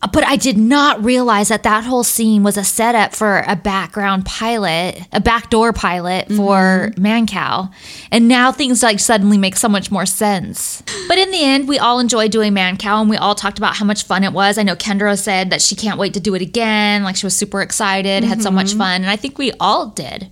But 0.02 0.24
I 0.26 0.38
did 0.38 0.58
not 0.58 1.04
realize 1.04 1.50
that 1.50 1.64
that 1.64 1.84
whole 1.84 2.06
scene 2.06 2.42
was 2.42 2.56
a 2.56 2.64
setup 2.64 3.14
for 3.14 3.44
a 3.46 3.56
background 3.58 4.26
pilot, 4.26 5.02
a 5.12 5.20
backdoor 5.20 5.74
pilot 5.74 6.28
for 6.30 6.92
mm-hmm. 6.94 7.06
Mancow. 7.06 7.72
And 8.10 8.30
now 8.30 8.54
things 8.54 8.82
like 8.82 9.00
suddenly 9.00 9.38
make 9.38 9.58
so 9.58 9.68
much 9.68 9.92
more 9.92 10.06
sense. 10.06 10.84
But 11.10 11.18
in 11.18 11.32
the 11.32 11.44
end, 11.44 11.68
we 11.68 11.80
all 11.80 12.00
enjoyed 12.00 12.32
doing 12.32 12.54
Mancow 12.54 13.02
and 13.02 13.10
we 13.10 13.18
all 13.18 13.36
talked 13.36 13.58
about 13.58 13.76
how 13.76 13.84
much 13.84 14.04
fun 14.04 14.24
it 14.24 14.32
was. 14.32 14.58
I 14.58 14.64
know 14.64 14.76
Kendra 14.76 15.20
said 15.20 15.50
that 15.50 15.62
she 15.62 15.76
can't 15.76 16.00
wait 16.00 16.14
to 16.14 16.22
do 16.22 16.34
it 16.34 16.42
again. 16.42 17.04
Like 17.04 17.18
she 17.18 17.26
was 17.26 17.36
super 17.36 17.62
excited, 17.62 18.24
had 18.24 18.42
so 18.42 18.52
much 18.52 18.70
mm-hmm. 18.70 18.80
fun. 18.80 19.02
And 19.02 19.10
I 19.10 19.18
think 19.18 19.38
we 19.38 19.52
all 19.60 19.88
did. 19.88 20.30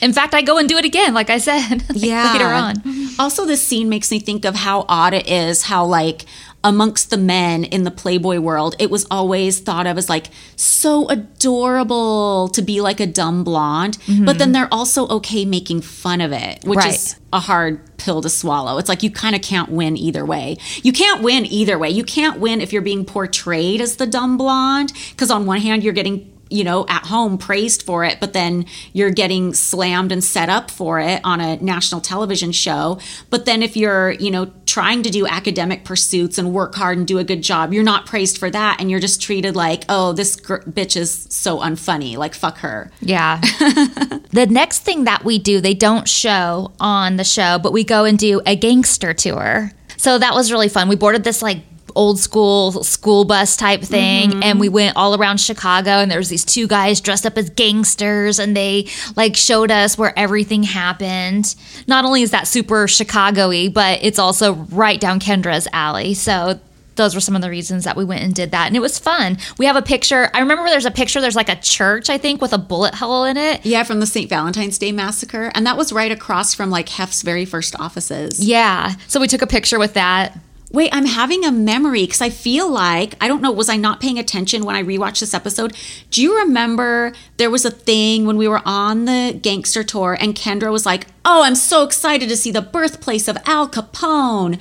In 0.00 0.12
fact, 0.12 0.34
I 0.34 0.42
go 0.42 0.58
and 0.58 0.68
do 0.68 0.78
it 0.78 0.84
again, 0.84 1.14
like 1.14 1.30
I 1.30 1.38
said 1.38 1.88
later 1.94 2.46
on. 2.46 2.74
Also, 3.20 3.46
this 3.46 3.64
scene 3.64 3.88
makes 3.88 4.10
me 4.10 4.18
think 4.18 4.44
of 4.44 4.56
how 4.56 4.84
odd 4.88 5.14
it 5.14 5.28
is 5.28 5.62
how, 5.62 5.84
like, 5.84 6.24
amongst 6.64 7.10
the 7.10 7.16
men 7.16 7.64
in 7.64 7.84
the 7.84 7.90
Playboy 7.90 8.38
world, 8.38 8.76
it 8.78 8.90
was 8.90 9.06
always 9.10 9.58
thought 9.58 9.86
of 9.86 9.98
as 9.98 10.08
like 10.08 10.28
so 10.56 11.08
adorable 11.08 12.48
to 12.48 12.62
be 12.62 12.80
like 12.80 13.00
a 13.00 13.06
dumb 13.06 13.44
blonde, 13.44 13.98
but 14.06 14.38
then 14.38 14.48
mm-hmm. 14.48 14.52
they're 14.52 14.68
also 14.72 15.08
okay 15.08 15.44
making 15.44 15.80
fun 15.80 16.20
of 16.20 16.32
it, 16.32 16.64
which 16.64 16.78
Right. 16.78 16.94
is 16.94 17.16
a 17.32 17.40
hard 17.40 17.96
pill 17.96 18.20
to 18.22 18.28
swallow. 18.28 18.78
It's 18.78 18.88
like 18.88 19.02
you 19.02 19.10
kind 19.10 19.34
of 19.34 19.42
can't 19.42 19.70
win 19.70 19.96
either 19.96 20.24
way. 20.24 20.56
You 20.82 20.92
can't 20.92 21.22
win 21.22 21.46
either 21.46 21.78
way. 21.78 21.90
You 21.90 22.04
can't 22.04 22.38
win 22.38 22.60
if 22.60 22.72
you're 22.72 22.82
being 22.82 23.04
portrayed 23.04 23.80
as 23.80 23.96
the 23.96 24.06
dumb 24.06 24.36
blonde, 24.36 24.92
because 25.10 25.30
on 25.30 25.46
one 25.46 25.60
hand, 25.60 25.82
you're 25.82 25.92
getting 25.92 26.32
you 26.52 26.64
know, 26.64 26.84
at 26.88 27.06
home 27.06 27.38
praised 27.38 27.82
for 27.82 28.04
it, 28.04 28.20
but 28.20 28.34
then 28.34 28.66
you're 28.92 29.10
getting 29.10 29.54
slammed 29.54 30.12
and 30.12 30.22
set 30.22 30.50
up 30.50 30.70
for 30.70 31.00
it 31.00 31.18
on 31.24 31.40
a 31.40 31.56
national 31.56 32.00
television 32.02 32.52
show. 32.52 32.98
But 33.30 33.46
then 33.46 33.62
if 33.62 33.74
you're, 33.74 34.10
you 34.10 34.30
know, 34.30 34.52
trying 34.72 35.02
to 35.02 35.10
do 35.10 35.26
academic 35.26 35.84
pursuits 35.84 36.38
and 36.38 36.54
work 36.54 36.74
hard 36.74 36.96
and 36.96 37.06
do 37.06 37.18
a 37.18 37.24
good 37.24 37.42
job, 37.42 37.74
you're 37.74 37.84
not 37.84 38.06
praised 38.06 38.38
for 38.38 38.48
that. 38.48 38.80
And 38.80 38.90
you're 38.90 39.00
just 39.00 39.20
treated 39.20 39.54
like, 39.54 39.84
oh, 39.90 40.14
this 40.14 40.34
gr- 40.34 40.62
bitch 40.62 40.96
is 40.96 41.26
so 41.28 41.58
unfunny. 41.58 42.16
Like, 42.16 42.32
fuck 42.32 42.56
her. 42.58 42.90
Yeah. 43.00 43.38
the 44.30 44.46
next 44.48 44.78
thing 44.78 45.04
that 45.04 45.24
we 45.24 45.38
do, 45.38 45.60
they 45.60 45.74
don't 45.74 46.08
show 46.08 46.72
on 46.80 47.16
the 47.16 47.24
show, 47.24 47.58
but 47.58 47.74
we 47.74 47.84
go 47.84 48.06
and 48.06 48.18
do 48.18 48.40
a 48.46 48.56
gangster 48.56 49.12
tour. 49.12 49.72
So 49.98 50.18
that 50.18 50.32
was 50.32 50.50
really 50.50 50.70
fun. 50.70 50.88
We 50.88 50.96
boarded 50.96 51.22
this 51.22 51.42
like 51.42 51.58
old 51.94 52.18
school 52.18 52.82
school 52.82 53.24
bus 53.24 53.56
type 53.56 53.82
thing 53.82 54.42
and 54.42 54.60
we 54.60 54.66
mm-hmm. 54.66 54.74
went 54.74 54.96
all 54.96 55.14
around 55.18 55.40
Chicago 55.40 55.90
and 55.90 56.10
there 56.10 56.18
was 56.18 56.28
these 56.28 56.44
two 56.44 56.66
guys 56.66 57.00
dressed 57.00 57.26
up 57.26 57.36
as 57.36 57.50
gangsters 57.50 58.38
and 58.38 58.56
they 58.56 58.86
like 59.16 59.36
showed 59.36 59.70
us 59.70 59.96
where 59.98 60.16
everything 60.18 60.62
happened. 60.62 61.54
Not 61.86 62.04
only 62.04 62.22
is 62.22 62.30
that 62.30 62.46
super 62.46 62.88
Chicago-y, 62.88 63.68
but 63.68 63.98
it's 64.02 64.18
also 64.18 64.54
right 64.54 65.00
down 65.00 65.20
Kendra's 65.20 65.68
alley. 65.72 66.14
So 66.14 66.60
those 66.96 67.14
were 67.14 67.20
some 67.20 67.36
of 67.36 67.42
the 67.42 67.50
reasons 67.50 67.84
that 67.84 67.96
we 67.96 68.04
went 68.04 68.22
and 68.22 68.34
did 68.34 68.50
that. 68.50 68.66
And 68.66 68.76
it 68.76 68.80
was 68.80 68.98
fun. 68.98 69.38
We 69.58 69.66
have 69.66 69.76
a 69.76 69.82
picture. 69.82 70.30
I 70.34 70.40
remember 70.40 70.68
there's 70.68 70.86
a 70.86 70.90
picture, 70.90 71.20
there's 71.20 71.36
like 71.36 71.48
a 71.48 71.56
church, 71.56 72.10
I 72.10 72.18
think, 72.18 72.40
with 72.40 72.52
a 72.52 72.58
bullet 72.58 72.94
hole 72.94 73.24
in 73.24 73.36
it. 73.36 73.64
Yeah, 73.64 73.82
from 73.82 74.00
the 74.00 74.06
St. 74.06 74.28
Valentine's 74.28 74.78
Day 74.78 74.92
massacre. 74.92 75.50
And 75.54 75.66
that 75.66 75.76
was 75.76 75.92
right 75.92 76.12
across 76.12 76.54
from 76.54 76.70
like 76.70 76.88
Hef's 76.90 77.22
very 77.22 77.44
first 77.44 77.78
offices. 77.78 78.44
Yeah. 78.44 78.94
So 79.08 79.20
we 79.20 79.28
took 79.28 79.42
a 79.42 79.46
picture 79.46 79.78
with 79.78 79.94
that. 79.94 80.38
Wait, 80.72 80.88
I'm 80.92 81.04
having 81.04 81.44
a 81.44 81.52
memory 81.52 82.02
because 82.04 82.22
I 82.22 82.30
feel 82.30 82.68
like, 82.70 83.14
I 83.20 83.28
don't 83.28 83.42
know, 83.42 83.52
was 83.52 83.68
I 83.68 83.76
not 83.76 84.00
paying 84.00 84.18
attention 84.18 84.64
when 84.64 84.74
I 84.74 84.82
rewatched 84.82 85.20
this 85.20 85.34
episode? 85.34 85.76
Do 86.10 86.22
you 86.22 86.38
remember 86.38 87.12
there 87.36 87.50
was 87.50 87.64
a 87.66 87.70
thing 87.70 88.24
when 88.26 88.38
we 88.38 88.48
were 88.48 88.62
on 88.64 89.04
the 89.04 89.38
gangster 89.42 89.84
tour 89.84 90.16
and 90.18 90.34
Kendra 90.34 90.72
was 90.72 90.86
like, 90.86 91.06
Oh, 91.26 91.42
I'm 91.44 91.54
so 91.54 91.84
excited 91.84 92.28
to 92.30 92.36
see 92.36 92.50
the 92.50 92.62
birthplace 92.62 93.28
of 93.28 93.36
Al 93.44 93.68
Capone. 93.68 94.58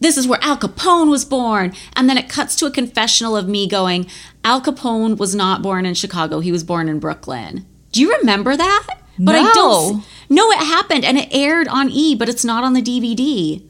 this 0.00 0.16
is 0.16 0.26
where 0.26 0.38
Al 0.42 0.56
Capone 0.56 1.10
was 1.10 1.24
born. 1.26 1.74
And 1.94 2.08
then 2.08 2.16
it 2.18 2.28
cuts 2.28 2.56
to 2.56 2.66
a 2.66 2.70
confessional 2.70 3.36
of 3.36 3.46
me 3.46 3.68
going, 3.68 4.06
Al 4.44 4.60
Capone 4.62 5.18
was 5.18 5.34
not 5.34 5.60
born 5.62 5.84
in 5.86 5.92
Chicago. 5.94 6.40
He 6.40 6.52
was 6.52 6.64
born 6.64 6.88
in 6.88 6.98
Brooklyn. 7.00 7.66
Do 7.92 8.00
you 8.00 8.16
remember 8.16 8.56
that? 8.56 8.86
But 9.18 9.34
I 9.36 9.42
No. 9.42 9.52
don't. 9.54 10.04
No, 10.30 10.50
it 10.50 10.58
happened 10.58 11.04
and 11.04 11.18
it 11.18 11.28
aired 11.30 11.68
on 11.68 11.90
E, 11.90 12.14
but 12.14 12.28
it's 12.30 12.44
not 12.46 12.64
on 12.64 12.72
the 12.72 12.82
DVD. 12.82 13.62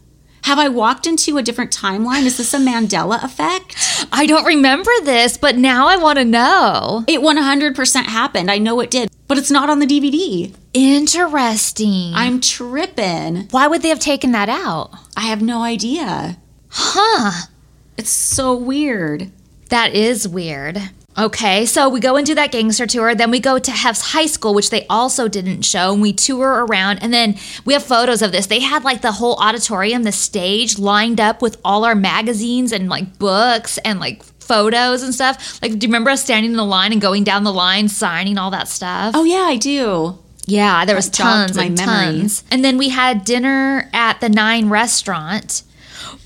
Have 0.45 0.59
I 0.59 0.69
walked 0.69 1.07
into 1.07 1.39
a 1.39 1.43
different 1.43 1.75
timeline? 1.75 2.27
Is 2.27 2.37
this 2.37 2.53
a 2.53 2.59
Mandela 2.59 3.25
effect? 3.25 3.77
I 4.13 4.27
don't 4.27 4.45
remember 4.45 4.91
this, 5.03 5.39
but 5.39 5.57
now 5.57 5.87
I 5.89 5.97
want 5.97 6.19
to 6.19 6.25
know. 6.27 7.03
It 7.09 7.21
100% 7.21 8.05
happened. 8.05 8.51
I 8.51 8.59
know 8.59 8.81
it 8.81 8.91
did, 8.91 9.09
but 9.27 9.39
it's 9.39 9.51
not 9.51 9.71
on 9.71 9.79
the 9.79 9.87
DVD. 9.87 10.55
Interesting. 10.75 12.13
I'm 12.15 12.43
tripping. 12.43 13.49
Why 13.53 13.67
would 13.67 13.81
they 13.81 13.89
have 13.89 14.01
taken 14.01 14.33
that 14.33 14.51
out? 14.51 14.91
I 15.17 15.23
have 15.23 15.41
no 15.41 15.63
idea. 15.63 16.37
Huh. 16.69 17.47
It's 17.97 18.11
so 18.11 18.55
weird. 18.55 19.31
That 19.71 19.95
is 19.95 20.29
weird. 20.29 20.91
Okay, 21.17 21.65
so 21.65 21.89
we 21.89 22.01
go 22.01 22.17
and 22.17 22.27
do 22.27 22.35
that 22.35 22.51
gangster 22.51 22.87
tour. 22.87 23.15
Then 23.15 23.31
we 23.31 23.39
go 23.39 23.59
to 23.59 23.71
Hef's 23.71 24.13
high 24.13 24.27
school, 24.27 24.53
which 24.53 24.71
they 24.71 24.85
also 24.89 25.29
didn't 25.29 25.63
show. 25.63 25.93
And 25.93 26.03
we 26.03 26.13
tour 26.13 26.65
around. 26.67 26.99
And 27.03 27.15
then 27.15 27.37
we 27.65 27.73
have 27.75 27.85
photos 27.85 28.21
of 28.21 28.33
this. 28.33 28.47
They 28.47 28.59
had 28.61 28.83
like 28.83 29.01
the 29.01 29.13
whole 29.13 29.37
auditorium, 29.37 30.03
the 30.03 30.11
stage 30.13 30.77
lined 30.79 31.21
up 31.21 31.41
with 31.41 31.57
all 31.65 31.85
our 31.85 31.95
magazines 31.95 32.73
and 32.73 32.89
like 32.89 33.19
books 33.19 33.79
and 33.79 34.01
like 34.01 34.25
photos 34.25 35.03
and 35.05 35.15
stuff. 35.15 35.63
Like, 35.63 35.79
do 35.79 35.87
you 35.87 35.89
remember 35.89 36.11
us 36.11 36.23
standing 36.25 36.51
in 36.51 36.57
the 36.57 36.65
line 36.65 36.91
and 36.93 37.01
going 37.01 37.23
down 37.23 37.45
the 37.45 37.53
line, 37.53 37.89
signing 37.89 38.37
all 38.37 38.51
that 38.51 38.67
stuff? 38.69 39.15
Oh, 39.17 39.23
yeah, 39.25 39.45
I 39.47 39.57
do. 39.57 40.19
Yeah, 40.47 40.85
there 40.85 40.97
was 40.97 41.07
That 41.07 41.15
tons 41.17 41.57
my 41.57 41.65
and 41.67 41.77
memory. 41.79 42.19
tons. 42.21 42.45
And 42.51 42.65
then 42.65 42.77
we 42.77 42.89
had 42.91 43.25
dinner 43.25 43.89
at 43.95 44.21
the 44.21 44.29
Nine 44.29 44.69
restaurant. 44.69 45.63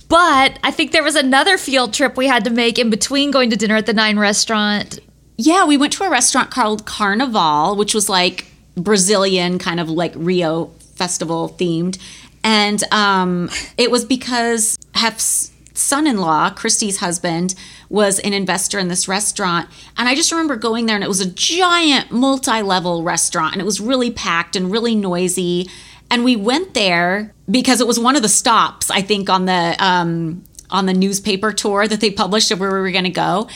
But 0.09 0.59
I 0.63 0.71
think 0.71 0.93
there 0.93 1.03
was 1.03 1.17
another 1.17 1.59
field 1.59 1.93
trip 1.93 2.17
we 2.17 2.27
had 2.27 2.45
to 2.45 2.51
make 2.51 2.79
in 2.79 2.91
between 2.91 3.31
going 3.31 3.51
to 3.51 3.57
dinner 3.57 3.77
at 3.77 3.87
the 3.87 3.93
Nine 3.93 4.19
restaurant. 4.19 4.99
Yeah, 5.37 5.67
we 5.67 5.77
went 5.77 5.93
to 5.95 6.05
a 6.05 6.11
restaurant 6.11 6.51
called 6.51 6.87
Carnivale, 6.87 7.77
which 7.77 7.95
was 7.95 8.09
like 8.09 8.47
Brazilian, 8.77 9.59
kind 9.59 9.81
of 9.81 9.91
like 9.91 10.13
Rio 10.17 10.67
festival 10.95 11.55
themed. 11.59 11.99
And 12.43 12.83
um, 12.93 13.51
it 13.77 13.91
was 13.91 14.05
because 14.05 14.79
Hef's 14.95 15.53
son 15.75 16.07
in 16.07 16.19
law, 16.19 16.51
Christie's 16.51 16.99
husband, 16.99 17.55
was 17.89 18.19
an 18.21 18.33
investor 18.33 18.79
in 18.79 18.89
this 18.89 19.09
restaurant. 19.09 19.69
And 19.97 20.09
I 20.09 20.15
just 20.15 20.33
remember 20.33 20.57
going 20.57 20.87
there, 20.87 20.97
and 20.97 21.05
it 21.05 21.09
was 21.09 21.21
a 21.21 21.31
giant 21.31 22.11
multi 22.11 22.63
level 22.63 23.03
restaurant, 23.03 23.53
and 23.53 23.63
it 23.63 23.65
was 23.65 23.81
really 23.81 24.11
packed 24.11 24.57
and 24.57 24.71
really 24.71 24.95
noisy. 24.95 25.69
And 26.11 26.25
we 26.25 26.37
went 26.37 26.75
there 26.75 27.35
because 27.51 27.81
it 27.81 27.87
was 27.87 27.99
one 28.01 28.17
of 28.17 28.23
the 28.23 28.29
stops, 28.29 28.91
I 28.91 29.03
think, 29.03 29.29
on 29.29 29.45
the 29.45 29.77
um, 29.79 30.43
on 30.71 30.87
the 30.87 30.95
newspaper 30.95 31.53
tour 31.53 31.87
that 31.87 32.01
they 32.01 32.11
published 32.11 32.51
of 32.51 32.61
where 32.61 32.73
we 32.73 32.81
were 32.81 32.91
going 32.91 33.05
to 33.05 33.11
go. 33.11 33.49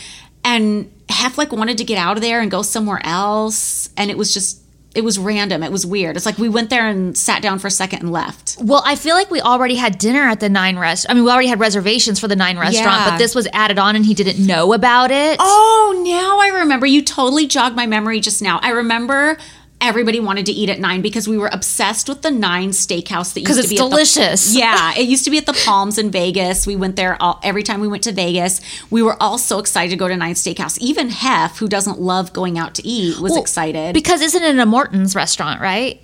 And 0.45 0.91
Hef 1.09 1.39
like 1.39 1.53
wanted 1.53 1.79
to 1.79 1.85
get 1.85 1.99
out 1.99 2.17
of 2.17 2.23
there 2.23 2.41
and 2.41 2.51
go 2.51 2.63
somewhere 2.63 3.01
else, 3.05 3.89
and 3.97 4.11
it 4.11 4.19
was 4.19 4.35
just 4.35 4.61
it 4.95 5.03
was 5.05 5.19
random. 5.19 5.63
It 5.63 5.73
was 5.73 5.87
weird. 5.87 6.17
It's 6.17 6.27
like 6.27 6.37
we 6.37 6.51
went 6.51 6.69
there 6.69 6.87
and 6.87 7.17
sat 7.17 7.41
down 7.41 7.59
for 7.59 7.69
a 7.69 7.71
second 7.71 8.01
and 8.01 8.13
left. 8.13 8.59
Well, 8.61 8.83
I 8.85 8.95
feel 8.97 9.15
like 9.15 9.31
we 9.31 9.41
already 9.41 9.77
had 9.77 9.97
dinner 9.97 10.21
at 10.29 10.41
the 10.41 10.51
Nine 10.51 10.79
rest. 10.79 11.07
I 11.09 11.15
mean, 11.15 11.25
we 11.25 11.31
already 11.31 11.49
had 11.49 11.61
reservations 11.61 12.21
for 12.21 12.29
the 12.29 12.37
Nine 12.37 12.59
restaurant, 12.59 13.01
Yeah. 13.01 13.11
but 13.11 13.17
this 13.19 13.35
was 13.35 13.49
added 13.55 13.79
on 13.79 13.97
and 13.97 14.05
he 14.05 14.13
didn't 14.13 14.45
know 14.47 14.75
about 14.75 15.11
it. 15.11 15.39
Oh, 15.41 16.03
now 16.05 16.39
I 16.41 16.61
remember. 16.61 16.85
You 16.85 17.01
totally 17.03 17.47
jogged 17.47 17.75
my 17.75 17.87
memory 17.87 18.21
just 18.21 18.43
now. 18.43 18.59
I 18.63 18.71
remember 18.71 19.39
everybody 19.83 20.21
wanted 20.21 20.47
to 20.47 20.53
eat 20.53 20.69
at 20.71 20.79
Nine 20.81 21.03
because 21.03 21.27
we 21.29 21.37
were 21.37 21.51
obsessed 21.53 22.09
with 22.09 22.23
the 22.23 22.31
Nine 22.31 22.71
Steakhouse 22.71 23.35
that 23.35 23.41
used 23.41 23.47
'Cause 23.49 23.57
to 23.57 23.61
it's 23.63 23.69
be 23.71 23.77
at 23.79 23.83
the- 23.85 23.89
delicious. 23.91 24.55
yeah, 24.57 24.95
it 24.97 25.09
used 25.09 25.25
to 25.25 25.31
be 25.31 25.39
at 25.39 25.47
the 25.47 25.53
Palms 25.65 25.99
in 25.99 26.11
Vegas. 26.11 26.67
We 26.67 26.77
went 26.77 26.97
there 26.97 27.17
all, 27.21 27.41
every 27.43 27.63
time 27.63 27.81
we 27.81 27.89
went 27.89 28.05
to 28.05 28.13
Vegas. 28.13 28.61
We 28.91 29.03
were 29.03 29.21
all 29.23 29.37
so 29.39 29.59
excited 29.59 29.91
to 29.91 29.97
go 29.97 30.09
to 30.09 30.17
Nine 30.17 30.35
Steakhouse. 30.35 30.79
Even 30.79 31.11
Hef, 31.11 31.59
who 31.59 31.69
doesn't 31.69 32.01
love 32.01 32.33
going 32.33 32.59
out 32.59 32.75
to 32.77 32.87
eat, 32.87 33.19
was 33.21 33.33
Well, 33.33 33.41
excited. 33.43 33.93
Because 33.95 34.23
isn't 34.23 34.43
it 34.43 34.59
a 34.59 34.65
Morton's 34.67 35.15
restaurant, 35.15 35.61
right? 35.61 36.01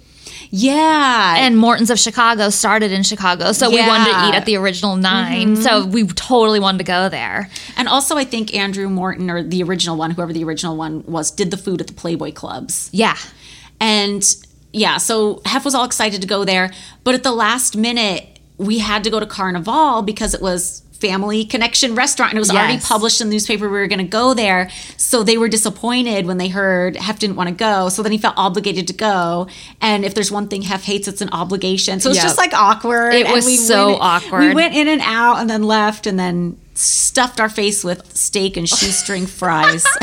yeah, 0.51 1.37
And 1.39 1.57
Morton's 1.59 1.91
of 1.91 1.99
Chicago 1.99 2.49
started 2.51 2.91
in 2.93 3.03
Chicago. 3.03 3.53
So 3.53 3.69
we 3.71 3.81
wanted 3.81 4.13
to 4.13 4.29
eat 4.29 4.35
at 4.35 4.47
the 4.47 4.57
original 4.57 4.93
mm-hmm. 4.95 5.55
9 5.55 5.57
So 5.57 5.85
we 5.85 6.07
totally 6.07 6.61
wanted 6.61 6.79
to 6.79 6.85
go 6.85 7.09
there. 7.09 7.51
and 7.77 7.87
also 7.89 8.17
I 8.17 8.25
think 8.25 8.55
Andrew 8.55 8.89
Morton 8.89 9.31
or 9.31 9.43
the 9.43 9.63
original 9.63 9.97
one, 9.97 10.11
whoever 10.11 10.33
the 10.33 10.45
original 10.45 10.77
one 10.77 11.05
was, 11.07 11.31
did 11.31 11.51
the 11.51 11.57
food 11.57 11.81
at 11.81 11.87
the 11.87 11.93
Playboy 11.93 12.33
clubs. 12.33 12.89
Yeah. 12.93 13.17
And 13.81 14.23
yeah, 14.73 14.99
so 14.99 15.41
Hef 15.45 15.65
was 15.65 15.75
all 15.75 15.85
excited 15.85 16.21
to 16.23 16.27
go 16.29 16.45
there. 16.45 16.71
But 17.05 17.15
at 17.15 17.23
the 17.23 17.33
last 17.33 17.77
minute, 17.77 18.39
we 18.59 18.79
had 18.79 19.05
to 19.05 19.11
go 19.11 19.21
to 19.21 19.27
Carnivale 19.27 20.03
because 20.03 20.35
it 20.35 20.43
was 20.43 20.83
family 20.93 21.45
connection 21.45 21.95
restaurant 21.95 22.33
and 22.33 22.39
it 22.39 22.41
was 22.41 22.51
already 22.51 22.77
published 22.81 23.21
in 23.21 23.29
the 23.29 23.33
newspaper 23.33 23.69
we 23.69 23.79
were 23.79 23.87
going 23.87 24.01
to 24.01 24.05
go 24.05 24.35
there 24.35 24.69
so 24.97 25.23
they 25.23 25.39
were 25.39 25.47
disappointed 25.49 26.27
when 26.27 26.39
they 26.39 26.49
heard 26.49 26.97
hef 26.97 27.21
didn't 27.21 27.37
want 27.37 27.49
to 27.49 27.55
go 27.55 27.89
so 27.89 28.03
then 28.03 28.11
he 28.11 28.19
felt 28.19 28.35
obligated 28.37 28.89
to 28.89 28.93
go 28.93 29.47
and 29.81 30.05
if 30.05 30.13
there's 30.15 30.33
one 30.33 30.49
thing 30.49 30.63
hef 30.63 30.83
hates 30.83 31.07
it's 31.07 31.21
an 31.21 31.29
obligation 31.31 32.01
so 32.01 32.09
it's 32.11 32.17
Yep. 32.17 32.25
just 32.25 32.37
like 32.37 32.53
awkward 32.53 33.15
It 33.15 33.27
and 33.27 33.33
was 33.37 33.65
so 33.69 33.91
went- 33.91 34.03
awkward. 34.03 34.41
we 34.41 34.55
went 34.57 34.75
in 34.75 34.89
and 34.89 35.01
out 35.05 35.37
and 35.37 35.49
then 35.49 35.63
left 35.63 36.09
and 36.09 36.19
then 36.19 36.59
stuffed 36.75 37.39
our 37.39 37.49
face 37.49 37.85
with 37.85 38.17
steak 38.17 38.57
and 38.57 38.69
shoestring 38.69 39.27
fries 39.27 39.87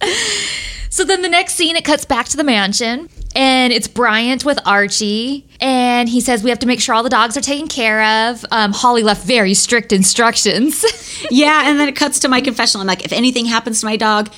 So 0.92 1.04
then 1.04 1.22
the 1.22 1.28
next 1.30 1.54
scene, 1.54 1.74
it 1.74 1.86
cuts 1.86 2.04
back 2.04 2.26
to 2.26 2.36
the 2.36 2.44
mansion. 2.44 3.08
And 3.34 3.72
it's 3.72 3.88
Bryant 3.88 4.44
with 4.44 4.58
Archie. 4.66 5.48
And 5.58 6.06
he 6.06 6.20
says, 6.20 6.44
We 6.44 6.50
have 6.50 6.58
to 6.58 6.66
make 6.66 6.82
sure 6.82 6.94
all 6.94 7.02
the 7.02 7.08
dogs 7.08 7.34
are 7.34 7.40
taken 7.40 7.66
care 7.66 8.28
of. 8.28 8.44
Um, 8.50 8.72
Holly 8.72 9.02
left 9.02 9.24
very 9.24 9.54
strict 9.54 9.92
instructions. 9.92 10.84
Yeah, 11.30 11.70
and 11.70 11.78
then 11.78 11.88
it 11.88 11.94
cuts 11.94 12.18
to 12.20 12.28
my 12.28 12.40
confessional. 12.40 12.80
I'm 12.80 12.88
like, 12.88 13.04
if 13.04 13.12
anything 13.12 13.46
happens 13.46 13.78
to 13.80 13.86
my 13.86 13.96
dog, 13.96 14.28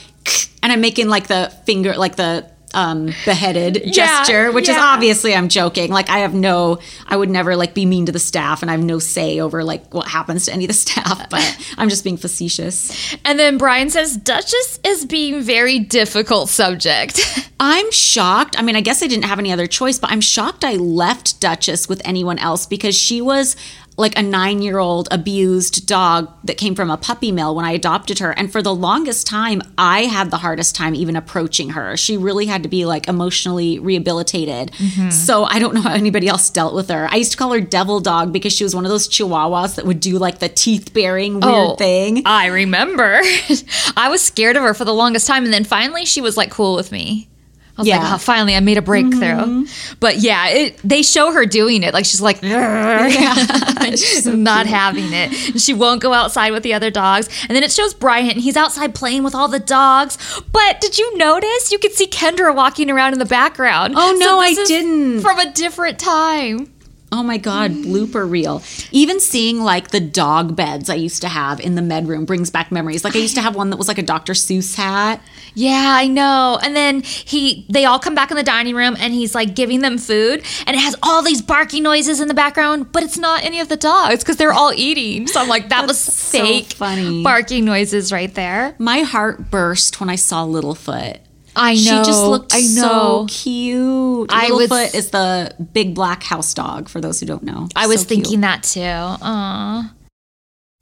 and 0.63 0.71
I'm 0.71 0.83
making 0.83 1.09
like 1.09 1.29
the 1.29 1.51
finger, 1.65 1.95
like 1.97 2.17
the 2.17 2.47
um, 2.75 3.07
beheaded 3.25 3.93
gesture, 3.93 4.53
which 4.53 4.69
is 4.69 4.77
obviously 4.77 5.35
I'm 5.35 5.49
joking. 5.49 5.91
Like 5.91 6.11
I 6.11 6.19
have 6.19 6.35
no, 6.35 6.79
I 7.07 7.17
would 7.17 7.31
never 7.31 7.57
like 7.57 7.75
be 7.75 7.87
mean 7.87 8.07
to 8.07 8.13
the 8.13 8.19
staff, 8.19 8.63
and 8.63 8.71
I 8.71 8.75
have 8.75 8.85
no 8.85 8.99
say 8.99 9.41
over 9.41 9.65
like 9.65 9.95
what 9.95 10.09
happens 10.09 10.47
to 10.47 10.53
any 10.53 10.65
of 10.65 10.69
the 10.69 10.75
staff. 10.85 11.31
But 11.31 11.75
I'm 11.79 11.89
just 11.89 12.05
being 12.05 12.17
facetious. 12.17 13.17
and 13.25 13.39
then 13.39 13.57
Brian 13.57 13.89
says, 13.91 14.17
Duchess 14.17 14.81
is 14.85 15.07
being 15.07 15.41
very 15.41 15.79
difficult 15.79 16.49
subject. 16.49 17.21
I'm 17.61 17.91
shocked. 17.93 18.59
I 18.59 18.63
mean, 18.63 18.77
I 18.77 18.81
guess 18.81 19.03
I 19.03 19.07
didn't 19.07 19.25
have 19.25 19.39
any 19.39 19.53
other 19.53 19.67
choice, 19.67 19.99
but 19.99 20.11
I'm 20.11 20.21
shocked 20.21 20.65
I 20.65 20.75
left 20.75 21.41
Duchess 21.41 21.89
with 21.89 22.03
anyone 22.05 22.39
else 22.39 22.67
because 22.67 22.97
she 22.97 23.23
was 23.23 23.57
like 23.97 24.19
a 24.19 24.23
nine 24.23 24.61
year 24.63 24.79
old 24.79 25.09
abused 25.11 25.87
dog 25.87 26.33
that 26.45 26.57
came 26.57 26.75
from 26.75 26.91
a 26.91 26.97
puppy 26.97 27.31
mill 27.31 27.55
when 27.55 27.65
I 27.65 27.73
adopted 27.73 28.19
her. 28.19 28.33
And 28.33 28.51
for 28.51 28.63
the 28.63 28.75
longest 28.75 29.27
time, 29.27 29.63
I 29.79 30.03
had 30.03 30.31
the 30.31 30.39
hardest 30.39 30.75
time 30.75 30.95
even 30.95 31.17
approaching 31.17 31.71
her. 31.71 31.97
She 31.97 32.17
really 32.17 32.47
had 32.47 32.63
to 32.65 32.69
be 32.69 32.85
like 32.85 33.09
emotionally 33.09 33.79
rehabilitated. 33.79 34.73
Mm-hmm. 34.73 35.11
So 35.11 35.45
I 35.45 35.59
don't 35.59 35.75
know 35.75 35.83
how 35.83 35.95
anybody 35.95 36.29
else 36.29 36.51
dealt 36.51 36.75
with 36.75 36.89
her. 36.91 37.09
I 37.11 37.17
used 37.17 37.33
to 37.33 37.39
call 37.39 37.53
her 37.53 37.61
Devil 37.61 38.01
Dog 38.01 38.33
because 38.33 38.53
she 38.53 38.65
was 38.65 38.75
one 38.75 38.85
of 38.85 38.91
those 38.91 39.09
chihuahuas 39.09 39.77
that 39.77 39.87
would 39.87 40.01
do 40.01 40.19
like 40.19 40.41
the 40.41 40.49
teeth 40.49 40.93
bearing 40.93 41.35
weird 41.35 41.45
oh, 41.45 41.77
thing. 41.77 42.23
I 42.27 42.47
remember. 42.47 43.21
I 43.97 44.09
was 44.11 44.23
scared 44.23 44.57
of 44.57 44.63
her 44.63 44.75
for 44.75 44.85
the 44.85 44.95
longest 44.95 45.27
time. 45.27 45.45
And 45.45 45.53
then 45.53 45.65
finally, 45.65 46.05
she 46.05 46.21
was 46.21 46.37
like 46.37 46.51
cool 46.51 46.75
with 46.75 46.91
me. 46.91 47.29
I 47.77 47.81
was 47.81 47.89
like, 47.89 48.01
Yeah. 48.01 48.15
oh, 48.15 48.19
finally, 48.19 48.55
I 48.55 48.61
made 48.61 48.79
a 48.79 48.83
breakthrough. 48.83 49.19
Mm-hmm. 49.21 49.95
But 49.99 50.19
yeah, 50.19 50.49
it, 50.49 50.79
they 50.85 51.03
show 51.03 51.33
her 51.33 51.45
doing 51.45 51.83
it. 51.83 51.93
Like 51.93 52.05
she's 52.05 52.21
like, 52.21 52.37
she's 53.91 54.27
not 54.27 54.67
having 54.67 55.13
it. 55.13 55.51
And 55.51 55.61
she 55.61 55.75
won't 55.75 56.01
go 56.01 56.13
outside 56.13 56.53
with 56.53 56.63
the 56.63 56.73
other 56.75 56.91
dogs. 56.91 57.29
And 57.49 57.57
then 57.57 57.65
it 57.65 57.73
shows 57.73 57.93
Bryant, 57.93 58.35
and 58.35 58.41
he's 58.43 58.57
outside 58.57 58.95
playing 58.95 59.25
with 59.25 59.35
all 59.35 59.49
the 59.49 59.59
dogs. 59.59 60.19
But 60.53 60.81
did 60.81 60.99
you 60.99 61.17
notice? 61.19 61.73
You 61.73 61.79
could 61.79 61.93
see 61.93 62.07
Kendra 62.07 62.55
walking 62.55 62.91
around 62.91 63.13
in 63.13 63.19
the 63.19 63.25
background. 63.25 63.95
Oh, 63.97 64.17
no, 64.19 64.41
this 64.41 64.59
I 64.59 64.65
didn't. 64.65 65.21
From 65.21 65.41
a 65.41 65.51
different 65.53 65.99
time. 65.99 66.74
Oh 67.13 67.23
my 67.23 67.37
God, 67.39 67.71
blooper 67.71 68.29
reel. 68.29 68.61
Even 68.91 69.21
seeing 69.21 69.61
like 69.61 69.89
the 69.91 70.01
dog 70.01 70.57
beds 70.57 70.91
I 70.91 70.97
used 70.97 71.23
to 71.23 71.29
have 71.29 71.61
in 71.61 71.77
the 71.77 71.83
med 71.83 72.09
room 72.09 72.25
brings 72.25 72.51
back 72.51 72.73
memories. 72.73 73.05
Like 73.05 73.15
I 73.15 73.21
used 73.21 73.37
to 73.37 73.41
have 73.41 73.55
one 73.55 73.71
that 73.71 73.77
was 73.77 73.87
like 73.87 73.99
a 73.99 74.03
Dr. 74.03 74.33
Seuss 74.33 74.75
hat. 74.75 75.21
Yeah, 75.55 75.95
I 75.97 76.09
know. 76.09 76.59
And 76.61 76.75
then 76.75 77.03
he 77.03 77.67
they 77.69 77.85
all 77.85 78.01
come 78.01 78.17
back 78.17 78.33
in 78.33 78.37
the 78.37 78.43
dining 78.43 78.75
room 78.75 78.97
and 78.99 79.15
he's 79.15 79.33
like 79.33 79.55
giving 79.55 79.81
them 79.81 79.97
food 79.97 80.43
and 80.67 80.77
it 80.77 80.81
has 80.81 80.97
all 81.05 81.23
these 81.23 81.41
barking 81.41 81.85
noises 81.85 82.21
in 82.21 82.27
the 82.27 82.35
background, 82.35 82.91
but 82.91 83.05
it's 83.05 83.19
not 83.19 83.45
any 83.45 83.61
of 83.61 83.69
the 83.69 83.77
dogs 83.77 84.25
because 84.25 84.37
they're 84.37 84.53
all 84.53 84.73
eating. 84.75 85.29
So 85.29 85.41
I'm 85.41 85.49
like, 85.49 85.69
that 85.69 85.87
was 85.87 86.01
so 86.01 86.63
funny. 86.63 87.23
barking 87.23 87.65
noises 87.65 88.11
right 88.13 88.35
there. 88.35 88.75
My 88.81 89.01
heart 89.01 89.53
burst 89.53 90.01
when 90.01 90.11
I 90.11 90.17
saw 90.17 90.45
Littlefoot. 90.45 91.19
I 91.57 91.75
know. 91.75 91.79
She 91.79 91.91
just 92.11 92.23
looked 92.25 92.55
I 92.55 92.61
so 92.63 93.27
cute. 93.29 94.31
I 94.33 94.51
was- 94.51 94.95
is 94.95 95.11
the 95.11 95.55
big 95.73 95.95
black 95.95 96.23
house 96.23 96.53
dog, 96.55 96.89
for 96.89 97.01
those 97.01 97.21
who 97.21 97.27
don't 97.27 97.43
know. 97.43 97.69
I 97.77 97.87
was 97.87 98.01
So 98.01 98.07
cute. 98.07 98.23
thinking 98.23 98.41
that 98.41 98.63
too. 98.63 98.81
Aw. 98.83 99.93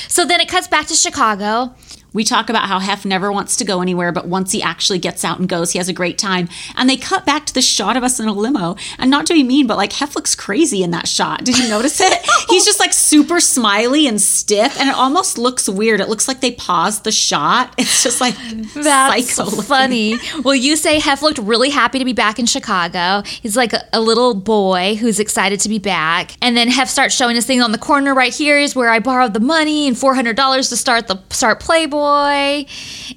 So 0.09 0.25
then 0.25 0.41
it 0.41 0.49
cuts 0.49 0.69
back 0.69 0.87
to 0.89 0.95
Chicago. 0.95 1.75
We 2.12 2.25
talk 2.25 2.51
about 2.51 2.68
how 2.68 2.79
Hef 2.79 3.05
never 3.05 3.33
wants 3.33 3.57
to 3.57 3.64
go 3.64 3.81
anywhere, 3.81 4.12
but 4.12 4.29
once 4.29 4.53
he 4.53 4.62
actually 4.62 4.98
gets 4.98 5.25
out 5.25 5.38
and 5.38 5.48
goes, 5.48 5.72
he 5.72 5.79
has 5.79 5.88
a 5.88 5.92
great 5.92 6.18
time. 6.18 6.48
And 6.77 6.88
they 6.88 6.96
cut 6.96 7.25
back 7.25 7.46
to 7.46 7.55
the 7.55 7.62
shot 7.62 7.96
of 7.96 8.03
us 8.03 8.20
in 8.20 8.29
a 8.29 8.33
limo. 8.33 8.77
And 8.98 9.10
not 9.10 9.27
to 9.27 9.35
be 9.35 9.42
mean, 9.42 9.67
but 9.67 9.77
like 9.77 9.92
Hef 9.92 10.15
looks 10.15 10.35
crazy 10.35 10.83
in 10.83 10.90
that 10.90 11.08
shot. 11.08 11.44
Did 11.44 11.58
you 11.58 11.69
notice 11.69 12.00
it? 12.00 12.13
He's 12.48 12.65
just 12.65 12.81
like 12.81 12.92
super 12.92 13.40
smiley 13.40 14.06
and 14.06 14.21
stiff, 14.21 14.79
and 14.79 14.88
it 14.88 14.94
almost 14.94 15.38
looks 15.38 15.69
weird. 15.69 16.00
It 16.00 16.08
looks 16.08 16.29
like 16.29 16.40
they 16.40 16.52
paused 16.52 17.04
the 17.04 17.13
shot. 17.13 17.75
It's 17.83 18.04
just 18.04 18.21
like 18.21 18.37
That's 18.75 19.67
funny. 19.67 20.17
Well, 20.44 20.54
you 20.54 20.77
say 20.77 20.98
Hef 21.00 21.21
looked 21.21 21.38
really 21.38 21.69
happy 21.71 21.98
to 21.98 22.04
be 22.04 22.13
back 22.13 22.38
in 22.38 22.46
Chicago. 22.46 23.23
He's 23.27 23.56
like 23.56 23.73
a, 23.73 23.85
a 23.92 24.00
little 24.00 24.35
boy 24.35 24.94
who's 24.94 25.19
excited 25.19 25.58
to 25.60 25.69
be 25.69 25.79
back. 25.79 26.37
And 26.40 26.56
then 26.56 26.69
Hef 26.69 26.88
starts 26.88 27.15
showing 27.15 27.35
his 27.35 27.44
thing 27.44 27.60
on 27.60 27.73
the 27.73 27.79
corner 27.79 28.15
right 28.15 28.33
here 28.33 28.56
is 28.58 28.77
where 28.77 28.88
I 28.88 29.00
borrowed 29.00 29.35
the 29.35 29.40
money 29.40 29.88
and 29.88 29.98
four 29.98 30.15
hundred 30.15 30.37
dollars 30.37 30.69
to 30.69 30.77
start 30.77 31.08
the 31.08 31.21
start 31.31 31.60
Playboy. 31.60 32.02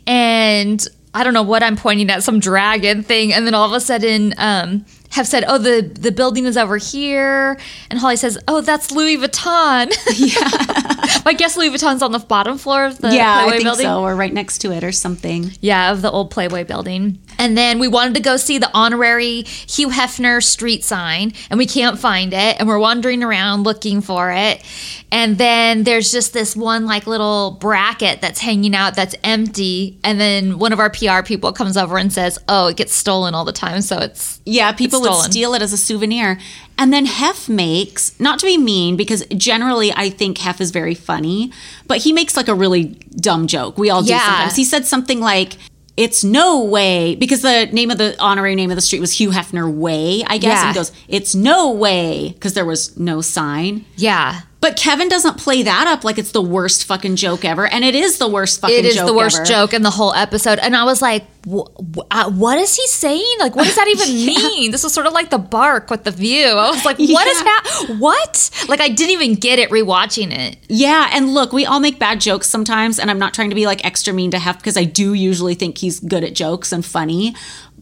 And 0.08 0.86
I 1.14 1.24
don't 1.24 1.34
know 1.34 1.44
what 1.44 1.64
I'm 1.64 1.76
pointing 1.78 2.10
at, 2.10 2.24
some 2.24 2.40
dragon 2.40 3.04
thing. 3.04 3.34
And 3.34 3.46
then 3.46 3.54
all 3.54 3.66
of 3.66 3.74
a 3.74 3.80
sudden, 3.80 4.34
um, 4.38 4.86
Hef 5.12 5.26
said, 5.28 5.46
"Oh, 5.48 5.58
the 5.58 5.82
the 5.98 6.12
building 6.12 6.46
is 6.46 6.58
over 6.58 6.76
here," 6.78 7.58
and 7.90 7.98
Holly 8.00 8.18
says, 8.18 8.38
"Oh, 8.50 8.60
that's 8.60 8.92
Louis 8.92 9.18
Vuitton." 9.18 9.90
Yeah, 10.18 11.22
I 11.26 11.34
guess 11.38 11.56
Louis 11.56 11.70
Vuitton's 11.70 12.02
on 12.02 12.12
the 12.12 12.20
bottom 12.20 12.58
floor 12.58 12.86
of 12.86 12.98
the 13.00 13.14
Yeah, 13.16 13.36
Playboy 13.44 13.48
I 13.48 13.52
think 13.52 13.64
building. 13.64 13.86
so, 13.86 14.02
or 14.04 14.14
right 14.16 14.34
next 14.34 14.58
to 14.60 14.72
it 14.74 14.84
or 14.84 14.92
something. 14.92 15.52
Yeah, 15.62 15.94
of 15.94 16.02
the 16.02 16.12
old 16.12 16.32
Playboy 16.32 16.66
building. 16.66 17.20
And 17.38 17.58
then 17.58 17.80
we 17.80 17.88
wanted 17.88 18.16
to 18.16 18.20
go 18.22 18.38
see 18.38 18.58
the 18.58 18.70
honorary 18.74 19.42
Hugh 19.44 19.90
Hefner 19.90 20.42
street 20.44 20.84
sign, 20.84 21.34
and 21.50 21.58
we 21.58 21.66
can't 21.66 22.00
find 22.00 22.34
it. 22.34 22.58
And 22.60 22.68
we're 22.68 22.80
wandering 22.80 23.24
around 23.24 23.64
looking 23.64 24.02
for 24.02 24.32
it. 24.32 24.64
And 25.12 25.38
then 25.38 25.84
there's 25.84 26.12
just 26.12 26.34
this 26.34 26.56
one, 26.56 26.86
like, 26.86 27.08
little 27.08 27.52
bracket 27.60 28.22
that's 28.22 28.40
hanging 28.40 28.76
out 28.76 28.96
that's 28.96 29.16
empty. 29.24 29.98
And 30.04 30.20
then 30.20 30.60
one 30.60 30.74
of 30.74 30.80
our 30.80 30.90
PR 30.90 31.22
people 31.24 31.54
comes 31.54 31.78
over 31.78 31.98
and 31.98 32.12
says, 32.12 32.38
Oh, 32.48 32.68
it 32.68 32.78
gets 32.78 32.94
stolen 32.94 33.34
all 33.36 33.46
the 33.46 33.52
time. 33.54 33.82
So 33.82 33.98
it's. 34.00 34.42
Yeah, 34.46 34.72
people 34.74 35.04
It's 35.06 35.10
would 35.10 35.32
steal 35.32 35.54
it 35.56 35.62
as 35.62 35.74
a 35.74 35.78
souvenir. 35.78 36.38
And 36.78 36.92
then 36.92 37.06
Hef 37.06 37.48
makes, 37.48 38.20
not 38.20 38.38
to 38.40 38.46
be 38.46 38.58
mean, 38.58 38.96
because 38.98 39.26
generally 39.28 39.94
I 39.94 40.10
think 40.10 40.38
Hef 40.40 40.60
is 40.60 40.72
very 40.72 40.94
funny, 40.94 41.52
but 41.88 42.00
he 42.00 42.12
makes 42.12 42.36
like 42.36 42.48
a 42.50 42.54
really 42.56 42.86
dumb 43.16 43.48
joke. 43.48 43.78
We 43.78 43.90
all 43.90 44.04
do 44.04 44.10
Yeah. 44.10 44.20
sometimes. 44.20 44.56
He 44.56 44.66
said 44.66 44.86
something 44.86 45.20
like, 45.22 45.54
it's 45.98 46.24
no 46.24 46.64
way, 46.64 47.16
because 47.16 47.42
the 47.42 47.68
name 47.68 47.90
of 47.92 47.98
the 47.98 48.16
honorary 48.20 48.56
name 48.56 48.70
of 48.70 48.76
the 48.76 48.82
street 48.82 49.00
was 49.00 49.14
Hugh 49.14 49.30
Hefner 49.30 49.72
Way, 49.74 50.24
I 50.28 50.38
guess. 50.38 50.54
Yeah. 50.54 50.62
And 50.62 50.70
he 50.70 50.76
goes, 50.76 50.92
it's 51.08 51.36
no 51.36 51.72
way, 51.72 52.32
because 52.34 52.54
there 52.54 52.66
was 52.66 52.98
no 52.98 53.22
sign. 53.22 53.86
Yeah. 53.96 54.42
But 54.66 54.78
Kevin 54.78 55.10
doesn't 55.10 55.38
play 55.38 55.62
that 55.62 55.86
up 55.86 56.04
like 56.04 56.18
it's 56.18 56.32
the 56.32 56.42
worst 56.42 56.86
fucking 56.86 57.18
joke 57.18 57.46
ever. 57.46 57.68
And 57.68 57.86
it 57.86 57.94
is 57.94 58.18
the 58.18 58.28
worst 58.28 58.62
fucking 58.62 58.76
It 58.76 58.84
is 58.86 58.96
joke 58.96 59.06
the 59.06 59.14
worst 59.14 59.36
ever. 59.38 59.46
joke 59.46 59.74
in 59.76 59.84
the 59.84 59.92
whole 59.92 60.12
episode. 60.16 60.58
And 60.58 60.76
I 60.76 60.86
was 60.86 61.04
like, 61.04 61.24
wh- 61.48 61.70
wh- 61.96 62.00
uh, 62.10 62.32
what 62.32 62.58
is 62.58 62.76
he 62.76 62.88
saying? 62.88 63.36
Like, 63.40 63.56
what 63.56 63.66
does 63.66 63.76
that 63.76 63.88
even 63.88 64.08
mean? 64.26 64.72
This 64.72 64.84
was 64.84 64.92
sort 64.92 65.06
of 65.06 65.14
like 65.14 65.30
the 65.30 65.38
bark 65.38 65.92
with 65.92 66.04
the 66.04 66.10
view. 66.10 66.48
I 66.48 66.72
was 66.72 66.84
like, 66.84 66.98
what 66.98 67.28
is 67.28 67.38
Yeah. 67.38 67.44
that? 67.44 67.96
What? 68.00 68.50
Like, 68.68 68.82
I 68.82 68.90
didn't 68.90 69.12
even 69.12 69.36
get 69.36 69.60
it 69.60 69.70
rewatching 69.70 70.32
it. 70.36 70.58
Yeah, 70.68 71.10
and 71.14 71.36
look, 71.36 71.54
we 71.54 71.68
all 71.68 71.80
make 71.80 72.00
bad 72.00 72.20
jokes 72.20 72.48
sometimes, 72.50 72.98
and 72.98 73.12
I'm 73.12 73.20
not 73.20 73.36
trying 73.36 73.50
to 73.52 73.56
be 73.56 73.68
like 73.68 73.86
extra 73.86 74.14
mean 74.14 74.32
to 74.32 74.40
Hef 74.40 74.58
because 74.58 74.78
I 74.78 74.86
do 74.86 75.14
usually 75.14 75.54
think 75.54 75.78
he's 75.78 76.00
good 76.00 76.24
at 76.24 76.34
jokes 76.34 76.72
and 76.72 76.84
funny. 76.84 77.36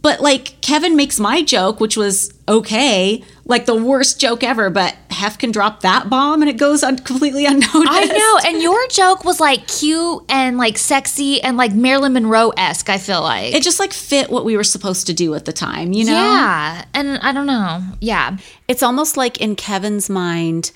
But 0.04 0.20
like 0.22 0.60
Kevin 0.62 0.96
makes 0.96 1.18
my 1.20 1.42
joke, 1.42 1.80
which 1.80 1.96
was 1.98 2.34
okay, 2.48 3.24
like 3.46 3.66
the 3.66 3.74
worst 3.76 4.20
joke 4.20 4.44
ever, 4.44 4.70
but 4.70 4.94
Hef 5.10 5.38
can 5.38 5.52
drop 5.52 5.80
that 5.82 6.10
bomb 6.10 6.42
and 6.42 6.50
it 6.50 6.58
goes 6.58 6.84
un- 6.84 6.98
completely 6.98 7.46
unnoticed. 7.48 7.74
I 7.74 8.06
know. 8.06 8.50
And 8.50 8.62
your 8.62 8.86
joke 8.90 9.24
was 9.24 9.40
like 9.40 9.66
cute 9.68 10.24
and 10.28 10.58
like 10.58 10.78
sexy 10.78 11.42
and 11.42 11.56
like 11.56 11.74
Marilyn 11.74 12.12
Monroe 12.14 12.50
esque, 12.58 12.90
I 12.90 12.98
feel 12.98 13.22
like. 13.22 13.54
It 13.54 13.64
just 13.64 13.80
like 13.80 13.94
fit 13.94 14.30
what 14.30 14.44
we 14.44 14.58
were 14.58 14.66
supposed 14.66 15.08
to 15.08 15.14
do 15.14 15.34
at 15.36 15.46
the 15.46 15.54
time, 15.54 15.94
you 15.94 16.04
know? 16.06 16.12
yeah. 16.12 16.84
And 16.94 17.18
I 17.20 17.32
don't 17.32 17.48
know. 17.48 17.82
Yeah. 18.02 18.38
It's 18.68 18.84
almost 18.84 19.16
like 19.16 19.40
in 19.40 19.56
Kevin's 19.56 20.10
mind, 20.10 20.72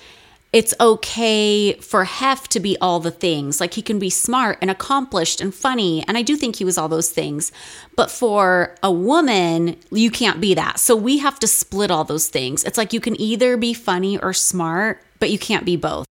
it's 0.52 0.72
okay 0.80 1.74
for 1.74 2.04
Hef 2.04 2.48
to 2.48 2.60
be 2.60 2.76
all 2.80 3.00
the 3.00 3.10
things. 3.10 3.60
Like 3.60 3.74
he 3.74 3.82
can 3.82 3.98
be 3.98 4.10
smart 4.10 4.58
and 4.62 4.70
accomplished 4.70 5.40
and 5.40 5.54
funny. 5.54 6.04
And 6.08 6.16
I 6.16 6.22
do 6.22 6.36
think 6.36 6.56
he 6.56 6.64
was 6.64 6.78
all 6.78 6.88
those 6.88 7.10
things. 7.10 7.52
But 7.96 8.10
for 8.10 8.74
a 8.82 8.90
woman, 8.90 9.76
you 9.90 10.10
can't 10.10 10.40
be 10.40 10.54
that. 10.54 10.78
So 10.78 10.96
we 10.96 11.18
have 11.18 11.38
to 11.40 11.46
split 11.46 11.90
all 11.90 12.04
those 12.04 12.28
things. 12.28 12.64
It's 12.64 12.78
like 12.78 12.92
you 12.92 13.00
can 13.00 13.20
either 13.20 13.56
be 13.56 13.74
funny 13.74 14.18
or 14.18 14.32
smart, 14.32 15.02
but 15.18 15.30
you 15.30 15.38
can't 15.38 15.66
be 15.66 15.76
both. 15.76 16.06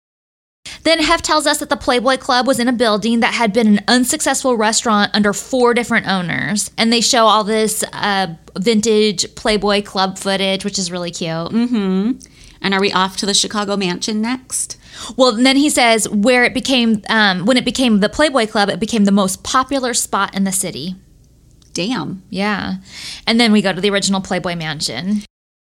Then 0.83 0.99
Hef 0.99 1.21
tells 1.21 1.45
us 1.47 1.59
that 1.59 1.69
the 1.69 1.77
Playboy 1.77 2.17
Club 2.17 2.47
was 2.47 2.59
in 2.59 2.67
a 2.67 2.73
building 2.73 3.19
that 3.21 3.33
had 3.33 3.53
been 3.53 3.67
an 3.67 3.83
unsuccessful 3.87 4.55
restaurant 4.57 5.11
under 5.13 5.33
four 5.33 5.73
different 5.73 6.07
owners. 6.07 6.71
And 6.77 6.91
they 6.91 7.01
show 7.01 7.25
all 7.25 7.43
this 7.43 7.83
uh, 7.93 8.35
vintage 8.57 9.35
Playboy 9.35 9.83
Club 9.83 10.17
footage, 10.17 10.63
which 10.65 10.79
is 10.79 10.91
really 10.91 11.11
cute. 11.11 11.51
And 12.59 12.73
are 12.73 12.81
we 12.81 12.91
off 12.91 13.17
to 13.17 13.25
the 13.25 13.33
Chicago 13.33 13.77
mansion 13.77 14.21
next? 14.21 14.77
Well, 15.15 15.33
then 15.33 15.57
he 15.57 15.69
says 15.69 16.09
where 16.09 16.43
it 16.43 16.53
became, 16.55 17.03
um, 17.07 17.45
when 17.45 17.55
it 17.57 17.65
became 17.65 17.99
the 17.99 18.09
Playboy 18.09 18.47
Club, 18.47 18.69
it 18.69 18.79
became 18.79 19.05
the 19.05 19.11
most 19.11 19.43
popular 19.43 19.93
spot 19.93 20.35
in 20.35 20.43
the 20.43 20.51
city. 20.51 20.95
Damn. 21.73 22.23
Yeah. 22.31 22.77
And 23.27 23.39
then 23.39 23.51
we 23.51 23.61
go 23.61 23.71
to 23.71 23.79
the 23.79 23.91
original 23.91 24.21
Playboy 24.21 24.55
Mansion. 24.55 25.21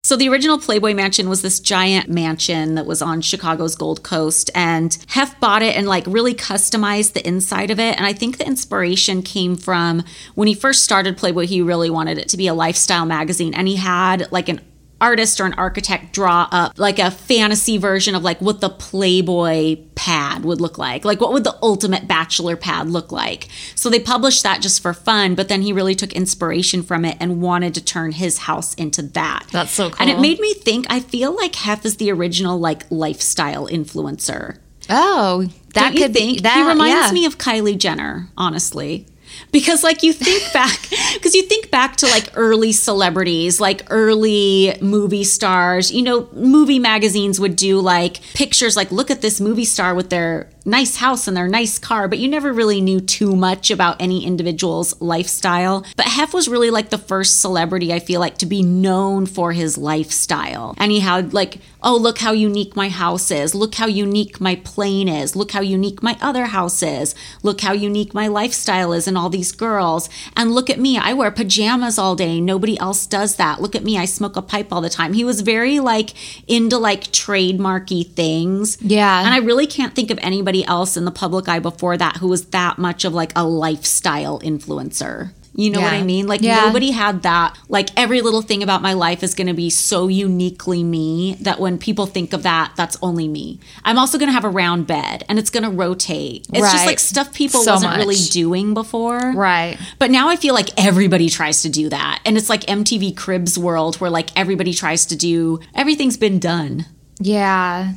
So 0.05 0.16
the 0.16 0.28
original 0.28 0.59
Playboy 0.59 0.94
Mansion 0.94 1.28
was 1.28 1.42
this 1.42 1.59
giant 1.59 2.09
mansion 2.09 2.76
that 2.76 2.86
was 2.86 3.03
on 3.03 3.20
Chicago's 3.20 3.74
Gold 3.74 4.03
Coast 4.05 4.49
and 4.55 4.96
Hef 5.09 5.38
bought 5.40 5.61
it 5.61 5.76
and 5.76 5.88
like 5.88 6.05
really 6.07 6.34
customized 6.34 7.12
the 7.12 7.26
inside 7.26 7.70
of 7.70 7.80
it. 7.80 7.96
And 7.96 8.07
I 8.07 8.12
think 8.12 8.38
the 8.38 8.46
inspiration 8.46 9.22
came 9.22 9.57
from 9.57 10.05
when 10.34 10.46
he 10.49 10.55
first 10.55 10.84
started 10.84 11.18
Playboy 11.18 11.46
he 11.46 11.61
really 11.61 11.90
wanted 11.90 12.16
it 12.16 12.28
to 12.30 12.36
be 12.36 12.46
a 12.46 12.55
lifestyle 12.55 13.07
magazine 13.07 13.55
and 13.55 13.66
he 13.66 13.76
had 13.76 14.30
like 14.30 14.49
an 14.49 14.61
artist 15.01 15.40
or 15.40 15.46
an 15.46 15.55
architect 15.55 16.12
draw 16.12 16.49
up 16.51 16.78
like 16.78 16.99
a 16.99 17.11
fantasy 17.11 17.78
version 17.78 18.14
of 18.14 18.22
like 18.22 18.40
what 18.40 18.61
the 18.61 18.68
Playboy 18.70 19.76
pad 19.94 20.44
would 20.44 20.61
look 20.61 20.78
like. 20.78 21.05
Like 21.05 21.20
what 21.20 21.32
would 21.32 21.44
the 21.44 21.57
ultimate 21.62 22.09
bachelor 22.09 22.57
pad 22.57 22.88
look 22.88 23.12
like? 23.12 23.49
So 23.74 23.90
they 23.90 24.01
published 24.01 24.42
that 24.42 24.61
just 24.61 24.82
for 24.82 24.92
fun, 24.92 25.34
but 25.34 25.49
then 25.49 25.62
he 25.62 25.72
really 25.72 25.94
took 25.94 26.12
inspiration 26.12 26.82
from 26.82 27.05
it 27.05 27.16
and 27.20 27.40
wanted 27.40 27.74
to 27.74 27.84
turn 27.84 28.12
his 28.12 28.38
house 28.38 28.74
into 28.74 29.03
that. 29.03 29.46
That's 29.53 29.70
so 29.70 29.90
cool. 29.90 29.96
And 30.01 30.11
it 30.11 30.20
made 30.20 30.40
me 30.40 30.55
think 30.55 30.86
I 30.90 31.01
feel 31.01 31.34
like 31.34 31.55
Hef 31.55 31.84
is 31.84 31.96
the 31.96 32.11
original 32.11 32.59
like 32.59 32.84
lifestyle 32.90 33.68
influencer. 33.68 34.59
Oh, 34.90 35.49
that 35.74 35.94
could 35.94 36.12
think 36.12 36.38
be 36.38 36.42
that. 36.42 36.57
he 36.57 36.66
reminds 36.66 37.09
yeah. 37.09 37.12
me 37.12 37.26
of 37.26 37.38
Kylie 37.38 37.76
Jenner, 37.76 38.28
honestly. 38.36 39.07
Because 39.51 39.82
like 39.82 40.03
you 40.03 40.12
think 40.12 40.53
back 40.53 40.78
because 41.14 41.34
you 41.34 41.42
think 41.42 41.70
back 41.70 41.96
to 41.96 42.07
like 42.07 42.30
early 42.34 42.72
celebrities, 42.72 43.61
like 43.61 43.86
early 43.90 44.76
movie 44.80 45.24
stars, 45.24 45.90
you 45.90 46.03
know, 46.03 46.28
movie 46.32 46.78
magazines 46.78 47.40
would 47.40 47.57
do 47.57 47.80
like 47.80 48.20
pictures 48.34 48.76
like 48.76 48.90
look 48.92 49.11
at 49.11 49.20
this 49.22 49.40
movie 49.40 49.64
star 49.64 49.94
with 49.94 50.11
their 50.11 50.49
nice 50.68 50.96
house 50.96 51.26
and 51.26 51.36
their 51.36 51.48
nice 51.48 51.78
car, 51.78 52.08
but 52.08 52.18
you 52.18 52.28
never 52.28 52.52
really 52.52 52.80
knew 52.80 53.00
too 53.00 53.34
much 53.34 53.70
about 53.70 54.00
any 54.00 54.24
individual's 54.24 55.00
lifestyle. 55.00 55.84
But 55.96 56.06
Hef 56.06 56.34
was 56.34 56.48
really 56.48 56.70
like 56.70 56.90
the 56.90 56.98
first 56.98 57.40
celebrity 57.40 57.92
I 57.92 57.98
feel 57.98 58.20
like 58.20 58.38
to 58.38 58.46
be 58.46 58.62
known 58.62 59.26
for 59.26 59.52
his 59.52 59.78
lifestyle. 59.78 60.74
And 60.78 60.92
he 60.92 61.00
had 61.00 61.32
like, 61.32 61.58
oh, 61.82 61.96
look 61.96 62.18
how 62.18 62.32
unique 62.32 62.76
my 62.76 62.88
house 62.88 63.30
is. 63.30 63.54
Look 63.54 63.76
how 63.76 63.86
unique 63.86 64.40
my 64.40 64.56
plane 64.56 65.08
is. 65.08 65.34
Look 65.34 65.52
how 65.52 65.60
unique 65.60 66.02
my 66.02 66.18
other 66.20 66.46
house 66.46 66.82
is. 66.82 67.14
Look 67.42 67.60
how 67.60 67.72
unique 67.72 68.12
my 68.14 68.26
lifestyle 68.26 68.92
is 68.92 69.06
and 69.08 69.16
all 69.16 69.30
these 69.30 69.52
girls. 69.52 70.10
And 70.36 70.52
look 70.52 70.68
at 70.68 70.78
me, 70.78 70.98
I 70.98 71.14
wear 71.14 71.30
pajamas 71.30 71.98
all 71.98 72.14
day. 72.14 72.40
Nobody 72.40 72.78
else 72.78 73.06
does 73.06 73.36
that. 73.36 73.60
Look 73.60 73.74
at 73.74 73.84
me, 73.84 73.96
I 73.96 74.04
smoke 74.04 74.36
a 74.36 74.42
pipe 74.42 74.72
all 74.72 74.80
the 74.80 74.90
time. 74.90 75.12
He 75.12 75.24
was 75.24 75.40
very 75.40 75.80
like 75.80 76.10
into 76.48 76.78
like 76.78 77.04
trademarky 77.04 78.06
things. 78.06 78.76
Yeah. 78.82 79.20
And 79.20 79.32
I 79.32 79.38
really 79.38 79.66
can't 79.66 79.94
think 79.94 80.10
of 80.10 80.18
anybody 80.20 80.57
else 80.64 80.96
in 80.96 81.04
the 81.04 81.11
public 81.11 81.48
eye 81.48 81.59
before 81.61 81.96
that 81.96 82.16
who 82.18 82.28
was 82.28 82.46
that 82.46 82.78
much 82.78 83.04
of 83.04 83.14
like 83.14 83.32
a 83.36 83.44
lifestyle 83.44 84.40
influencer. 84.40 85.30
You 85.54 85.70
know 85.70 85.80
what 85.80 85.92
I 85.92 86.04
mean? 86.04 86.28
Like 86.28 86.40
Yeah. 86.40 86.66
nobody 86.66 86.92
had 86.92 87.22
that. 87.22 87.59
Like 87.68 87.88
every 87.96 88.20
little 88.20 88.42
thing 88.42 88.62
about 88.62 88.80
my 88.80 88.92
life 88.92 89.24
is 89.24 89.34
going 89.34 89.48
to 89.48 89.54
be 89.54 89.70
so 89.70 90.06
uniquely 90.06 90.84
me 90.84 91.36
that 91.40 91.59
when 91.59 91.78
people 91.78 92.06
think 92.06 92.32
of 92.32 92.44
that, 92.44 92.74
that's 92.76 92.96
only 93.02 93.26
me. 93.26 93.59
I'm 93.84 93.98
also 93.98 94.18
going 94.18 94.28
to 94.28 94.32
have 94.32 94.44
a 94.44 94.50
round 94.50 94.86
bed 94.86 95.24
and 95.28 95.36
it's 95.36 95.50
going 95.50 95.64
to 95.64 95.70
rotate. 95.70 96.46
It's 96.52 96.72
just 96.72 96.86
like 96.86 97.00
stuff 97.00 97.34
people 97.34 97.62
So 97.62 97.72
wasn't 97.72 97.96
really 97.96 98.14
doing 98.30 98.72
before. 98.72 99.32
Right. 99.34 99.76
But 99.98 100.12
now 100.12 100.28
I 100.28 100.36
feel 100.36 100.54
like 100.54 100.68
everybody 100.76 101.28
tries 101.28 101.62
to 101.62 101.68
do 101.68 101.88
that. 101.88 102.20
And 102.24 102.36
it's 102.36 102.48
like 102.48 102.61
MTV 102.66 103.16
Cribs 103.16 103.59
world 103.59 103.96
where 103.96 104.11
like 104.11 104.30
everybody 104.38 104.72
tries 104.72 105.06
to 105.06 105.16
do 105.16 105.59
everything's 105.74 106.16
been 106.16 106.38
done. 106.38 106.86
Yeah. 107.18 107.94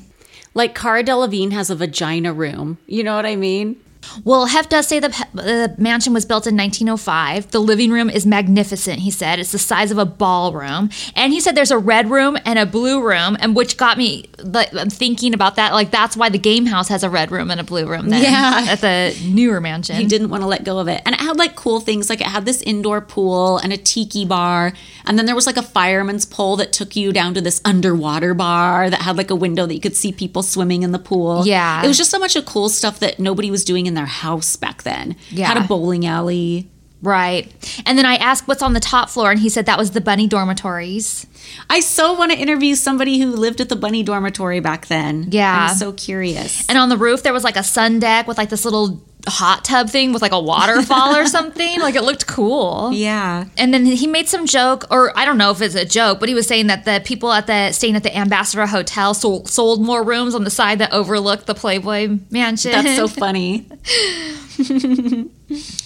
Like 0.54 0.76
Cara 0.76 1.04
Delevingne 1.04 1.54
has 1.54 1.70
a 1.70 1.76
vagina 1.76 2.34
room. 2.34 2.78
You 2.86 3.04
know 3.04 3.16
what 3.16 3.26
I 3.26 3.36
mean? 3.36 3.82
Well, 4.24 4.46
Hef 4.48 4.68
does 4.70 4.88
say 4.88 5.00
the, 5.00 5.10
the 5.34 5.76
mansion 5.78 6.14
was 6.14 6.26
built 6.26 6.48
in 6.48 6.56
1905. 6.58 7.52
The 7.52 7.60
living 7.60 7.92
room 7.92 8.10
is 8.10 8.26
magnificent, 8.26 9.00
he 9.00 9.12
said. 9.12 9.40
It's 9.40 9.52
the 9.52 9.60
size 9.60 9.92
of 9.92 9.98
a 9.98 10.06
ballroom. 10.06 10.90
And 11.16 11.32
he 11.34 11.40
said 11.40 11.56
there's 11.56 11.72
a 11.72 11.78
red 11.78 12.10
room 12.10 12.38
and 12.46 12.58
a 12.60 12.66
blue 12.66 13.02
room, 13.02 13.38
and 13.40 13.56
which 13.56 13.78
got 13.78 13.98
me 13.98 14.26
like, 14.44 14.72
thinking 14.92 15.34
about 15.34 15.56
that. 15.56 15.74
Like, 15.74 15.92
that's 15.92 16.18
why 16.18 16.30
the 16.30 16.40
game 16.40 16.66
house 16.66 16.88
has 16.90 17.04
a 17.04 17.10
red 17.10 17.32
room 17.32 17.52
and 17.52 17.60
a 17.60 17.64
blue 17.64 17.86
room 17.88 18.10
then 18.10 18.24
Yeah. 18.24 18.66
at 18.70 18.82
the 18.82 19.16
newer 19.26 19.62
mansion. 19.62 19.96
He 19.96 20.06
didn't 20.06 20.30
want 20.30 20.42
to 20.44 20.48
let 20.48 20.64
go 20.64 20.80
of 20.80 20.88
it. 20.88 21.02
And 21.06 21.14
it 21.16 21.22
had 21.22 21.38
like 21.38 21.56
cool 21.56 21.80
things 21.80 22.10
like 22.10 22.22
it 22.22 22.28
had 22.28 22.46
this 22.46 22.62
indoor 22.64 23.02
pool 23.02 23.58
and 23.60 23.72
a 23.72 23.78
tiki 23.78 24.26
bar. 24.26 24.74
And 25.06 25.18
then 25.18 25.26
there 25.26 25.36
was 25.36 25.46
like 25.46 25.58
a 25.58 25.64
fireman's 25.64 26.26
pole 26.26 26.56
that 26.58 26.74
took 26.74 26.96
you 26.96 27.12
down 27.14 27.34
to 27.36 27.42
this 27.42 27.62
underwater 27.66 28.34
bar 28.34 28.90
that 28.90 29.02
had 29.02 29.18
like 29.18 29.30
a 29.30 29.36
window 29.36 29.66
that 29.66 29.74
you 29.74 29.80
could 29.82 29.96
see 29.96 30.12
people 30.12 30.44
swimming 30.44 30.84
in 30.84 30.92
the 30.92 31.00
pool. 31.00 31.46
Yeah. 31.46 31.84
It 31.84 31.88
was 31.88 31.98
just 31.98 32.10
so 32.12 32.20
much 32.20 32.36
of 32.36 32.46
cool 32.46 32.70
stuff 32.70 33.00
that 33.00 33.20
nobody 33.20 33.52
was 33.52 33.64
doing 33.64 33.86
in 33.92 33.96
their 33.96 34.06
house 34.06 34.56
back 34.56 34.84
then. 34.84 35.18
Yeah. 35.30 35.48
Had 35.48 35.58
a 35.58 35.68
bowling 35.68 36.06
alley. 36.06 36.70
Right. 37.02 37.52
And 37.86 37.98
then 37.98 38.06
I 38.06 38.16
asked 38.16 38.48
what's 38.48 38.62
on 38.62 38.74
the 38.74 38.80
top 38.80 39.10
floor, 39.10 39.32
and 39.32 39.40
he 39.40 39.50
said 39.50 39.66
that 39.66 39.78
was 39.78 39.92
the 39.92 40.02
bunny 40.02 40.28
dormitories. 40.28 41.26
I 41.70 41.80
so 41.80 42.14
want 42.14 42.32
to 42.32 42.38
interview 42.38 42.76
somebody 42.76 43.20
who 43.20 43.32
lived 43.32 43.60
at 43.60 43.70
the 43.70 43.76
bunny 43.76 44.04
dormitory 44.04 44.60
back 44.60 44.86
then. 44.86 45.28
Yeah. 45.32 45.70
I'm 45.70 45.76
so 45.76 45.92
curious. 45.94 46.68
And 46.70 46.78
on 46.78 46.90
the 46.90 46.98
roof, 46.98 47.24
there 47.24 47.34
was 47.34 47.44
like 47.44 47.58
a 47.58 47.64
sun 47.64 48.00
deck 48.00 48.28
with 48.28 48.38
like 48.38 48.50
this 48.50 48.64
little 48.64 49.02
hot 49.28 49.64
tub 49.64 49.90
thing 49.90 50.14
with 50.14 50.22
like 50.22 50.32
a 50.32 50.40
waterfall 50.40 51.16
or 51.16 51.26
something. 51.38 51.80
Like 51.80 51.96
it 51.96 52.04
looked 52.04 52.28
cool. 52.28 52.92
yeah. 52.94 53.46
And 53.58 53.74
then 53.74 53.86
he 53.86 54.08
made 54.08 54.28
some 54.28 54.46
joke, 54.46 54.86
or 54.90 55.18
I 55.18 55.26
don't 55.26 55.38
know 55.38 55.52
if 55.52 55.62
it's 55.62 55.76
a 55.76 55.86
joke, 55.86 56.20
but 56.20 56.28
he 56.30 56.36
was 56.36 56.48
saying 56.48 56.68
that 56.68 56.86
the 56.86 57.02
people 57.06 57.32
at 57.32 57.48
the 57.48 57.72
staying 57.72 57.96
at 57.96 58.04
the 58.04 58.16
Ambassador 58.16 58.66
Hotel 58.66 59.14
sold, 59.14 59.50
sold 59.50 59.82
more 59.82 60.04
rooms 60.04 60.34
on 60.36 60.44
the 60.44 60.50
side 60.50 60.80
that 60.80 60.92
overlooked 60.92 61.46
the 61.46 61.56
Playboy 61.56 62.18
Mansion. 62.30 62.72
That's 62.72 62.96
so 62.96 63.08
funny. 63.22 63.68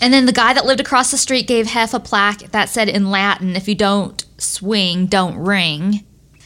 and 0.01 0.13
then 0.13 0.25
the 0.25 0.31
guy 0.33 0.53
that 0.53 0.65
lived 0.65 0.79
across 0.79 1.11
the 1.11 1.17
street 1.17 1.47
gave 1.47 1.67
Hef 1.67 1.93
a 1.93 1.99
plaque 1.99 2.51
that 2.51 2.69
said 2.69 2.89
in 2.89 3.09
Latin, 3.11 3.55
"If 3.55 3.67
you 3.67 3.75
don't 3.75 4.23
swing, 4.38 5.07
don't 5.07 5.36
ring." 5.38 6.03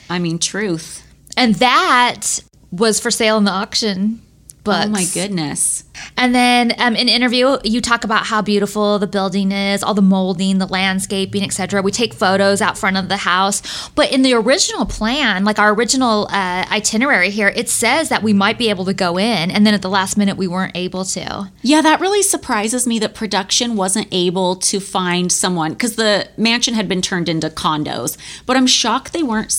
I 0.10 0.20
mean, 0.20 0.40
truth. 0.40 1.06
And 1.38 1.56
that 1.56 2.40
was 2.72 3.00
for 3.00 3.12
sale 3.12 3.38
in 3.38 3.44
the 3.44 3.52
auction. 3.52 4.22
Books. 4.64 4.86
Oh 4.86 4.90
my 4.90 5.06
goodness. 5.14 5.84
And 6.18 6.36
then 6.36 6.74
um, 6.78 6.96
in 6.96 7.08
interview, 7.08 7.58
you 7.64 7.82
talk 7.82 8.04
about 8.04 8.26
how 8.26 8.42
beautiful 8.42 9.00
the 9.00 9.08
building 9.08 9.52
is, 9.52 9.84
all 9.84 9.94
the 9.94 10.02
molding, 10.02 10.58
the 10.58 10.68
landscaping, 10.68 11.44
etc. 11.44 11.82
We 11.82 11.92
take 11.92 12.14
photos 12.14 12.62
out 12.62 12.78
front 12.78 12.98
of 12.98 13.10
the 13.10 13.18
house, 13.18 13.90
but 13.90 14.12
in 14.12 14.22
the 14.22 14.34
original 14.34 14.86
plan, 14.86 15.46
like 15.46 15.60
our 15.60 15.74
original 15.74 16.28
uh, 16.30 16.66
itinerary 16.72 17.30
here, 17.30 17.50
it 17.50 17.70
says 17.70 18.10
that 18.10 18.22
we 18.24 18.34
might 18.34 18.58
be 18.58 18.70
able 18.70 18.86
to 18.86 18.94
go 18.94 19.18
in, 19.18 19.52
and 19.52 19.66
then 19.66 19.74
at 19.74 19.82
the 19.82 19.90
last 19.90 20.18
minute, 20.18 20.38
we 20.38 20.48
weren't 20.48 20.76
able 20.76 21.06
to. 21.06 21.52
Yeah, 21.62 21.82
that 21.82 22.00
really 22.00 22.22
surprises 22.22 22.86
me 22.86 23.00
that 23.00 23.16
production 23.16 23.76
wasn't 23.76 24.08
able 24.12 24.56
to 24.58 24.80
find 24.80 25.32
someone 25.32 25.72
because 25.72 25.96
the 25.96 26.28
mansion 26.38 26.74
had 26.74 26.88
been 26.88 27.02
turned 27.02 27.30
into 27.30 27.50
condos. 27.50 28.18
But 28.46 28.58
I'm 28.58 28.68
shocked 28.68 29.14
they 29.14 29.24
weren't 29.24 29.52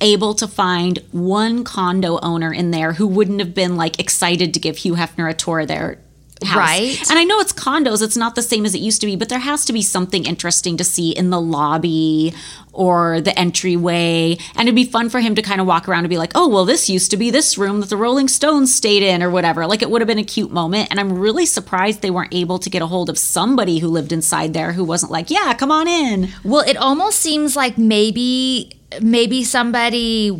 able 0.00 0.34
to 0.34 0.46
find 0.46 0.98
one 1.12 1.64
condo 1.64 2.18
owner 2.20 2.52
in 2.52 2.70
there 2.70 2.92
who 2.94 3.06
wouldn't 3.06 3.40
have 3.40 3.54
been 3.54 3.76
like 3.76 3.98
excited 3.98 4.54
to 4.54 4.60
give 4.60 4.78
Hugh 4.78 4.94
Hefner 4.94 5.30
a 5.30 5.34
tour 5.34 5.66
their 5.66 6.00
house. 6.44 6.56
Right. 6.56 7.10
And 7.10 7.18
I 7.18 7.24
know 7.24 7.40
it's 7.40 7.52
condos, 7.52 8.02
it's 8.02 8.16
not 8.16 8.34
the 8.34 8.42
same 8.42 8.64
as 8.64 8.74
it 8.74 8.80
used 8.80 9.00
to 9.00 9.06
be, 9.06 9.16
but 9.16 9.28
there 9.28 9.38
has 9.38 9.64
to 9.66 9.72
be 9.72 9.82
something 9.82 10.24
interesting 10.24 10.76
to 10.76 10.84
see 10.84 11.10
in 11.10 11.30
the 11.30 11.40
lobby 11.40 12.34
or 12.72 13.20
the 13.20 13.36
entryway. 13.38 14.36
And 14.54 14.68
it'd 14.68 14.74
be 14.74 14.84
fun 14.84 15.10
for 15.10 15.20
him 15.20 15.34
to 15.34 15.42
kind 15.42 15.60
of 15.60 15.66
walk 15.66 15.88
around 15.88 16.04
and 16.04 16.10
be 16.10 16.18
like, 16.18 16.32
oh, 16.34 16.48
well, 16.48 16.64
this 16.64 16.88
used 16.88 17.10
to 17.10 17.16
be 17.16 17.30
this 17.30 17.58
room 17.58 17.80
that 17.80 17.90
the 17.90 17.96
Rolling 17.96 18.28
Stones 18.28 18.74
stayed 18.74 19.02
in 19.02 19.22
or 19.22 19.30
whatever. 19.30 19.66
Like 19.66 19.82
it 19.82 19.90
would 19.90 20.00
have 20.00 20.06
been 20.06 20.18
a 20.18 20.24
cute 20.24 20.52
moment. 20.52 20.88
And 20.90 21.00
I'm 21.00 21.18
really 21.18 21.46
surprised 21.46 22.02
they 22.02 22.10
weren't 22.10 22.34
able 22.34 22.58
to 22.60 22.70
get 22.70 22.82
a 22.82 22.86
hold 22.86 23.10
of 23.10 23.18
somebody 23.18 23.78
who 23.80 23.88
lived 23.88 24.12
inside 24.12 24.54
there 24.54 24.72
who 24.72 24.84
wasn't 24.84 25.12
like, 25.12 25.30
yeah, 25.30 25.54
come 25.54 25.70
on 25.70 25.88
in. 25.88 26.28
Well, 26.44 26.62
it 26.68 26.76
almost 26.76 27.18
seems 27.18 27.56
like 27.56 27.78
maybe 27.78 28.72
maybe 29.02 29.44
somebody 29.44 30.30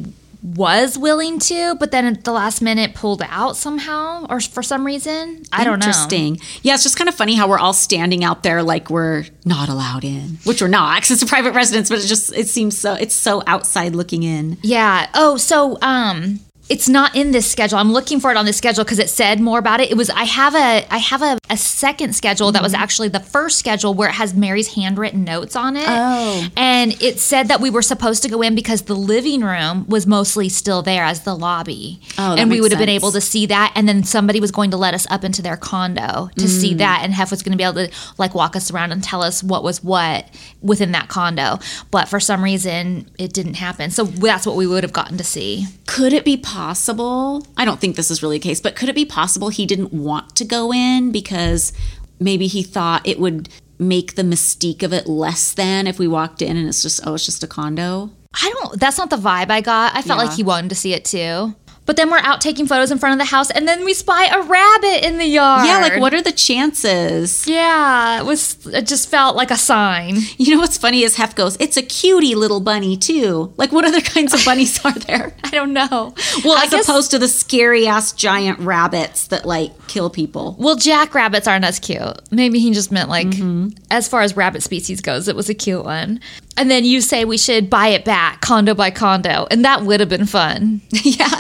was 0.43 0.97
willing 0.97 1.39
to, 1.41 1.75
but 1.77 1.91
then 1.91 2.05
at 2.05 2.25
the 2.25 2.33
last 2.33 2.63
minute 2.63 2.95
pulled 2.95 3.23
out 3.29 3.57
somehow 3.57 4.27
or 4.31 4.41
for 4.41 4.63
some 4.63 4.87
reason. 4.87 5.43
I 5.53 5.65
don't 5.65 5.81
know. 5.81 5.87
Interesting. 5.87 6.39
Yeah, 6.63 6.75
it's 6.75 6.83
just 6.83 6.97
kind 6.97 7.09
of 7.09 7.15
funny 7.15 7.35
how 7.35 7.49
we're 7.49 7.59
all 7.59 7.73
standing 7.73 8.23
out 8.23 8.43
there 8.43 8.63
like 8.63 8.89
we're 8.91 9.25
not 9.45 9.69
allowed 9.69 10.05
in, 10.05 10.39
which 10.45 10.63
we're 10.63 10.69
not 10.69 10.97
because 10.97 11.11
it's 11.11 11.23
a 11.23 11.27
private 11.27 11.55
residence, 11.55 11.89
but 11.89 11.99
it 11.99 12.07
just, 12.07 12.33
it 12.37 12.49
seems 12.49 12.79
so, 12.79 12.95
it's 12.95 13.15
so 13.15 13.43
outside 13.47 13.95
looking 13.97 14.23
in. 14.23 14.59
Yeah. 14.63 15.09
Oh, 15.15 15.37
so 15.37 15.79
um 15.83 16.41
it's 16.69 16.89
not 16.89 17.15
in 17.17 17.31
this 17.31 17.51
schedule. 17.51 17.79
I'm 17.79 17.93
looking 17.93 18.21
for 18.21 18.31
it 18.31 18.37
on 18.37 18.45
this 18.45 18.57
schedule 18.59 18.85
because 18.85 18.99
it 18.99 19.09
said 19.09 19.41
more 19.41 19.59
about 19.59 19.81
it. 19.81 19.91
It 19.91 19.97
was 19.97 20.11
I 20.11 20.25
have 20.25 20.55
a 20.55 20.87
I 20.93 20.99
have 20.99 21.23
a, 21.23 21.39
a 21.49 21.57
second 21.57 22.15
schedule 22.15 22.53
that 22.53 22.63
was 22.63 22.75
actually 22.75 23.09
the 23.09 23.21
first 23.21 23.59
schedule 23.59 23.95
where 23.95 24.11
it 24.11 24.13
has 24.17 24.35
Mary's 24.35 24.75
handwritten 24.75 25.25
notes 25.25 25.57
on 25.57 25.77
it. 25.77 25.87
Oh. 25.89 26.47
And 26.57 27.01
it 27.03 27.19
said 27.21 27.49
that 27.49 27.61
we 27.61 27.71
were 27.71 27.81
supposed 27.83 28.23
to 28.25 28.29
go 28.29 28.43
in 28.43 28.55
because 28.55 28.83
the 28.83 28.95
living 28.95 29.41
room 29.41 29.87
was 29.89 30.07
mostly 30.07 30.49
still 30.51 30.83
there 30.83 31.05
as 31.05 31.23
the 31.23 31.35
lobby. 31.35 32.01
Oh, 32.19 32.37
and 32.37 32.51
we 32.51 32.61
would 32.61 32.71
have 32.73 32.79
been 32.79 32.89
able 32.91 33.13
to 33.13 33.21
see 33.21 33.47
that 33.47 33.73
and 33.75 33.89
then 33.89 34.05
somebody 34.05 34.39
was 34.39 34.51
going 34.51 34.71
to 34.73 34.77
let 34.77 34.93
us 34.93 35.07
up 35.11 35.25
into 35.25 35.41
their 35.41 35.57
condo 35.57 36.29
to 36.37 36.49
see 36.49 36.75
Mm. 36.75 36.79
that 36.79 37.01
and 37.03 37.15
Hef 37.15 37.31
was 37.31 37.43
going 37.43 37.53
to 37.53 37.57
be 37.57 37.65
able 37.65 37.87
to 37.87 37.91
like 38.19 38.35
walk 38.35 38.55
us 38.57 38.71
around 38.71 38.93
and 38.93 39.03
tell 39.03 39.23
us 39.23 39.43
what 39.43 39.63
was 39.63 39.83
what 39.83 40.29
within 40.61 40.93
that 40.93 41.09
condo. 41.09 41.59
But 41.91 42.09
for 42.09 42.21
some 42.21 42.45
reason 42.45 43.09
it 43.19 43.33
didn't 43.33 43.55
happen. 43.55 43.91
So 43.91 44.05
that's 44.05 44.47
what 44.47 44.55
we 44.57 44.67
would 44.67 44.83
have 44.85 44.93
gotten 44.93 45.17
to 45.17 45.25
see. 45.25 45.67
Could 45.87 46.13
it 46.13 46.27
be 46.27 46.37
possible? 46.37 46.58
I 47.57 47.65
don't 47.65 47.81
think 47.81 47.97
this 47.97 48.11
is 48.11 48.23
really 48.23 48.39
the 48.39 48.43
case, 48.49 48.61
but 48.61 48.75
could 48.77 48.89
it 48.89 48.95
be 48.95 49.05
possible 49.05 49.49
he 49.49 49.67
didn't 49.67 49.93
want 49.93 50.35
to 50.37 50.45
go 50.45 50.73
in 50.73 51.13
because 51.13 51.73
maybe 52.21 52.47
he 52.47 52.63
thought 52.63 53.07
it 53.07 53.19
would 53.21 53.49
make 53.79 54.17
the 54.17 54.23
mystique 54.23 54.83
of 54.83 54.93
it 54.93 55.07
less 55.07 55.53
than 55.53 55.87
if 55.87 55.99
we 55.99 56.09
walked 56.09 56.43
in 56.43 56.57
and 56.57 56.69
it's 56.69 56.83
just, 56.83 57.01
oh, 57.07 57.15
it's 57.15 57.25
just 57.25 57.45
a 57.45 57.47
condo? 57.47 58.11
I 58.35 58.53
don't. 58.61 58.79
That's 58.81 58.99
not 58.99 59.09
the 59.11 59.17
vibe 59.17 59.51
I 59.51 59.61
got. 59.61 59.95
I 59.95 60.03
felt 60.03 60.19
Yeah. 60.21 60.27
like 60.27 60.37
he 60.37 60.43
wanted 60.43 60.69
to 60.71 60.75
see 60.75 60.93
it 60.93 61.05
too. 61.05 61.55
But 61.89 61.97
then 61.97 62.11
we're 62.11 62.19
out 62.19 62.41
taking 62.43 62.67
photos 62.67 62.91
in 62.93 62.99
front 62.99 63.15
of 63.15 63.19
the 63.19 63.25
house, 63.35 63.51
and 63.51 63.67
then 63.67 63.83
we 63.85 63.95
spy 63.95 64.27
a 64.27 64.43
rabbit 64.43 65.05
in 65.07 65.17
the 65.17 65.25
yard. 65.27 65.67
Yeah, 65.67 65.79
like 65.81 65.99
what 66.01 66.13
are 66.13 66.21
the 66.23 66.31
chances? 66.33 67.47
Yeah, 67.49 68.21
it 68.21 68.27
was. 68.27 68.67
It 68.67 68.87
just 68.87 69.09
felt 69.09 69.37
like 69.37 69.51
a 69.51 69.57
sign. 69.57 70.17
You 70.37 70.55
know 70.55 70.61
what's 70.61 70.77
funny 70.77 71.03
is 71.03 71.17
Hef 71.17 71.35
goes, 71.35 71.57
it's 71.59 71.77
a 71.79 71.83
cutie 71.83 72.35
little 72.35 72.61
bunny 72.61 72.97
too. 72.97 73.53
Like 73.57 73.73
what 73.73 73.85
other 73.87 74.01
kinds 74.03 74.35
of 74.35 74.45
bunnies 74.45 74.79
are 74.85 74.93
there? 74.93 75.35
I 75.45 75.51
don't 75.51 75.73
know. 75.73 76.15
Well, 76.45 76.59
I 76.59 76.65
as 76.65 76.71
guess- 76.71 76.89
opposed 76.89 77.11
to 77.13 77.19
the 77.19 77.27
scary 77.29 77.87
ass 77.87 78.13
giant 78.13 78.59
rabbits 78.61 79.29
that 79.29 79.47
like 79.47 79.73
kill 79.89 80.11
people. 80.11 80.57
Well, 80.59 80.77
jackrabbits 80.77 81.49
aren't 81.49 81.65
as 81.65 81.79
cute. 81.79 82.21
Maybe 82.31 82.59
he 82.61 82.71
just 82.73 82.93
meant 82.93 83.09
like, 83.09 83.29
Mm-hmm. 83.29 83.69
as 83.91 84.07
far 84.09 84.21
as 84.23 84.37
rabbit 84.37 84.63
species 84.63 85.01
goes, 85.01 85.27
it 85.29 85.35
was 85.37 85.49
a 85.49 85.55
cute 85.55 85.85
one. 85.85 86.21
And 86.59 86.71
then 86.71 86.85
you 86.85 87.01
say 87.01 87.25
we 87.25 87.39
should 87.39 87.71
buy 87.71 87.89
it 87.89 88.05
back, 88.05 88.41
condo 88.41 88.75
by 88.75 88.91
condo, 88.91 89.47
and 89.51 89.65
that 89.65 89.83
would 89.83 90.01
have 90.01 90.09
been 90.09 90.27
fun. 90.27 90.81
yeah. 90.91 91.29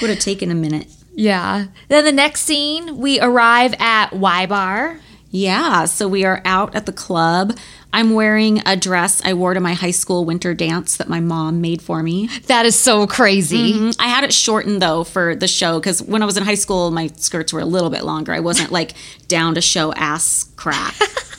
Would 0.00 0.10
have 0.10 0.20
taken 0.20 0.52
a 0.52 0.54
minute. 0.54 0.86
Yeah. 1.16 1.66
Then 1.88 2.04
the 2.04 2.12
next 2.12 2.42
scene, 2.42 2.98
we 2.98 3.18
arrive 3.18 3.74
at 3.80 4.12
Y 4.12 4.46
Bar. 4.46 5.00
Yeah, 5.30 5.84
so 5.86 6.06
we 6.06 6.24
are 6.24 6.40
out 6.44 6.74
at 6.76 6.86
the 6.86 6.92
club. 6.92 7.58
I'm 7.92 8.14
wearing 8.14 8.62
a 8.64 8.76
dress 8.76 9.20
I 9.24 9.34
wore 9.34 9.54
to 9.54 9.60
my 9.60 9.74
high 9.74 9.90
school 9.90 10.24
winter 10.24 10.54
dance 10.54 10.96
that 10.98 11.08
my 11.08 11.20
mom 11.20 11.60
made 11.60 11.82
for 11.82 12.02
me. 12.02 12.28
That 12.46 12.64
is 12.64 12.78
so 12.78 13.06
crazy. 13.06 13.72
Mm, 13.72 13.96
I 13.98 14.08
had 14.08 14.24
it 14.24 14.32
shortened 14.32 14.80
though 14.80 15.04
for 15.04 15.34
the 15.34 15.48
show 15.48 15.80
because 15.80 16.02
when 16.02 16.22
I 16.22 16.26
was 16.26 16.36
in 16.36 16.44
high 16.44 16.54
school, 16.54 16.90
my 16.90 17.08
skirts 17.16 17.52
were 17.52 17.60
a 17.60 17.66
little 17.66 17.90
bit 17.90 18.04
longer. 18.04 18.32
I 18.32 18.40
wasn't 18.40 18.70
like 18.70 18.94
down 19.26 19.54
to 19.54 19.60
show 19.60 19.92
ass 19.94 20.48
crack. 20.56 20.94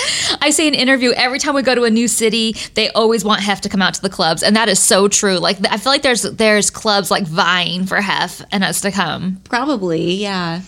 I 0.40 0.50
say 0.50 0.66
in 0.68 0.74
interview 0.74 1.12
every 1.12 1.38
time 1.38 1.54
we 1.54 1.62
go 1.62 1.74
to 1.74 1.84
a 1.84 1.90
new 1.90 2.08
city, 2.08 2.54
they 2.74 2.90
always 2.90 3.24
want 3.24 3.40
Hef 3.40 3.60
to 3.62 3.68
come 3.68 3.82
out 3.82 3.94
to 3.94 4.02
the 4.02 4.10
clubs, 4.10 4.42
and 4.42 4.54
that 4.56 4.68
is 4.68 4.78
so 4.78 5.08
true. 5.08 5.38
Like 5.38 5.58
I 5.70 5.76
feel 5.76 5.92
like 5.92 6.02
there's 6.02 6.22
there's 6.22 6.70
clubs 6.70 7.10
like 7.10 7.24
vying 7.24 7.86
for 7.86 8.00
Hef 8.00 8.42
and 8.52 8.64
us 8.64 8.80
to 8.82 8.90
come, 8.90 9.40
Probably, 9.44 10.14
yeah. 10.14 10.62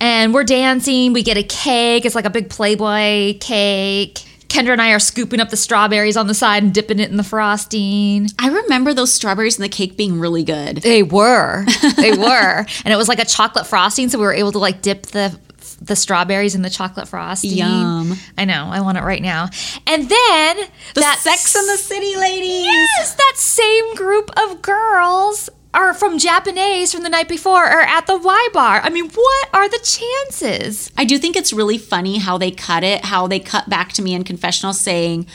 and 0.00 0.34
we're 0.34 0.44
dancing. 0.44 1.12
We 1.12 1.22
get 1.22 1.36
a 1.36 1.42
cake. 1.42 2.04
It's 2.04 2.14
like 2.14 2.24
a 2.26 2.30
big 2.30 2.48
Playboy 2.50 3.38
cake. 3.38 4.24
Kendra 4.48 4.70
and 4.70 4.80
I 4.80 4.92
are 4.92 5.00
scooping 5.00 5.40
up 5.40 5.50
the 5.50 5.56
strawberries 5.56 6.16
on 6.16 6.28
the 6.28 6.34
side 6.34 6.62
and 6.62 6.72
dipping 6.72 7.00
it 7.00 7.10
in 7.10 7.16
the 7.16 7.24
frosting. 7.24 8.28
I 8.38 8.48
remember 8.50 8.94
those 8.94 9.12
strawberries 9.12 9.56
and 9.56 9.64
the 9.64 9.68
cake 9.68 9.96
being 9.96 10.20
really 10.20 10.44
good. 10.44 10.76
They 10.76 11.02
were, 11.02 11.64
they 11.96 12.12
were, 12.16 12.64
and 12.84 12.94
it 12.94 12.96
was 12.96 13.08
like 13.08 13.18
a 13.18 13.24
chocolate 13.24 13.66
frosting, 13.66 14.08
so 14.08 14.16
we 14.18 14.24
were 14.24 14.32
able 14.32 14.52
to 14.52 14.60
like 14.60 14.80
dip 14.80 15.06
the 15.06 15.36
the 15.84 15.96
strawberries 15.96 16.54
and 16.54 16.64
the 16.64 16.70
chocolate 16.70 17.08
frosting. 17.08 17.52
Yum. 17.52 18.14
I 18.38 18.44
know. 18.44 18.68
I 18.70 18.80
want 18.80 18.98
it 18.98 19.02
right 19.02 19.22
now. 19.22 19.48
And 19.86 20.08
then 20.08 20.56
The 20.94 21.00
that 21.00 21.18
Sex 21.18 21.54
and 21.54 21.68
the 21.68 21.76
City 21.76 22.16
ladies. 22.16 22.64
Yes, 22.64 23.14
that 23.14 23.34
same 23.36 23.94
group 23.94 24.30
of 24.38 24.62
girls 24.62 25.50
are 25.74 25.92
from 25.92 26.18
Japonais 26.18 26.92
from 26.92 27.02
the 27.02 27.08
night 27.08 27.28
before 27.28 27.64
are 27.64 27.80
at 27.80 28.06
the 28.06 28.16
Y 28.16 28.48
bar. 28.52 28.80
I 28.82 28.90
mean, 28.90 29.10
what 29.10 29.48
are 29.52 29.68
the 29.68 29.80
chances? 29.82 30.90
I 30.96 31.04
do 31.04 31.18
think 31.18 31.36
it's 31.36 31.52
really 31.52 31.78
funny 31.78 32.18
how 32.18 32.38
they 32.38 32.52
cut 32.52 32.84
it, 32.84 33.04
how 33.04 33.26
they 33.26 33.40
cut 33.40 33.68
back 33.68 33.92
to 33.94 34.02
me 34.02 34.14
in 34.14 34.22
confessional 34.22 34.72
saying, 34.72 35.26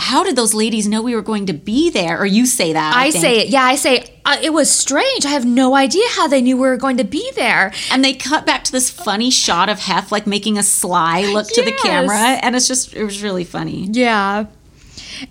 how 0.00 0.22
did 0.22 0.36
those 0.36 0.54
ladies 0.54 0.86
know 0.86 1.02
we 1.02 1.16
were 1.16 1.22
going 1.22 1.46
to 1.46 1.52
be 1.52 1.90
there? 1.90 2.20
Or 2.20 2.24
you 2.24 2.46
say 2.46 2.72
that. 2.72 2.94
I, 2.94 3.10
think. 3.10 3.20
say 3.20 3.40
it. 3.40 3.48
Yeah, 3.48 3.64
I 3.64 3.74
say 3.74 4.04
uh, 4.24 4.38
it 4.40 4.52
was 4.52 4.70
strange. 4.70 5.26
I 5.26 5.30
have 5.30 5.44
no 5.44 5.74
idea 5.74 6.04
how 6.10 6.28
they 6.28 6.40
knew 6.40 6.56
we 6.56 6.68
were 6.68 6.76
going 6.76 6.98
to 6.98 7.04
be 7.04 7.32
there. 7.34 7.72
And 7.90 8.04
they 8.04 8.14
cut 8.14 8.46
back 8.46 8.62
to 8.64 8.72
this 8.72 8.90
funny 8.90 9.28
shot 9.30 9.68
of 9.68 9.80
Hef 9.80 10.12
like 10.12 10.24
making 10.24 10.56
a 10.56 10.62
sly 10.62 11.22
look 11.22 11.48
to 11.48 11.62
the 11.64 11.72
camera. 11.72 12.16
And 12.16 12.54
it's 12.54 12.68
just, 12.68 12.94
it 12.94 13.02
was 13.02 13.24
really 13.24 13.42
funny. 13.42 13.88
Yeah. 13.90 14.46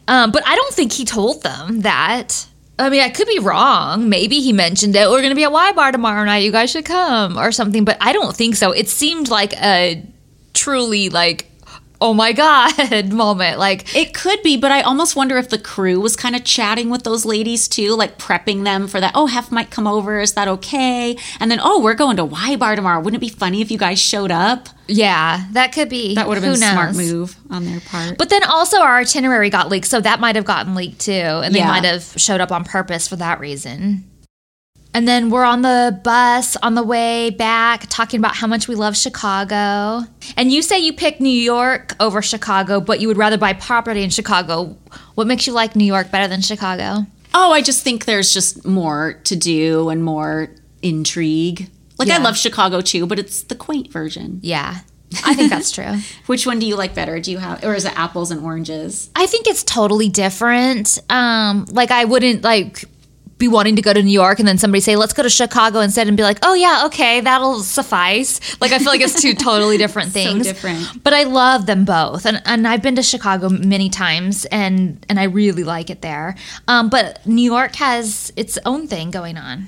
Um, 0.10 0.32
but 0.32 0.46
I 0.46 0.56
don't 0.56 0.74
think 0.74 0.92
he 0.92 1.06
told 1.06 1.44
them 1.44 1.82
that. 1.82 2.46
I 2.78 2.90
mean, 2.90 3.02
I 3.02 3.10
could 3.10 3.28
be 3.28 3.40
wrong. 3.40 4.10
Maybe 4.10 4.42
he 4.42 4.52
mentioned 4.52 4.98
it. 4.98 5.10
We're 5.10 5.22
going 5.22 5.30
to 5.30 5.36
be 5.36 5.46
at 5.46 5.52
Y 5.52 5.72
Bar 5.72 5.94
tomorrow 5.94 6.26
night. 6.26 6.44
You 6.44 6.52
guys 6.52 6.72
should 6.72 6.86
come 6.86 7.38
or 7.40 7.54
something. 7.54 7.86
But 7.86 7.98
I 8.02 8.12
don't 8.12 8.36
think 8.36 8.58
so. 8.58 8.74
It 8.74 8.90
seemed 8.90 9.30
like 9.30 9.54
a 9.54 10.06
truly 10.54 11.08
like, 11.08 11.50
oh 12.00 12.14
my 12.14 12.32
god 12.32 13.12
moment. 13.12 13.58
Like, 13.60 13.96
It 13.96 14.14
could 14.14 14.42
be, 14.44 14.58
but 14.58 14.72
I 14.72 14.82
almost 14.82 15.16
wonder 15.16 15.38
if 15.38 15.50
the 15.50 15.58
crew 15.58 16.00
was 16.00 16.16
kind 16.16 16.36
of 16.36 16.44
chatting 16.44 16.90
with 16.90 17.04
those 17.04 17.26
ladies 17.26 17.68
too, 17.68 17.96
like 17.96 18.18
prepping 18.18 18.64
them 18.64 18.88
for 18.88 19.00
that. 19.00 19.12
Oh, 19.16 19.28
Hef 19.28 19.52
might 19.52 19.70
come 19.72 19.88
over. 19.88 20.20
Is 20.20 20.34
that 20.34 20.48
okay? 20.48 21.18
And 21.40 21.50
then, 21.50 21.60
oh, 21.62 21.82
we're 21.82 21.96
going 21.96 22.18
to 22.18 22.26
Y 22.26 22.56
Bar 22.56 22.76
tomorrow. 22.76 23.00
Wouldn't 23.02 23.22
it 23.22 23.26
be 23.26 23.34
funny 23.34 23.62
if 23.62 23.72
you 23.72 23.78
guys 23.78 24.00
showed 24.00 24.32
up? 24.32 24.70
yeah, 24.90 25.44
that 25.52 25.74
could 25.74 25.90
be. 25.90 26.16
That 26.16 26.30
would 26.30 26.36
have 26.36 26.44
been 26.44 26.54
a 26.54 26.56
smart 26.72 26.96
move 26.96 27.36
on 27.50 27.66
their 27.66 27.82
part. 27.82 28.18
But 28.18 28.30
then 28.30 28.44
also 28.46 28.80
our 28.80 29.00
itinerary 29.00 29.50
got 29.50 29.68
leaked, 29.68 29.88
so 29.88 30.00
that 30.00 30.22
might 30.22 30.38
have 30.38 30.46
gotten 30.46 30.76
leaked 30.76 31.02
too, 31.02 31.12
and 31.12 31.54
they 31.54 31.60
Yeah. 31.60 31.68
might 31.68 31.84
have 31.84 32.04
showed 32.16 32.40
up 32.40 32.54
on 32.54 32.64
purpose 32.64 33.06
for 33.06 33.18
that 33.18 33.42
reason. 33.42 34.06
And 34.98 35.08
then 35.08 35.30
we're 35.30 35.44
on 35.44 35.62
the 35.62 36.02
bus 36.04 36.56
on 36.64 36.74
the 36.74 36.82
way 36.82 37.30
back 37.30 37.86
talking 37.88 38.20
about 38.20 38.36
how 38.36 38.48
much 38.48 38.68
we 38.68 38.74
love 38.74 38.98
Chicago. 38.98 40.08
And 40.36 40.52
you 40.52 40.64
say 40.64 40.80
you 40.80 40.92
pick 40.92 41.22
New 41.22 41.30
York 41.30 41.96
over 42.00 42.20
Chicago, 42.24 42.82
but 42.82 43.00
you 43.00 43.08
would 43.08 43.16
rather 43.16 43.38
buy 43.38 43.54
property 43.54 44.02
in 44.02 44.10
Chicago. 44.10 44.76
What 45.14 45.28
makes 45.28 45.46
you 45.46 45.54
like 45.54 45.76
New 45.76 45.86
York 45.86 46.10
better 46.10 46.28
than 46.28 46.42
Chicago? 46.42 47.06
Oh, 47.32 47.52
I 47.52 47.62
just 47.62 47.84
think 47.84 48.06
there's 48.06 48.34
just 48.34 48.66
more 48.66 49.22
to 49.26 49.36
do 49.36 49.90
and 49.90 50.04
more 50.04 50.50
intrigue. 50.82 51.70
Like 52.00 52.10
I 52.10 52.18
love 52.18 52.36
Chicago 52.36 52.82
too, 52.82 53.06
but 53.06 53.20
it's 53.20 53.44
the 53.44 53.56
quaint 53.56 53.92
version. 53.92 54.40
Yeah, 54.42 54.80
I 55.24 55.36
think 55.36 55.52
that's 55.52 55.70
true. 55.70 55.98
Which 56.26 56.48
one 56.48 56.58
do 56.58 56.66
you 56.66 56.76
like 56.76 56.96
better? 56.96 57.20
Do 57.20 57.30
you 57.30 57.38
have, 57.38 57.64
or 57.64 57.76
is 57.76 57.86
it 57.86 57.96
apples 57.96 58.32
and 58.32 58.44
oranges? 58.44 59.12
I 59.16 59.28
think 59.28 59.46
it's 59.46 59.64
totally 59.64 60.10
different. 60.10 60.98
Um, 61.08 61.66
like 61.70 61.92
I 61.92 62.06
wouldn't 62.06 62.44
like 62.44 62.84
be 63.38 63.48
wanting 63.48 63.76
to 63.76 63.82
go 63.82 63.94
to 63.94 64.02
New 64.02 64.12
York 64.12 64.40
and 64.40 64.48
then 64.48 64.58
somebody 64.58 64.82
say, 64.82 64.96
let's 64.96 65.14
go 65.14 65.24
to 65.24 65.30
Chicago 65.30 65.80
instead 65.80 66.08
and 66.08 66.18
be 66.18 66.24
like, 66.24 66.40
oh 66.42 66.54
yeah, 66.54 66.84
okay, 66.86 67.22
that'll 67.22 67.62
suffice. 67.62 68.40
Like 68.60 68.72
I 68.72 68.80
feel 68.80 68.88
like 68.88 69.02
it's 69.02 69.22
two 69.22 69.34
totally 69.36 69.78
different 69.78 70.12
things. 70.12 70.48
So 70.48 70.54
different. 70.54 71.04
But 71.04 71.14
I 71.14 71.24
love 71.24 71.66
them 71.66 71.86
both. 71.86 72.26
And 72.26 72.42
and 72.46 72.68
I've 72.68 72.82
been 72.82 72.96
to 72.96 73.04
Chicago 73.04 73.50
many 73.50 73.90
times 73.90 74.46
and 74.46 75.06
and 75.10 75.20
I 75.20 75.26
really 75.26 75.64
like 75.64 75.90
it 75.90 76.02
there. 76.02 76.36
Um, 76.68 76.90
but 76.90 77.26
New 77.26 77.44
York 77.44 77.76
has 77.76 78.32
its 78.36 78.58
own 78.66 78.88
thing 78.88 79.12
going 79.12 79.38
on. 79.38 79.68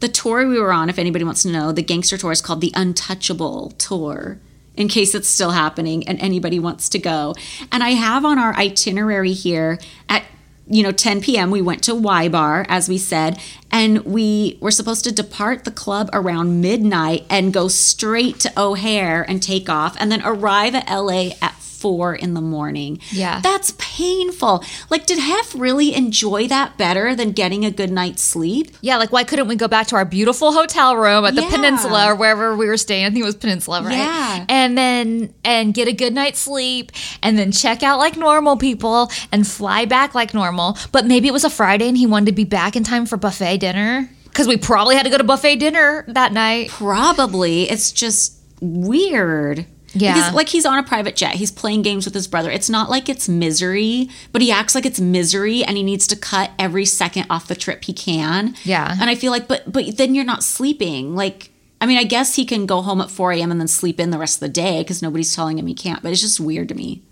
The 0.00 0.08
tour 0.08 0.46
we 0.46 0.60
were 0.60 0.72
on, 0.72 0.90
if 0.90 0.98
anybody 0.98 1.24
wants 1.24 1.42
to 1.42 1.48
know, 1.48 1.72
the 1.72 1.82
gangster 1.82 2.18
tour 2.18 2.32
is 2.32 2.42
called 2.42 2.60
the 2.60 2.72
Untouchable 2.76 3.70
Tour. 3.78 4.38
In 4.74 4.88
case 4.88 5.14
it's 5.14 5.26
still 5.26 5.52
happening 5.52 6.06
and 6.06 6.20
anybody 6.20 6.58
wants 6.58 6.90
to 6.90 6.98
go. 6.98 7.34
And 7.72 7.82
I 7.82 7.90
have 7.90 8.26
on 8.26 8.38
our 8.38 8.54
itinerary 8.56 9.32
here 9.32 9.78
at 10.10 10.22
you 10.68 10.82
know 10.82 10.92
10 10.92 11.20
p.m. 11.20 11.50
we 11.50 11.62
went 11.62 11.82
to 11.84 11.94
Y 11.94 12.28
Bar 12.28 12.66
as 12.68 12.88
we 12.88 12.98
said 12.98 13.40
and 13.70 14.04
we 14.04 14.58
were 14.60 14.70
supposed 14.70 15.04
to 15.04 15.12
depart 15.12 15.64
the 15.64 15.70
club 15.70 16.08
around 16.12 16.60
midnight 16.60 17.24
and 17.28 17.52
go 17.52 17.68
straight 17.68 18.38
to 18.40 18.52
O'Hare 18.60 19.22
and 19.28 19.42
take 19.42 19.68
off 19.68 19.96
and 19.98 20.10
then 20.10 20.22
arrive 20.24 20.74
at 20.74 20.88
LA 20.88 21.30
at 21.42 21.55
4 21.80 22.14
in 22.14 22.34
the 22.34 22.40
morning. 22.40 22.98
Yeah. 23.10 23.40
That's 23.40 23.74
painful. 23.78 24.64
Like 24.90 25.06
did 25.06 25.18
Hef 25.18 25.54
really 25.54 25.94
enjoy 25.94 26.48
that 26.48 26.76
better 26.78 27.14
than 27.14 27.32
getting 27.32 27.64
a 27.64 27.70
good 27.70 27.90
night's 27.90 28.22
sleep? 28.22 28.70
Yeah, 28.80 28.96
like 28.96 29.12
why 29.12 29.24
couldn't 29.24 29.48
we 29.48 29.56
go 29.56 29.68
back 29.68 29.86
to 29.88 29.96
our 29.96 30.04
beautiful 30.04 30.52
hotel 30.52 30.96
room 30.96 31.24
at 31.24 31.34
the 31.34 31.42
Yeah. 31.42 31.50
Peninsula 31.50 32.12
or 32.12 32.14
wherever 32.14 32.56
we 32.56 32.66
were 32.66 32.76
staying? 32.76 33.04
I 33.04 33.10
think 33.10 33.22
it 33.22 33.26
was 33.26 33.36
Peninsula, 33.36 33.82
right? 33.82 33.96
Yeah. 33.96 34.44
And 34.48 34.76
then 34.76 35.34
and 35.44 35.74
get 35.74 35.88
a 35.88 35.92
good 35.92 36.14
night's 36.14 36.38
sleep 36.38 36.92
and 37.22 37.38
then 37.38 37.52
check 37.52 37.82
out 37.82 37.98
like 37.98 38.16
normal 38.16 38.56
people 38.56 39.10
and 39.32 39.46
fly 39.46 39.84
back 39.84 40.14
like 40.14 40.34
normal. 40.34 40.76
But 40.92 41.06
maybe 41.06 41.28
it 41.28 41.32
was 41.32 41.44
a 41.44 41.50
Friday 41.50 41.88
and 41.88 41.96
he 41.96 42.06
wanted 42.06 42.26
to 42.26 42.32
be 42.32 42.44
back 42.44 42.76
in 42.76 42.84
time 42.84 43.06
for 43.06 43.16
buffet 43.16 43.58
dinner 43.58 44.08
because 44.24 44.46
we 44.46 44.56
probably 44.56 44.96
had 44.96 45.04
to 45.04 45.10
go 45.10 45.18
to 45.18 45.24
buffet 45.24 45.56
dinner 45.56 46.04
that 46.08 46.32
night. 46.32 46.68
Probably. 46.68 47.70
It's 47.70 47.92
just 47.92 48.34
weird. 48.60 49.66
Yeah. 49.96 50.14
Because 50.14 50.34
like 50.34 50.48
he's 50.48 50.66
on 50.66 50.78
a 50.78 50.82
private 50.82 51.16
jet. 51.16 51.34
He's 51.34 51.50
playing 51.50 51.82
games 51.82 52.04
with 52.04 52.14
his 52.14 52.28
brother. 52.28 52.50
It's 52.50 52.70
not 52.70 52.90
like 52.90 53.08
it's 53.08 53.28
misery, 53.28 54.08
but 54.32 54.42
he 54.42 54.50
acts 54.50 54.74
like 54.74 54.86
it's 54.86 55.00
misery 55.00 55.64
and 55.64 55.76
he 55.76 55.82
needs 55.82 56.06
to 56.08 56.16
cut 56.16 56.50
every 56.58 56.84
second 56.84 57.26
off 57.30 57.48
the 57.48 57.56
trip 57.56 57.84
he 57.84 57.92
can. 57.92 58.54
Yeah. 58.64 58.96
And 59.00 59.10
I 59.10 59.14
feel 59.14 59.32
like 59.32 59.48
but 59.48 59.70
but 59.70 59.96
then 59.96 60.14
you're 60.14 60.24
not 60.24 60.42
sleeping. 60.42 61.14
Like 61.14 61.50
I 61.80 61.86
mean, 61.86 61.98
I 61.98 62.04
guess 62.04 62.36
he 62.36 62.44
can 62.44 62.66
go 62.66 62.80
home 62.80 63.00
at 63.00 63.10
4 63.10 63.32
a.m. 63.32 63.50
and 63.50 63.60
then 63.60 63.68
sleep 63.68 64.00
in 64.00 64.10
the 64.10 64.18
rest 64.18 64.36
of 64.36 64.40
the 64.40 64.48
day 64.48 64.82
because 64.82 65.02
nobody's 65.02 65.34
telling 65.34 65.58
him 65.58 65.66
he 65.66 65.74
can't. 65.74 66.02
But 66.02 66.12
it's 66.12 66.20
just 66.20 66.40
weird 66.40 66.68
to 66.70 66.74
me. 66.74 67.02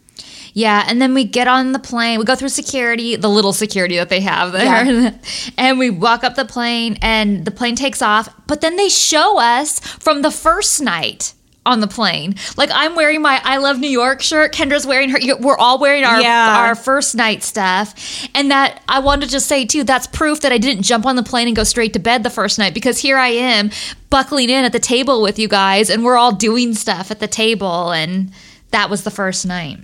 Yeah, 0.54 0.84
and 0.86 1.02
then 1.02 1.14
we 1.14 1.24
get 1.24 1.48
on 1.48 1.72
the 1.72 1.80
plane. 1.80 2.20
We 2.20 2.24
go 2.24 2.36
through 2.36 2.50
security, 2.50 3.16
the 3.16 3.28
little 3.28 3.52
security 3.52 3.96
that 3.96 4.08
they 4.08 4.20
have 4.20 4.52
there. 4.52 4.84
Yeah. 4.84 5.18
and 5.58 5.78
we 5.80 5.90
walk 5.90 6.22
up 6.22 6.36
the 6.36 6.44
plane 6.44 6.96
and 7.02 7.44
the 7.44 7.50
plane 7.50 7.74
takes 7.74 8.00
off, 8.00 8.28
but 8.46 8.60
then 8.60 8.76
they 8.76 8.88
show 8.88 9.38
us 9.38 9.80
from 9.80 10.22
the 10.22 10.30
first 10.30 10.80
night 10.80 11.34
on 11.66 11.80
the 11.80 11.86
plane. 11.86 12.34
Like 12.56 12.70
I'm 12.72 12.94
wearing 12.94 13.22
my 13.22 13.40
I 13.42 13.56
love 13.58 13.78
New 13.78 13.88
York 13.88 14.20
shirt, 14.22 14.52
Kendra's 14.52 14.86
wearing 14.86 15.10
her 15.10 15.18
we're 15.40 15.56
all 15.56 15.78
wearing 15.78 16.04
our 16.04 16.20
Yeah. 16.20 16.58
our 16.58 16.74
first 16.74 17.14
night 17.14 17.42
stuff. 17.42 17.94
And 18.34 18.50
that 18.50 18.82
I 18.88 18.98
wanted 19.00 19.26
to 19.26 19.32
just 19.32 19.46
say 19.46 19.64
too, 19.64 19.84
that's 19.84 20.06
proof 20.06 20.40
that 20.40 20.52
I 20.52 20.58
didn't 20.58 20.82
jump 20.82 21.06
on 21.06 21.16
the 21.16 21.22
plane 21.22 21.46
and 21.46 21.56
go 21.56 21.64
straight 21.64 21.92
to 21.94 21.98
bed 21.98 22.22
the 22.22 22.30
first 22.30 22.58
night 22.58 22.74
because 22.74 22.98
here 22.98 23.16
I 23.16 23.28
am 23.28 23.70
buckling 24.10 24.50
in 24.50 24.64
at 24.64 24.72
the 24.72 24.78
table 24.78 25.22
with 25.22 25.38
you 25.38 25.48
guys 25.48 25.90
and 25.90 26.04
we're 26.04 26.16
all 26.16 26.32
doing 26.32 26.74
stuff 26.74 27.10
at 27.10 27.20
the 27.20 27.28
table 27.28 27.90
and 27.92 28.30
that 28.70 28.90
was 28.90 29.04
the 29.04 29.10
first 29.10 29.46
night. 29.46 29.78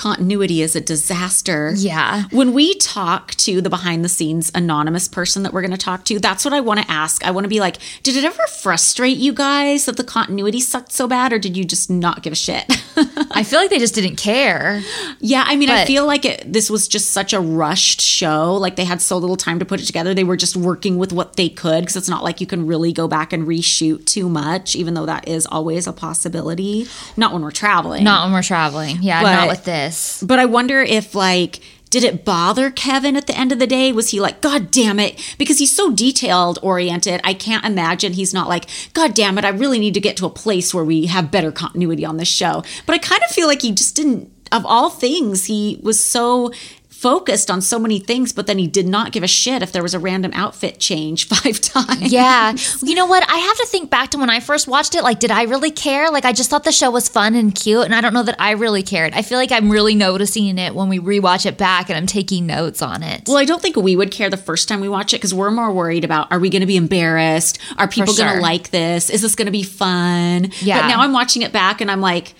Continuity 0.00 0.62
is 0.62 0.74
a 0.74 0.80
disaster. 0.80 1.74
Yeah. 1.76 2.22
When 2.30 2.54
we 2.54 2.74
talk 2.76 3.32
to 3.32 3.60
the 3.60 3.68
behind 3.68 4.02
the 4.02 4.08
scenes 4.08 4.50
anonymous 4.54 5.06
person 5.08 5.42
that 5.42 5.52
we're 5.52 5.60
going 5.60 5.72
to 5.72 5.76
talk 5.76 6.06
to, 6.06 6.18
that's 6.18 6.42
what 6.42 6.54
I 6.54 6.60
want 6.60 6.80
to 6.80 6.90
ask. 6.90 7.22
I 7.22 7.30
want 7.32 7.44
to 7.44 7.50
be 7.50 7.60
like, 7.60 7.76
did 8.02 8.16
it 8.16 8.24
ever 8.24 8.42
frustrate 8.62 9.18
you 9.18 9.34
guys 9.34 9.84
that 9.84 9.98
the 9.98 10.04
continuity 10.04 10.58
sucked 10.60 10.92
so 10.92 11.06
bad, 11.06 11.34
or 11.34 11.38
did 11.38 11.54
you 11.54 11.66
just 11.66 11.90
not 11.90 12.22
give 12.22 12.32
a 12.32 12.36
shit? 12.36 12.64
I 13.30 13.42
feel 13.42 13.60
like 13.60 13.68
they 13.68 13.78
just 13.78 13.94
didn't 13.94 14.16
care. 14.16 14.80
yeah, 15.18 15.44
I 15.46 15.56
mean, 15.56 15.68
I 15.68 15.84
feel 15.84 16.06
like 16.06 16.24
it, 16.24 16.50
this 16.50 16.70
was 16.70 16.88
just 16.88 17.10
such 17.10 17.34
a 17.34 17.40
rushed 17.40 18.00
show. 18.00 18.54
Like 18.54 18.76
they 18.76 18.86
had 18.86 19.02
so 19.02 19.18
little 19.18 19.36
time 19.36 19.58
to 19.58 19.66
put 19.66 19.82
it 19.82 19.84
together. 19.84 20.14
They 20.14 20.24
were 20.24 20.36
just 20.38 20.56
working 20.56 20.96
with 20.96 21.12
what 21.12 21.36
they 21.36 21.50
could 21.50 21.82
because 21.82 21.96
it's 21.96 22.08
not 22.08 22.24
like 22.24 22.40
you 22.40 22.46
can 22.46 22.66
really 22.66 22.94
go 22.94 23.06
back 23.06 23.34
and 23.34 23.46
reshoot 23.46 24.06
too 24.06 24.30
much, 24.30 24.74
even 24.74 24.94
though 24.94 25.04
that 25.04 25.28
is 25.28 25.44
always 25.44 25.86
a 25.86 25.92
possibility. 25.92 26.86
Not 27.18 27.34
when 27.34 27.42
we're 27.42 27.50
traveling. 27.50 28.02
Not 28.02 28.24
when 28.24 28.32
we're 28.32 28.42
traveling. 28.42 28.96
Yeah, 29.02 29.20
But- 29.20 29.32
not 29.34 29.48
with 29.48 29.64
this. 29.66 29.89
But 30.22 30.38
I 30.38 30.46
wonder 30.46 30.82
if 30.82 31.14
like 31.14 31.60
did 31.90 32.04
it 32.04 32.24
bother 32.24 32.70
Kevin 32.70 33.16
at 33.16 33.26
the 33.26 33.36
end 33.36 33.50
of 33.50 33.58
the 33.58 33.66
day? 33.66 33.90
Was 33.90 34.10
he 34.10 34.20
like, 34.20 34.40
God 34.40 34.70
damn 34.70 35.00
it? 35.00 35.34
Because 35.38 35.58
he's 35.58 35.74
so 35.74 35.90
detailed 35.92 36.58
oriented. 36.62 37.20
I 37.24 37.34
can't 37.34 37.64
imagine 37.64 38.12
he's 38.12 38.32
not 38.32 38.48
like, 38.48 38.66
God 38.94 39.12
damn 39.12 39.36
it, 39.38 39.44
I 39.44 39.48
really 39.48 39.80
need 39.80 39.94
to 39.94 40.00
get 40.00 40.16
to 40.18 40.26
a 40.26 40.30
place 40.30 40.72
where 40.72 40.84
we 40.84 41.06
have 41.06 41.32
better 41.32 41.50
continuity 41.50 42.04
on 42.04 42.16
this 42.16 42.28
show. 42.28 42.62
But 42.86 42.94
I 42.94 42.98
kind 42.98 43.22
of 43.24 43.34
feel 43.34 43.48
like 43.48 43.62
he 43.62 43.72
just 43.72 43.96
didn't, 43.96 44.30
of 44.52 44.64
all 44.64 44.88
things, 44.88 45.46
he 45.46 45.80
was 45.82 46.02
so 46.02 46.52
focused 47.00 47.50
on 47.50 47.62
so 47.62 47.78
many 47.78 47.98
things, 47.98 48.30
but 48.30 48.46
then 48.46 48.58
he 48.58 48.66
did 48.66 48.86
not 48.86 49.10
give 49.10 49.22
a 49.22 49.26
shit 49.26 49.62
if 49.62 49.72
there 49.72 49.82
was 49.82 49.94
a 49.94 49.98
random 49.98 50.30
outfit 50.34 50.78
change 50.78 51.26
five 51.28 51.58
times. 51.58 52.12
Yeah. 52.12 52.54
You 52.82 52.94
know 52.94 53.06
what? 53.06 53.24
I 53.26 53.38
have 53.38 53.56
to 53.56 53.66
think 53.66 53.88
back 53.88 54.10
to 54.10 54.18
when 54.18 54.28
I 54.28 54.40
first 54.40 54.68
watched 54.68 54.94
it. 54.94 55.02
Like, 55.02 55.18
did 55.18 55.30
I 55.30 55.44
really 55.44 55.70
care? 55.70 56.10
Like, 56.10 56.26
I 56.26 56.32
just 56.32 56.50
thought 56.50 56.64
the 56.64 56.72
show 56.72 56.90
was 56.90 57.08
fun 57.08 57.34
and 57.34 57.54
cute, 57.54 57.86
and 57.86 57.94
I 57.94 58.02
don't 58.02 58.12
know 58.12 58.22
that 58.24 58.36
I 58.38 58.50
really 58.50 58.82
cared. 58.82 59.14
I 59.14 59.22
feel 59.22 59.38
like 59.38 59.50
I'm 59.50 59.70
really 59.70 59.94
noticing 59.94 60.58
it 60.58 60.74
when 60.74 60.90
we 60.90 60.98
rewatch 60.98 61.46
it 61.46 61.56
back 61.56 61.88
and 61.88 61.96
I'm 61.96 62.06
taking 62.06 62.46
notes 62.46 62.82
on 62.82 63.02
it. 63.02 63.22
Well, 63.26 63.38
I 63.38 63.46
don't 63.46 63.62
think 63.62 63.76
we 63.76 63.96
would 63.96 64.10
care 64.10 64.28
the 64.28 64.36
first 64.36 64.68
time 64.68 64.80
we 64.80 64.88
watch 64.88 65.14
it 65.14 65.16
because 65.16 65.32
we're 65.32 65.50
more 65.50 65.72
worried 65.72 66.04
about 66.04 66.30
are 66.30 66.38
we 66.38 66.50
going 66.50 66.60
to 66.60 66.66
be 66.66 66.76
embarrassed? 66.76 67.58
Are 67.78 67.88
people 67.88 68.12
going 68.14 68.34
to 68.34 68.42
like 68.42 68.70
this? 68.70 69.08
Is 69.08 69.22
this 69.22 69.34
going 69.34 69.46
to 69.46 69.52
be 69.52 69.62
fun? 69.62 70.50
Yeah. 70.60 70.82
But 70.82 70.88
now 70.88 71.00
I'm 71.00 71.12
watching 71.14 71.40
it 71.40 71.52
back 71.52 71.80
and 71.80 71.90
I'm 71.90 72.02
like, 72.02 72.34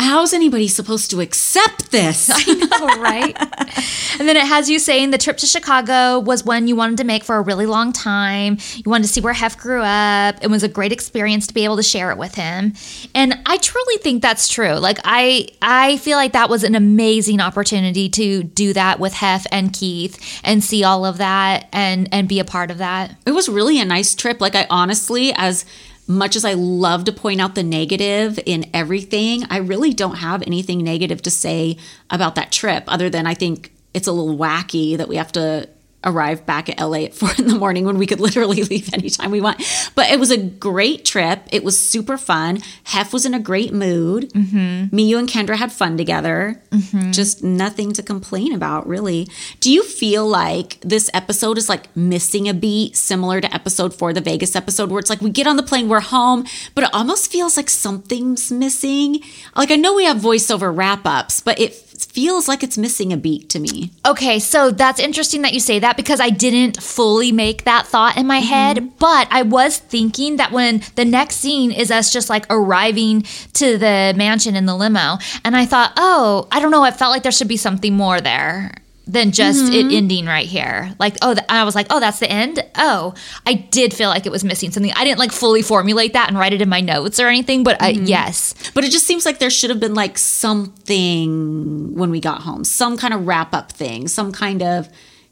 how's 0.00 0.32
anybody 0.32 0.68
supposed 0.68 1.10
to 1.10 1.20
accept 1.20 1.90
this? 1.90 2.30
Oh, 2.76 3.00
right? 3.00 3.36
and 4.18 4.28
then 4.28 4.36
it 4.36 4.44
has 4.46 4.68
you 4.68 4.80
saying 4.80 5.10
the 5.10 5.18
trip 5.18 5.36
to 5.38 5.46
Chicago 5.46 6.18
was 6.18 6.44
one 6.44 6.66
you 6.66 6.74
wanted 6.74 6.98
to 6.98 7.04
make 7.04 7.22
for 7.22 7.36
a 7.36 7.40
really 7.40 7.66
long 7.66 7.92
time. 7.92 8.58
You 8.74 8.90
wanted 8.90 9.04
to 9.04 9.08
see 9.12 9.20
where 9.20 9.32
Hef 9.32 9.56
grew 9.56 9.80
up. 9.80 10.42
It 10.42 10.48
was 10.48 10.64
a 10.64 10.68
great 10.68 10.92
experience 10.92 11.46
to 11.46 11.54
be 11.54 11.64
able 11.64 11.76
to 11.76 11.84
share 11.84 12.10
it 12.10 12.18
with 12.18 12.34
him. 12.34 12.72
And 13.14 13.38
I 13.46 13.58
truly 13.58 13.98
think 13.98 14.22
that's 14.22 14.48
true. 14.48 14.74
Like 14.74 14.98
I 15.04 15.48
I 15.62 15.98
feel 15.98 16.16
like 16.16 16.32
that 16.32 16.50
was 16.50 16.64
an 16.64 16.74
amazing 16.74 17.40
opportunity 17.40 18.08
to 18.10 18.42
do 18.42 18.72
that 18.72 18.98
with 18.98 19.12
Hef 19.14 19.46
and 19.52 19.72
Keith 19.72 20.40
and 20.42 20.64
see 20.64 20.82
all 20.82 21.06
of 21.06 21.18
that 21.18 21.68
and 21.72 22.08
and 22.12 22.28
be 22.28 22.40
a 22.40 22.44
part 22.44 22.72
of 22.72 22.78
that. 22.78 23.16
it 23.24 23.30
was 23.30 23.48
really 23.48 23.80
a 23.80 23.84
nice 23.84 24.14
trip. 24.16 24.40
Like, 24.40 24.56
I 24.56 24.66
honestly, 24.68 25.32
as 25.36 25.64
much 26.06 26.36
as 26.36 26.44
I 26.44 26.54
love 26.54 27.04
to 27.04 27.12
point 27.12 27.40
out 27.40 27.54
the 27.54 27.62
negative 27.62 28.38
in 28.44 28.70
everything, 28.74 29.44
I 29.50 29.58
really 29.58 29.92
don't 29.92 30.16
have 30.16 30.42
anything 30.42 30.84
negative 30.84 31.22
to 31.22 31.30
say 31.30 31.78
about 32.10 32.34
that 32.34 32.52
trip 32.52 32.84
other 32.88 33.08
than 33.08 33.26
I 33.26 33.34
think 33.34 33.72
it's 33.94 34.08
a 34.08 34.12
little 34.12 34.36
wacky 34.36 34.96
that 34.96 35.08
we 35.08 35.16
have 35.16 35.32
to 35.32 35.68
arrive 36.04 36.44
back 36.46 36.68
at 36.68 36.78
LA 36.78 37.04
at 37.04 37.14
four 37.14 37.30
in 37.38 37.48
the 37.48 37.58
morning 37.58 37.84
when 37.84 37.98
we 37.98 38.06
could 38.06 38.20
literally 38.20 38.62
leave 38.70 38.92
anytime 38.92 39.30
we 39.30 39.40
want. 39.40 39.62
But 39.94 40.10
it 40.10 40.20
was 40.20 40.30
a 40.30 40.36
great 40.36 41.04
trip. 41.04 41.40
It 41.50 41.64
was 41.64 41.78
super 41.78 42.16
fun. 42.16 42.60
Hef 42.84 43.12
was 43.12 43.26
in 43.26 43.34
a 43.34 43.40
great 43.40 43.72
mood. 43.72 44.30
Mm-hmm. 44.32 44.94
Me, 44.94 45.08
you, 45.08 45.18
and 45.18 45.28
Kendra 45.28 45.56
had 45.56 45.72
fun 45.72 45.96
together. 45.96 46.62
Mm-hmm. 46.70 47.12
Just 47.12 47.42
nothing 47.42 47.92
to 47.92 48.02
complain 48.02 48.52
about, 48.52 48.86
really. 48.86 49.28
Do 49.60 49.72
you 49.72 49.82
feel 49.82 50.26
like 50.26 50.78
this 50.80 51.10
episode 51.14 51.58
is 51.58 51.68
like 51.68 51.94
missing 51.96 52.48
a 52.48 52.54
beat, 52.54 52.96
similar 52.96 53.40
to 53.40 53.54
episode 53.54 53.94
four, 53.94 54.12
the 54.12 54.20
Vegas 54.20 54.56
episode, 54.56 54.90
where 54.90 55.00
it's 55.00 55.10
like 55.10 55.20
we 55.20 55.30
get 55.30 55.46
on 55.46 55.56
the 55.56 55.62
plane, 55.62 55.88
we're 55.88 56.00
home, 56.00 56.44
but 56.74 56.84
it 56.84 56.90
almost 56.92 57.30
feels 57.30 57.56
like 57.56 57.70
something's 57.70 58.50
missing? 58.52 59.20
Like 59.56 59.70
I 59.70 59.76
know 59.76 59.94
we 59.94 60.04
have 60.04 60.18
voiceover 60.18 60.76
wrap 60.76 61.06
ups, 61.06 61.40
but 61.40 61.58
it 61.58 61.74
feels 62.14 62.46
like 62.46 62.62
it's 62.62 62.78
missing 62.78 63.12
a 63.12 63.16
beat 63.16 63.48
to 63.50 63.58
me. 63.58 63.90
Okay, 64.06 64.38
so 64.38 64.70
that's 64.70 65.00
interesting 65.00 65.42
that 65.42 65.52
you 65.52 65.58
say 65.58 65.80
that 65.80 65.96
because 65.96 66.20
I 66.20 66.30
didn't 66.30 66.80
fully 66.80 67.32
make 67.32 67.64
that 67.64 67.88
thought 67.88 68.16
in 68.16 68.26
my 68.26 68.38
mm-hmm. 68.38 68.46
head, 68.46 68.98
but 68.98 69.26
I 69.32 69.42
was 69.42 69.78
thinking 69.78 70.36
that 70.36 70.52
when 70.52 70.82
the 70.94 71.04
next 71.04 71.36
scene 71.36 71.72
is 71.72 71.90
us 71.90 72.12
just 72.12 72.30
like 72.30 72.46
arriving 72.48 73.22
to 73.54 73.76
the 73.76 74.14
mansion 74.16 74.54
in 74.54 74.64
the 74.64 74.76
limo, 74.76 75.18
and 75.44 75.56
I 75.56 75.66
thought, 75.66 75.92
oh, 75.96 76.46
I 76.52 76.60
don't 76.60 76.70
know, 76.70 76.84
it 76.84 76.94
felt 76.94 77.10
like 77.10 77.24
there 77.24 77.32
should 77.32 77.48
be 77.48 77.56
something 77.56 77.94
more 77.94 78.20
there 78.20 78.72
than 79.06 79.32
just 79.32 79.64
mm-hmm. 79.64 79.90
it 79.90 79.96
ending 79.96 80.26
right 80.26 80.46
here. 80.46 80.94
Like, 80.98 81.16
oh, 81.20 81.36
I 81.48 81.64
was 81.64 81.74
like, 81.74 81.88
oh, 81.90 82.00
that's 82.00 82.20
the 82.20 82.30
end. 82.30 82.64
Oh, 82.76 83.14
I 83.46 83.54
did 83.54 83.92
feel 83.92 84.08
like 84.08 84.24
it 84.24 84.32
was 84.32 84.44
missing 84.44 84.70
something. 84.70 84.92
I 84.94 85.04
didn't 85.04 85.18
like 85.18 85.32
fully 85.32 85.62
formulate 85.62 86.14
that 86.14 86.28
and 86.28 86.38
write 86.38 86.52
it 86.52 86.62
in 86.62 86.68
my 86.68 86.80
notes 86.80 87.20
or 87.20 87.28
anything, 87.28 87.64
but 87.64 87.78
mm-hmm. 87.78 88.02
I, 88.02 88.06
yes. 88.06 88.54
But 88.72 88.84
it 88.84 88.92
just 88.92 89.06
seems 89.06 89.26
like 89.26 89.38
there 89.38 89.50
should 89.50 89.70
have 89.70 89.80
been 89.80 89.94
like 89.94 90.16
something 90.16 91.94
when 91.94 92.10
we 92.10 92.20
got 92.20 92.42
home, 92.42 92.64
some 92.64 92.96
kind 92.96 93.12
of 93.12 93.26
wrap 93.26 93.54
up 93.54 93.72
thing, 93.72 94.08
some 94.08 94.32
kind 94.32 94.62
of 94.62 94.88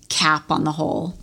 cap 0.08 0.50
on 0.50 0.64
the 0.64 0.72
whole. 0.72 1.14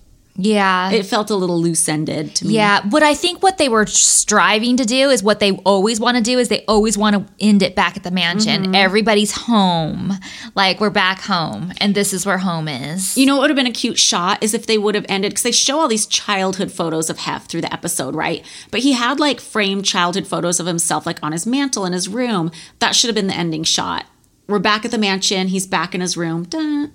Yeah. 0.42 0.92
It 0.92 1.06
felt 1.06 1.30
a 1.30 1.36
little 1.36 1.62
loose 1.62 1.88
ended 1.90 2.36
to 2.36 2.48
me. 2.48 2.54
Yeah. 2.54 2.82
But 2.82 3.04
I 3.04 3.14
think 3.14 3.44
what 3.44 3.58
they 3.58 3.68
were 3.68 3.86
striving 3.86 4.78
to 4.78 4.86
do 4.86 5.10
is 5.10 5.22
what 5.22 5.40
they 5.40 5.52
always 5.58 6.00
want 6.00 6.18
to 6.18 6.24
do 6.24 6.40
is 6.40 6.48
they 6.48 6.64
always 6.66 6.98
want 6.98 7.16
to 7.16 7.34
end 7.40 7.62
it 7.62 7.76
back 7.76 7.98
at 7.98 8.04
the 8.04 8.12
mansion. 8.12 8.64
Mm-hmm. 8.64 8.76
Everybody's 8.76 9.34
home. 9.34 10.14
Like 10.56 10.80
we're 10.80 10.90
back 10.90 11.22
home 11.22 11.74
and 11.82 11.94
this 11.94 12.14
is 12.14 12.26
where 12.26 12.38
home 12.38 12.68
is. 12.68 13.18
You 13.18 13.26
know 13.26 13.36
what 13.36 13.42
would 13.42 13.50
have 13.50 13.58
been 13.58 13.68
a 13.68 13.72
cute 13.72 14.00
shot 14.00 14.42
is 14.42 14.54
if 14.54 14.66
they 14.66 14.78
would 14.78 14.96
have 14.96 15.06
ended 15.10 15.32
because 15.32 15.44
they 15.44 15.52
show 15.52 15.80
all 15.80 15.88
these 15.88 16.06
childhood 16.06 16.72
photos 16.72 17.10
of 17.10 17.20
Hef 17.20 17.48
through 17.48 17.62
the 17.62 17.74
episode, 17.74 18.16
right? 18.16 18.46
But 18.72 18.82
he 18.82 18.94
had 18.94 19.20
like 19.20 19.40
framed 19.40 19.86
childhood 19.86 20.28
photos 20.28 20.60
of 20.60 20.66
himself 20.66 21.06
like 21.06 21.20
on 21.22 21.34
his 21.34 21.46
mantle 21.46 21.86
in 21.86 21.94
his 21.94 22.08
room. 22.08 22.52
That 22.80 22.96
should 22.96 23.10
have 23.10 23.16
been 23.16 23.28
the 23.28 23.36
ending 23.36 23.64
shot. 23.64 24.06
We're 24.48 24.60
back 24.60 24.84
at 24.86 24.92
the 24.92 24.98
mansion. 24.98 25.50
He's 25.50 25.68
back 25.68 25.94
in 25.94 26.02
his 26.02 26.18
room. 26.18 26.44
Dun, 26.44 26.92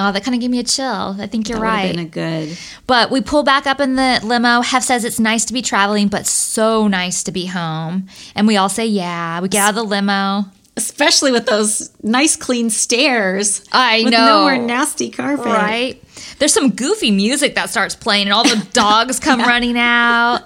Oh, 0.00 0.12
that 0.12 0.22
kind 0.22 0.34
of 0.34 0.40
gave 0.40 0.50
me 0.50 0.60
a 0.60 0.64
chill. 0.64 1.16
I 1.18 1.26
think 1.26 1.48
you're 1.48 1.58
that 1.58 1.64
right. 1.64 1.90
Been 1.90 2.06
a 2.06 2.08
good. 2.08 2.56
But 2.86 3.10
we 3.10 3.20
pull 3.20 3.42
back 3.42 3.66
up 3.66 3.80
in 3.80 3.96
the 3.96 4.20
limo. 4.22 4.60
Hef 4.60 4.84
says 4.84 5.04
it's 5.04 5.18
nice 5.18 5.44
to 5.46 5.52
be 5.52 5.60
traveling, 5.60 6.06
but 6.06 6.24
so 6.24 6.86
nice 6.86 7.24
to 7.24 7.32
be 7.32 7.46
home. 7.46 8.06
And 8.36 8.46
we 8.46 8.56
all 8.56 8.68
say, 8.68 8.86
yeah. 8.86 9.40
We 9.40 9.48
get 9.48 9.62
out 9.62 9.70
of 9.70 9.74
the 9.74 9.82
limo. 9.82 10.44
Especially 10.76 11.32
with 11.32 11.46
those 11.46 11.90
nice 12.04 12.36
clean 12.36 12.70
stairs. 12.70 13.64
I 13.72 14.02
with 14.04 14.12
know. 14.12 14.42
more 14.42 14.56
nasty 14.56 15.10
carpet. 15.10 15.46
Right. 15.46 16.02
There's 16.38 16.54
some 16.54 16.70
goofy 16.70 17.10
music 17.10 17.56
that 17.56 17.68
starts 17.68 17.96
playing, 17.96 18.28
and 18.28 18.32
all 18.32 18.44
the 18.44 18.64
dogs 18.72 19.18
come 19.18 19.40
running 19.40 19.76
out. 19.76 20.44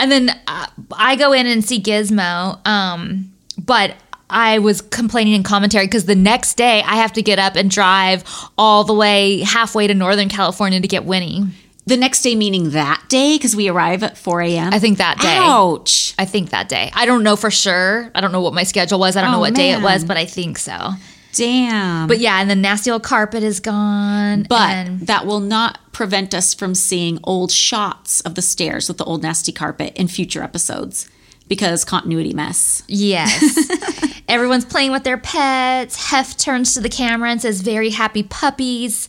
And 0.00 0.10
then 0.10 0.30
uh, 0.48 0.66
I 0.92 1.14
go 1.14 1.32
in 1.32 1.46
and 1.46 1.64
see 1.64 1.80
Gizmo. 1.80 2.66
Um, 2.66 3.32
but 3.56 3.94
I 4.30 4.58
was 4.58 4.80
complaining 4.80 5.34
in 5.34 5.42
commentary 5.42 5.86
because 5.86 6.06
the 6.06 6.14
next 6.14 6.54
day 6.54 6.82
I 6.82 6.96
have 6.96 7.12
to 7.14 7.22
get 7.22 7.38
up 7.38 7.56
and 7.56 7.70
drive 7.70 8.24
all 8.56 8.84
the 8.84 8.94
way 8.94 9.40
halfway 9.40 9.86
to 9.86 9.94
Northern 9.94 10.28
California 10.28 10.80
to 10.80 10.88
get 10.88 11.04
Winnie. 11.04 11.44
The 11.86 11.98
next 11.98 12.22
day, 12.22 12.34
meaning 12.34 12.70
that 12.70 13.04
day, 13.08 13.36
because 13.36 13.54
we 13.54 13.68
arrive 13.68 14.02
at 14.02 14.16
4 14.16 14.40
a.m. 14.40 14.72
I 14.72 14.78
think 14.78 14.96
that 14.98 15.18
day. 15.18 15.36
Ouch. 15.38 16.14
I 16.18 16.24
think 16.24 16.50
that 16.50 16.70
day. 16.70 16.90
I 16.94 17.04
don't 17.04 17.22
know 17.22 17.36
for 17.36 17.50
sure. 17.50 18.10
I 18.14 18.22
don't 18.22 18.32
know 18.32 18.40
what 18.40 18.54
my 18.54 18.62
schedule 18.62 18.98
was. 18.98 19.16
I 19.16 19.20
don't 19.20 19.30
oh, 19.30 19.32
know 19.34 19.40
what 19.40 19.52
man. 19.52 19.58
day 19.58 19.72
it 19.72 19.82
was, 19.82 20.02
but 20.02 20.16
I 20.16 20.24
think 20.24 20.56
so. 20.56 20.92
Damn. 21.34 22.08
But 22.08 22.20
yeah, 22.20 22.40
and 22.40 22.48
the 22.48 22.54
nasty 22.54 22.90
old 22.90 23.02
carpet 23.02 23.42
is 23.42 23.60
gone. 23.60 24.46
But 24.48 25.06
that 25.06 25.26
will 25.26 25.40
not 25.40 25.78
prevent 25.92 26.32
us 26.32 26.54
from 26.54 26.74
seeing 26.74 27.18
old 27.22 27.52
shots 27.52 28.22
of 28.22 28.34
the 28.34 28.42
stairs 28.42 28.88
with 28.88 28.96
the 28.96 29.04
old 29.04 29.22
nasty 29.22 29.52
carpet 29.52 29.92
in 29.94 30.08
future 30.08 30.42
episodes 30.42 31.10
because 31.48 31.84
continuity 31.84 32.32
mess. 32.32 32.82
Yes. 32.88 34.22
Everyone's 34.28 34.64
playing 34.64 34.92
with 34.92 35.04
their 35.04 35.18
pets. 35.18 36.10
Hef 36.10 36.36
turns 36.36 36.74
to 36.74 36.80
the 36.80 36.88
camera 36.88 37.30
and 37.30 37.40
says, 37.40 37.60
Very 37.60 37.90
happy 37.90 38.22
puppies. 38.22 39.08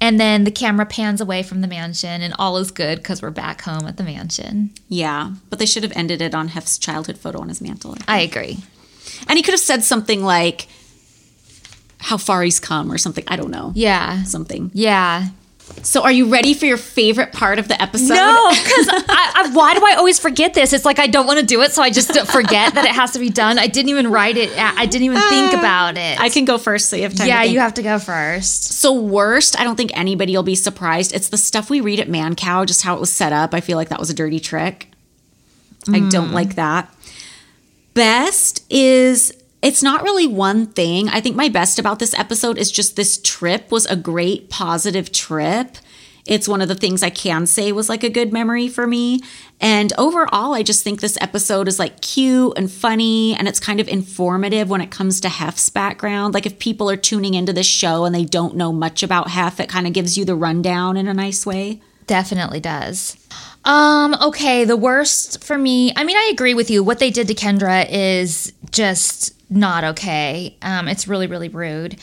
And 0.00 0.20
then 0.20 0.44
the 0.44 0.52
camera 0.52 0.86
pans 0.86 1.20
away 1.20 1.42
from 1.42 1.60
the 1.60 1.66
mansion, 1.66 2.22
and 2.22 2.32
all 2.38 2.56
is 2.58 2.70
good 2.70 2.98
because 2.98 3.20
we're 3.20 3.30
back 3.30 3.62
home 3.62 3.84
at 3.86 3.96
the 3.96 4.04
mansion. 4.04 4.70
Yeah, 4.88 5.32
but 5.50 5.58
they 5.58 5.66
should 5.66 5.82
have 5.82 5.92
ended 5.96 6.22
it 6.22 6.36
on 6.36 6.48
Hef's 6.48 6.78
childhood 6.78 7.18
photo 7.18 7.40
on 7.40 7.48
his 7.48 7.60
mantle. 7.60 7.96
I, 8.06 8.18
I 8.18 8.20
agree. 8.20 8.58
And 9.26 9.36
he 9.36 9.42
could 9.42 9.54
have 9.54 9.60
said 9.60 9.82
something 9.82 10.22
like, 10.22 10.68
how 11.98 12.16
far 12.16 12.42
he's 12.42 12.60
come 12.60 12.92
or 12.92 12.98
something. 12.98 13.24
I 13.26 13.36
don't 13.36 13.50
know. 13.50 13.72
Yeah. 13.74 14.22
Something. 14.22 14.70
Yeah. 14.72 15.28
So, 15.82 16.02
are 16.02 16.12
you 16.12 16.28
ready 16.28 16.54
for 16.54 16.66
your 16.66 16.76
favorite 16.76 17.32
part 17.32 17.58
of 17.58 17.68
the 17.68 17.80
episode? 17.80 18.14
No, 18.14 18.50
because 18.50 19.54
why 19.54 19.74
do 19.74 19.84
I 19.84 19.94
always 19.96 20.18
forget 20.18 20.54
this? 20.54 20.72
It's 20.72 20.84
like 20.84 20.98
I 20.98 21.06
don't 21.06 21.26
want 21.26 21.40
to 21.40 21.46
do 21.46 21.62
it, 21.62 21.72
so 21.72 21.82
I 21.82 21.90
just 21.90 22.12
forget 22.30 22.74
that 22.74 22.84
it 22.84 22.92
has 22.92 23.12
to 23.12 23.18
be 23.18 23.30
done. 23.30 23.58
I 23.58 23.66
didn't 23.66 23.90
even 23.90 24.10
write 24.10 24.36
it. 24.36 24.50
I 24.56 24.86
didn't 24.86 25.04
even 25.04 25.20
think 25.28 25.54
uh, 25.54 25.58
about 25.58 25.96
it. 25.96 26.20
I 26.20 26.28
can 26.28 26.44
go 26.44 26.58
first, 26.58 26.88
so 26.88 26.96
you 26.96 27.02
have 27.02 27.14
time. 27.14 27.28
Yeah, 27.28 27.42
you 27.42 27.60
have 27.60 27.74
to 27.74 27.82
go 27.82 27.98
first. 27.98 28.64
So, 28.64 28.92
worst, 28.92 29.58
I 29.58 29.64
don't 29.64 29.76
think 29.76 29.96
anybody 29.96 30.36
will 30.36 30.42
be 30.42 30.54
surprised. 30.54 31.14
It's 31.14 31.28
the 31.28 31.38
stuff 31.38 31.70
we 31.70 31.80
read 31.80 32.00
at 32.00 32.08
Mancow, 32.08 32.66
just 32.66 32.82
how 32.82 32.94
it 32.96 33.00
was 33.00 33.12
set 33.12 33.32
up. 33.32 33.54
I 33.54 33.60
feel 33.60 33.76
like 33.76 33.88
that 33.88 34.00
was 34.00 34.10
a 34.10 34.14
dirty 34.14 34.40
trick. 34.40 34.88
Mm. 35.86 36.06
I 36.06 36.10
don't 36.10 36.32
like 36.32 36.56
that. 36.56 36.92
Best 37.94 38.64
is 38.70 39.32
it's 39.62 39.82
not 39.82 40.02
really 40.02 40.26
one 40.26 40.66
thing. 40.66 41.08
I 41.08 41.20
think 41.20 41.36
my 41.36 41.48
best 41.48 41.78
about 41.78 41.98
this 41.98 42.14
episode 42.14 42.58
is 42.58 42.70
just 42.70 42.96
this 42.96 43.18
trip 43.18 43.70
was 43.70 43.86
a 43.86 43.96
great 43.96 44.48
positive 44.50 45.10
trip. 45.10 45.76
It's 46.28 46.46
one 46.46 46.60
of 46.60 46.68
the 46.68 46.74
things 46.74 47.02
I 47.02 47.08
can 47.10 47.46
say 47.46 47.72
was 47.72 47.88
like 47.88 48.04
a 48.04 48.10
good 48.10 48.32
memory 48.34 48.68
for 48.68 48.86
me. 48.86 49.20
And 49.60 49.92
overall, 49.96 50.54
I 50.54 50.62
just 50.62 50.84
think 50.84 51.00
this 51.00 51.16
episode 51.22 51.66
is 51.66 51.78
like 51.78 52.02
cute 52.02 52.52
and 52.56 52.70
funny 52.70 53.34
and 53.34 53.48
it's 53.48 53.58
kind 53.58 53.80
of 53.80 53.88
informative 53.88 54.68
when 54.68 54.82
it 54.82 54.90
comes 54.90 55.20
to 55.22 55.30
Hef's 55.30 55.70
background. 55.70 56.34
Like 56.34 56.44
if 56.44 56.58
people 56.58 56.90
are 56.90 56.98
tuning 56.98 57.32
into 57.32 57.54
this 57.54 57.66
show 57.66 58.04
and 58.04 58.14
they 58.14 58.26
don't 58.26 58.56
know 58.56 58.72
much 58.72 59.02
about 59.02 59.30
Hef, 59.30 59.58
it 59.58 59.70
kind 59.70 59.86
of 59.86 59.94
gives 59.94 60.18
you 60.18 60.26
the 60.26 60.36
rundown 60.36 60.98
in 60.98 61.08
a 61.08 61.14
nice 61.14 61.46
way. 61.46 61.80
Definitely 62.06 62.60
does. 62.60 63.16
Um, 63.64 64.14
okay, 64.20 64.64
the 64.64 64.76
worst 64.76 65.42
for 65.42 65.58
me, 65.58 65.92
I 65.96 66.04
mean, 66.04 66.16
I 66.16 66.30
agree 66.32 66.54
with 66.54 66.70
you. 66.70 66.82
What 66.82 66.98
they 66.98 67.10
did 67.10 67.28
to 67.28 67.34
Kendra 67.34 67.86
is 67.90 68.52
just 68.70 69.34
not 69.50 69.84
okay. 69.84 70.56
Um, 70.62 70.88
it's 70.88 71.08
really, 71.08 71.26
really 71.26 71.48
rude. 71.48 71.98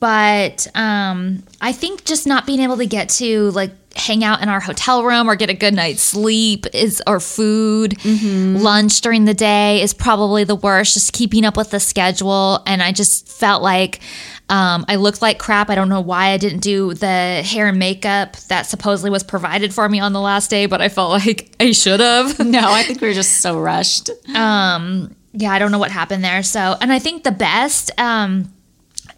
But 0.00 0.68
um, 0.76 1.42
I 1.60 1.72
think 1.72 2.04
just 2.04 2.26
not 2.26 2.46
being 2.46 2.60
able 2.60 2.76
to 2.76 2.86
get 2.86 3.08
to 3.10 3.50
like 3.50 3.72
hang 3.96 4.22
out 4.22 4.42
in 4.42 4.48
our 4.48 4.60
hotel 4.60 5.02
room 5.02 5.28
or 5.28 5.34
get 5.34 5.50
a 5.50 5.54
good 5.54 5.74
night's 5.74 6.02
sleep 6.02 6.66
is 6.72 7.02
or 7.06 7.18
food 7.18 7.92
mm-hmm. 7.98 8.56
lunch 8.56 9.00
during 9.00 9.24
the 9.24 9.34
day 9.34 9.82
is 9.82 9.92
probably 9.92 10.44
the 10.44 10.54
worst 10.54 10.94
just 10.94 11.12
keeping 11.12 11.44
up 11.44 11.56
with 11.56 11.70
the 11.70 11.80
schedule 11.80 12.62
and 12.64 12.80
i 12.80 12.92
just 12.92 13.26
felt 13.26 13.60
like 13.60 14.00
um, 14.50 14.84
i 14.88 14.94
looked 14.94 15.20
like 15.20 15.38
crap 15.38 15.68
i 15.68 15.74
don't 15.74 15.88
know 15.88 16.00
why 16.00 16.28
i 16.28 16.36
didn't 16.36 16.60
do 16.60 16.94
the 16.94 17.42
hair 17.44 17.66
and 17.66 17.78
makeup 17.78 18.36
that 18.48 18.66
supposedly 18.66 19.10
was 19.10 19.24
provided 19.24 19.74
for 19.74 19.88
me 19.88 19.98
on 19.98 20.12
the 20.12 20.20
last 20.20 20.48
day 20.48 20.66
but 20.66 20.80
i 20.80 20.88
felt 20.88 21.10
like 21.10 21.52
i 21.58 21.72
should 21.72 21.98
have 21.98 22.38
no 22.38 22.70
i 22.70 22.82
think 22.84 23.00
we 23.00 23.08
were 23.08 23.14
just 23.14 23.38
so 23.38 23.58
rushed 23.58 24.10
um 24.34 25.14
yeah, 25.32 25.52
I 25.52 25.58
don't 25.58 25.70
know 25.70 25.78
what 25.78 25.90
happened 25.90 26.24
there. 26.24 26.42
So, 26.42 26.76
and 26.80 26.92
I 26.92 26.98
think 26.98 27.24
the 27.24 27.32
best 27.32 27.90
um, 27.98 28.52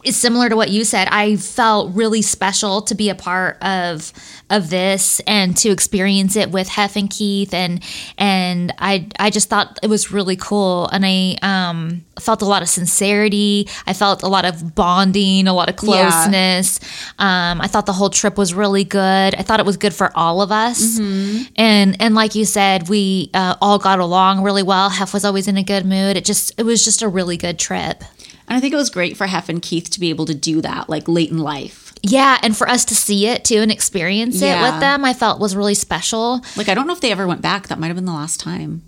similar 0.04 0.48
to 0.48 0.56
what 0.56 0.70
you 0.70 0.84
said. 0.84 1.08
I 1.10 1.36
felt 1.36 1.94
really 1.94 2.22
special 2.22 2.82
to 2.82 2.94
be 2.94 3.08
a 3.08 3.14
part 3.14 3.62
of 3.62 4.12
of 4.48 4.68
this 4.68 5.20
and 5.26 5.56
to 5.58 5.70
experience 5.70 6.36
it 6.36 6.50
with 6.50 6.68
Hef 6.68 6.96
and 6.96 7.08
Keith, 7.08 7.54
and 7.54 7.82
and 8.18 8.72
I 8.78 9.06
I 9.18 9.30
just 9.30 9.48
thought 9.48 9.78
it 9.82 9.88
was 9.88 10.10
really 10.10 10.36
cool, 10.36 10.88
and 10.88 11.04
I 11.06 11.36
um, 11.42 12.04
felt 12.18 12.42
a 12.42 12.46
lot 12.46 12.62
of 12.62 12.68
sincerity. 12.68 13.68
I 13.86 13.92
felt 13.92 14.22
a 14.22 14.28
lot 14.28 14.44
of 14.44 14.74
bonding, 14.74 15.46
a 15.46 15.52
lot 15.52 15.68
of 15.68 15.76
closeness. 15.76 16.80
Yeah. 17.18 17.52
Um, 17.52 17.60
I 17.60 17.66
thought 17.66 17.86
the 17.86 17.92
whole 17.92 18.10
trip 18.10 18.36
was 18.36 18.54
really 18.54 18.84
good. 18.84 19.34
I 19.34 19.42
thought 19.42 19.60
it 19.60 19.66
was 19.66 19.76
good 19.76 19.94
for 19.94 20.10
all 20.16 20.42
of 20.42 20.50
us, 20.50 20.98
mm-hmm. 20.98 21.52
and 21.56 22.00
and 22.00 22.14
like 22.14 22.34
you 22.34 22.44
said, 22.44 22.88
we 22.88 23.30
uh, 23.34 23.56
all 23.60 23.78
got 23.78 24.00
along 24.00 24.42
really 24.42 24.62
well. 24.62 24.90
Hef 24.90 25.14
was 25.14 25.24
always 25.24 25.46
in 25.48 25.56
a 25.56 25.62
good 25.62 25.86
mood. 25.86 26.16
It 26.16 26.24
just 26.24 26.52
it 26.58 26.64
was 26.64 26.84
just 26.84 27.02
a 27.02 27.08
really 27.08 27.36
good 27.36 27.58
trip. 27.58 28.02
And 28.50 28.56
I 28.56 28.60
think 28.60 28.74
it 28.74 28.76
was 28.76 28.90
great 28.90 29.16
for 29.16 29.28
Hef 29.28 29.48
and 29.48 29.62
Keith 29.62 29.90
to 29.90 30.00
be 30.00 30.10
able 30.10 30.26
to 30.26 30.34
do 30.34 30.60
that, 30.60 30.88
like 30.90 31.06
late 31.06 31.30
in 31.30 31.38
life. 31.38 31.94
Yeah, 32.02 32.36
and 32.42 32.56
for 32.56 32.68
us 32.68 32.84
to 32.86 32.96
see 32.96 33.28
it 33.28 33.44
too 33.44 33.58
and 33.58 33.70
experience 33.70 34.42
yeah. 34.42 34.68
it 34.68 34.72
with 34.72 34.80
them, 34.80 35.04
I 35.04 35.14
felt 35.14 35.38
was 35.38 35.54
really 35.54 35.74
special. 35.74 36.42
Like 36.56 36.68
I 36.68 36.74
don't 36.74 36.88
know 36.88 36.92
if 36.92 37.00
they 37.00 37.12
ever 37.12 37.28
went 37.28 37.42
back. 37.42 37.68
That 37.68 37.78
might 37.78 37.86
have 37.86 37.96
been 37.96 38.06
the 38.06 38.12
last 38.12 38.40
time. 38.40 38.82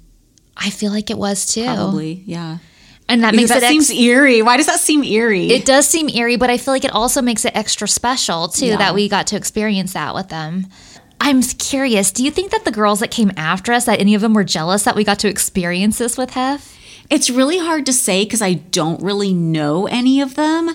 I 0.57 0.71
feel 0.71 0.91
like 0.91 1.11
it 1.11 1.17
was 1.19 1.47
too. 1.47 1.65
Probably, 1.65 2.25
yeah. 2.27 2.59
And 3.09 3.23
that 3.23 3.33
Because 3.33 3.51
makes 3.51 3.61
that 3.61 3.63
it 3.63 3.77
ex- 3.77 3.87
seems 3.87 4.01
eerie. 4.01 4.43
Why 4.43 4.57
does 4.57 4.67
that 4.67 4.81
seem 4.81 5.05
eerie? 5.05 5.51
It 5.51 5.65
does 5.65 5.87
seem 5.87 6.09
eerie, 6.09 6.37
but 6.37 6.51
I 6.51 6.57
feel 6.57 6.75
like 6.75 6.85
it 6.85 6.93
also 6.93 7.23
makes 7.23 7.45
it 7.45 7.55
extra 7.55 7.87
special 7.87 8.49
too 8.49 8.67
Yeah. 8.67 8.77
that 8.79 8.95
we 8.95 9.09
got 9.09 9.29
to 9.29 9.37
experience 9.37 9.93
that 9.93 10.15
with 10.15 10.29
them. 10.29 10.67
I'm 11.21 11.41
curious. 11.43 12.11
Do 12.11 12.25
you 12.25 12.33
think 12.33 12.51
that 12.51 12.65
the 12.65 12.73
girls 12.73 12.99
that 12.99 13.13
came 13.13 13.31
after 13.37 13.73
us, 13.73 13.85
that 13.85 14.01
any 14.01 14.17
of 14.17 14.23
them 14.23 14.35
were 14.35 14.43
jealous 14.45 14.83
that 14.83 14.97
we 14.97 15.05
got 15.05 15.21
to 15.21 15.29
experience 15.29 15.99
this 15.99 16.19
with 16.19 16.31
Hef? 16.31 16.77
It's 17.13 17.29
really 17.29 17.59
hard 17.59 17.85
to 17.85 17.93
say 17.93 18.25
because 18.25 18.41
I 18.41 18.55
don't 18.55 19.03
really 19.03 19.35
know 19.35 19.87
any 19.87 20.23
of 20.23 20.35
them. 20.35 20.71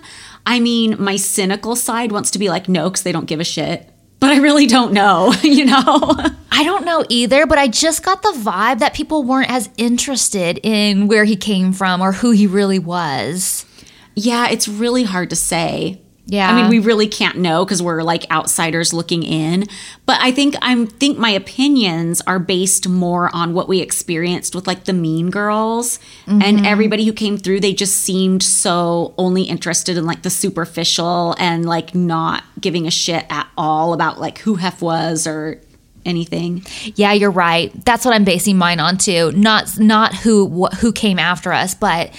I 0.46 0.60
mean, 0.60 0.96
my 1.02 1.16
cynical 1.16 1.76
side 1.76 2.12
wants 2.12 2.30
to 2.30 2.38
be 2.38 2.48
like, 2.48 2.70
no, 2.70 2.92
because 2.92 3.02
they 3.02 3.12
don't 3.12 3.26
give 3.26 3.40
a 3.40 3.44
shit. 3.44 3.90
But 4.20 4.30
I 4.30 4.38
really 4.38 4.68
don't 4.68 4.94
know, 4.94 5.34
you 5.42 5.66
know? 5.66 6.16
I 6.52 6.64
don't 6.64 6.86
know 6.86 7.04
either, 7.10 7.48
but 7.48 7.58
I 7.58 7.68
just 7.68 8.04
got 8.04 8.22
the 8.22 8.36
vibe 8.38 8.78
that 8.80 8.94
people 8.94 9.24
weren't 9.24 9.50
as 9.50 9.72
interested 9.78 10.60
in 10.62 11.08
where 11.08 11.24
he 11.24 11.36
came 11.36 11.74
from 11.74 12.02
or 12.02 12.12
who 12.12 12.30
he 12.30 12.46
really 12.46 12.78
was. 12.78 13.66
yeah, 14.14 14.48
it's 14.48 14.68
really 14.68 15.06
hard 15.06 15.32
to 15.32 15.36
say. 15.36 16.04
Yeah. 16.30 16.52
I 16.52 16.62
mean, 16.62 16.70
we 16.70 16.80
really 16.80 17.08
can't 17.08 17.38
know 17.38 17.64
because 17.64 17.82
we're 17.82 18.04
like 18.04 18.30
outsiders 18.30 18.94
looking 18.94 19.24
in. 19.24 19.66
But 20.06 20.20
I 20.22 20.32
think 20.32 20.56
I'm 20.62 20.86
think 20.86 21.18
my 21.18 21.30
opinions 21.30 22.22
are 22.28 22.38
based 22.38 22.88
more 22.88 23.34
on 23.34 23.54
what 23.54 23.70
we 23.70 23.80
experienced 23.80 24.54
with 24.54 24.68
like 24.68 24.84
the 24.84 24.94
Mean 24.94 25.30
Girls 25.30 26.00
and 26.28 26.42
mm-hmm. 26.42 26.66
everybody 26.66 27.06
who 27.06 27.14
came 27.14 27.38
through. 27.38 27.62
They 27.62 27.74
just 27.74 27.96
seemed 27.96 28.44
so 28.44 29.14
only 29.18 29.44
interested 29.44 29.98
in 29.98 30.06
like 30.06 30.24
the 30.24 30.30
superficial 30.30 31.34
and 31.40 31.66
like 31.66 31.96
not 31.96 32.44
giving 32.60 32.88
a 32.88 32.92
shit 32.92 33.26
at 33.30 33.48
all 33.58 33.94
about 33.94 34.20
like 34.20 34.40
who 34.40 34.56
Hef 34.56 34.82
was 34.82 35.28
or 35.28 35.62
anything. 36.06 36.66
Yeah, 36.96 37.14
you're 37.14 37.32
right. 37.32 37.72
That's 37.86 38.06
what 38.06 38.14
I'm 38.14 38.24
basing 38.24 38.58
mine 38.58 38.80
on 38.80 38.98
too. 38.98 39.32
Not 39.34 39.80
not 39.80 40.16
who 40.16 40.66
wh- 40.66 40.76
who 40.78 40.92
came 40.92 41.20
after 41.20 41.54
us, 41.54 41.74
but 41.74 42.12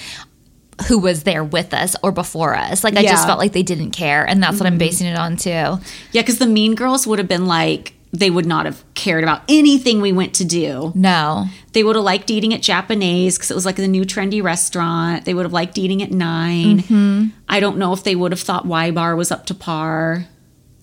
who 0.87 0.99
was 0.99 1.23
there 1.23 1.43
with 1.43 1.73
us 1.73 1.95
or 2.03 2.11
before 2.11 2.55
us. 2.55 2.83
Like 2.83 2.97
I 2.97 3.01
Yeah. 3.01 3.11
just 3.11 3.25
felt 3.25 3.39
like 3.39 3.53
they 3.53 3.63
didn't 3.63 3.91
care, 3.91 4.27
and 4.27 4.41
that's 4.41 4.59
what 4.59 4.67
I'm 4.67 4.73
mm-hmm. 4.73 4.79
basing 4.79 5.07
it 5.07 5.17
on 5.17 5.37
too. 5.37 5.49
Yeah, 5.49 6.21
because 6.21 6.37
the 6.37 6.47
Mean 6.47 6.75
Girls 6.75 7.05
would 7.07 7.19
have 7.19 7.27
been 7.27 7.45
like 7.45 7.93
they 8.11 8.31
would 8.31 8.47
not 8.47 8.65
have 8.65 8.83
cared 8.95 9.23
about 9.23 9.43
anything 9.47 10.01
we 10.01 10.11
went 10.11 10.33
to 10.33 10.43
do. 10.43 10.91
No. 10.95 11.45
They 11.73 11.83
would 11.83 11.95
have 11.95 12.03
liked 12.03 12.31
eating 12.31 12.55
at 12.55 12.61
Japonais 12.61 13.35
because 13.35 13.51
it 13.51 13.53
was 13.53 13.67
like 13.67 13.75
the 13.75 13.87
new 13.87 14.03
trendy 14.03 14.41
restaurant. 14.41 15.25
They 15.25 15.35
would 15.35 15.45
have 15.45 15.53
liked 15.53 15.77
eating 15.77 16.01
at 16.01 16.09
9 16.09 16.79
mm-hmm. 16.79 17.25
I 17.47 17.59
don't 17.59 17.77
know 17.77 17.93
if 17.93 18.03
they 18.03 18.15
would 18.15 18.31
have 18.31 18.41
thought 18.41 18.65
Y 18.65 18.89
Bar 18.89 19.15
was 19.15 19.31
up 19.31 19.45
to 19.47 19.53
par. 19.53 20.25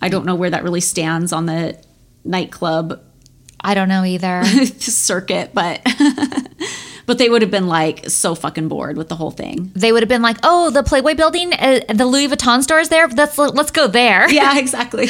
I 0.00 0.08
don't 0.08 0.24
know 0.24 0.36
where 0.36 0.50
that 0.50 0.62
really 0.62 0.80
stands 0.80 1.32
on 1.32 1.46
the 1.46 1.76
nightclub 2.24 3.00
I 3.66 3.74
don't 3.74 3.88
know 3.88 4.04
either. 4.04 4.44
circuit, 4.78 5.50
but 5.52 5.80
but 7.06 7.18
they 7.18 7.28
would 7.28 7.42
have 7.42 7.50
been 7.50 7.66
like 7.68 8.10
so 8.10 8.34
fucking 8.34 8.68
bored 8.68 8.96
with 8.96 9.08
the 9.08 9.16
whole 9.16 9.30
thing. 9.30 9.70
they 9.74 9.92
would 9.92 10.02
have 10.02 10.08
been 10.08 10.22
like, 10.22 10.36
"Oh, 10.42 10.70
the 10.70 10.82
Playboy 10.82 11.14
building, 11.14 11.52
uh, 11.54 11.80
the 11.88 12.06
Louis 12.06 12.28
Vuitton 12.28 12.62
store 12.62 12.80
is 12.80 12.88
there. 12.88 13.08
Let's 13.08 13.38
let's 13.38 13.70
go 13.70 13.86
there." 13.86 14.26
Yeah, 14.36 14.58
exactly. 14.64 15.08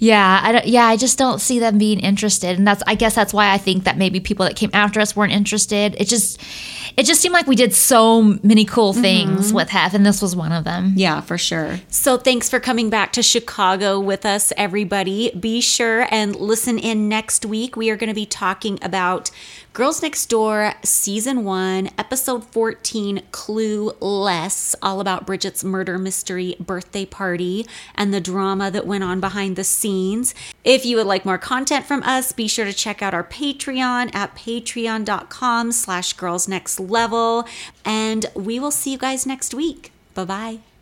Yeah, 0.00 0.40
I 0.42 0.52
don't, 0.52 0.66
yeah, 0.66 0.84
I 0.86 0.96
just 0.96 1.16
don't 1.18 1.40
see 1.40 1.60
them 1.60 1.78
being 1.78 2.00
interested, 2.00 2.58
and 2.58 2.66
that's 2.66 2.82
I 2.86 2.94
guess 2.96 3.14
that's 3.14 3.32
why 3.32 3.52
I 3.52 3.58
think 3.58 3.84
that 3.84 3.96
maybe 3.96 4.18
people 4.20 4.44
that 4.44 4.56
came 4.56 4.70
after 4.74 5.00
us 5.00 5.14
weren't 5.14 5.32
interested. 5.32 5.94
It 5.98 6.08
just 6.08 6.40
it 6.96 7.04
just 7.06 7.20
seemed 7.20 7.32
like 7.32 7.46
we 7.46 7.54
did 7.56 7.72
so 7.72 8.22
many 8.42 8.64
cool 8.64 8.92
things 8.92 9.52
with 9.52 9.68
Hef, 9.70 9.94
and 9.94 10.04
this 10.04 10.20
was 10.20 10.34
one 10.34 10.52
of 10.52 10.64
them. 10.64 10.94
Yeah, 10.96 11.20
for 11.20 11.38
sure. 11.38 11.78
So 11.88 12.16
thanks 12.18 12.50
for 12.50 12.58
coming 12.60 12.90
back 12.90 13.12
to 13.12 13.22
Chicago 13.22 14.00
with 14.00 14.26
us, 14.26 14.52
everybody. 14.56 15.30
Be 15.30 15.60
sure 15.60 16.06
and 16.10 16.34
listen 16.36 16.78
in 16.78 17.08
next 17.08 17.46
week. 17.46 17.76
We 17.76 17.88
are 17.90 17.96
going 17.96 18.10
to 18.10 18.14
be 18.14 18.26
talking 18.26 18.78
about 18.82 19.30
Girls 19.74 20.02
Next 20.02 20.26
Door 20.26 20.74
Season 20.84 21.42
1, 21.42 21.90
Episode 21.98 22.44
14, 22.44 23.22
Clueless, 23.32 24.76
all 24.80 25.00
about 25.00 25.26
Bridget's 25.26 25.64
murder 25.64 25.98
mystery 25.98 26.54
birthday 26.60 27.04
party 27.04 27.66
and 27.96 28.14
the 28.14 28.20
drama 28.20 28.70
that 28.70 28.86
went 28.86 29.02
on 29.02 29.18
behind 29.18 29.56
the 29.56 29.64
scenes. 29.64 30.32
If 30.62 30.86
you 30.86 30.96
would 30.96 31.08
like 31.08 31.24
more 31.24 31.38
content 31.38 31.86
from 31.86 32.04
us, 32.04 32.30
be 32.30 32.46
sure 32.46 32.64
to 32.64 32.72
check 32.72 33.02
out 33.02 33.14
our 33.14 33.24
Patreon 33.24 34.14
at 34.14 34.36
patreon.com 34.36 35.72
slash 35.72 36.12
girls 36.12 36.46
next 36.46 36.78
level. 36.78 37.44
And 37.84 38.26
we 38.36 38.60
will 38.60 38.70
see 38.70 38.92
you 38.92 38.98
guys 38.98 39.26
next 39.26 39.54
week. 39.54 39.90
Bye 40.14 40.24
bye. 40.24 40.73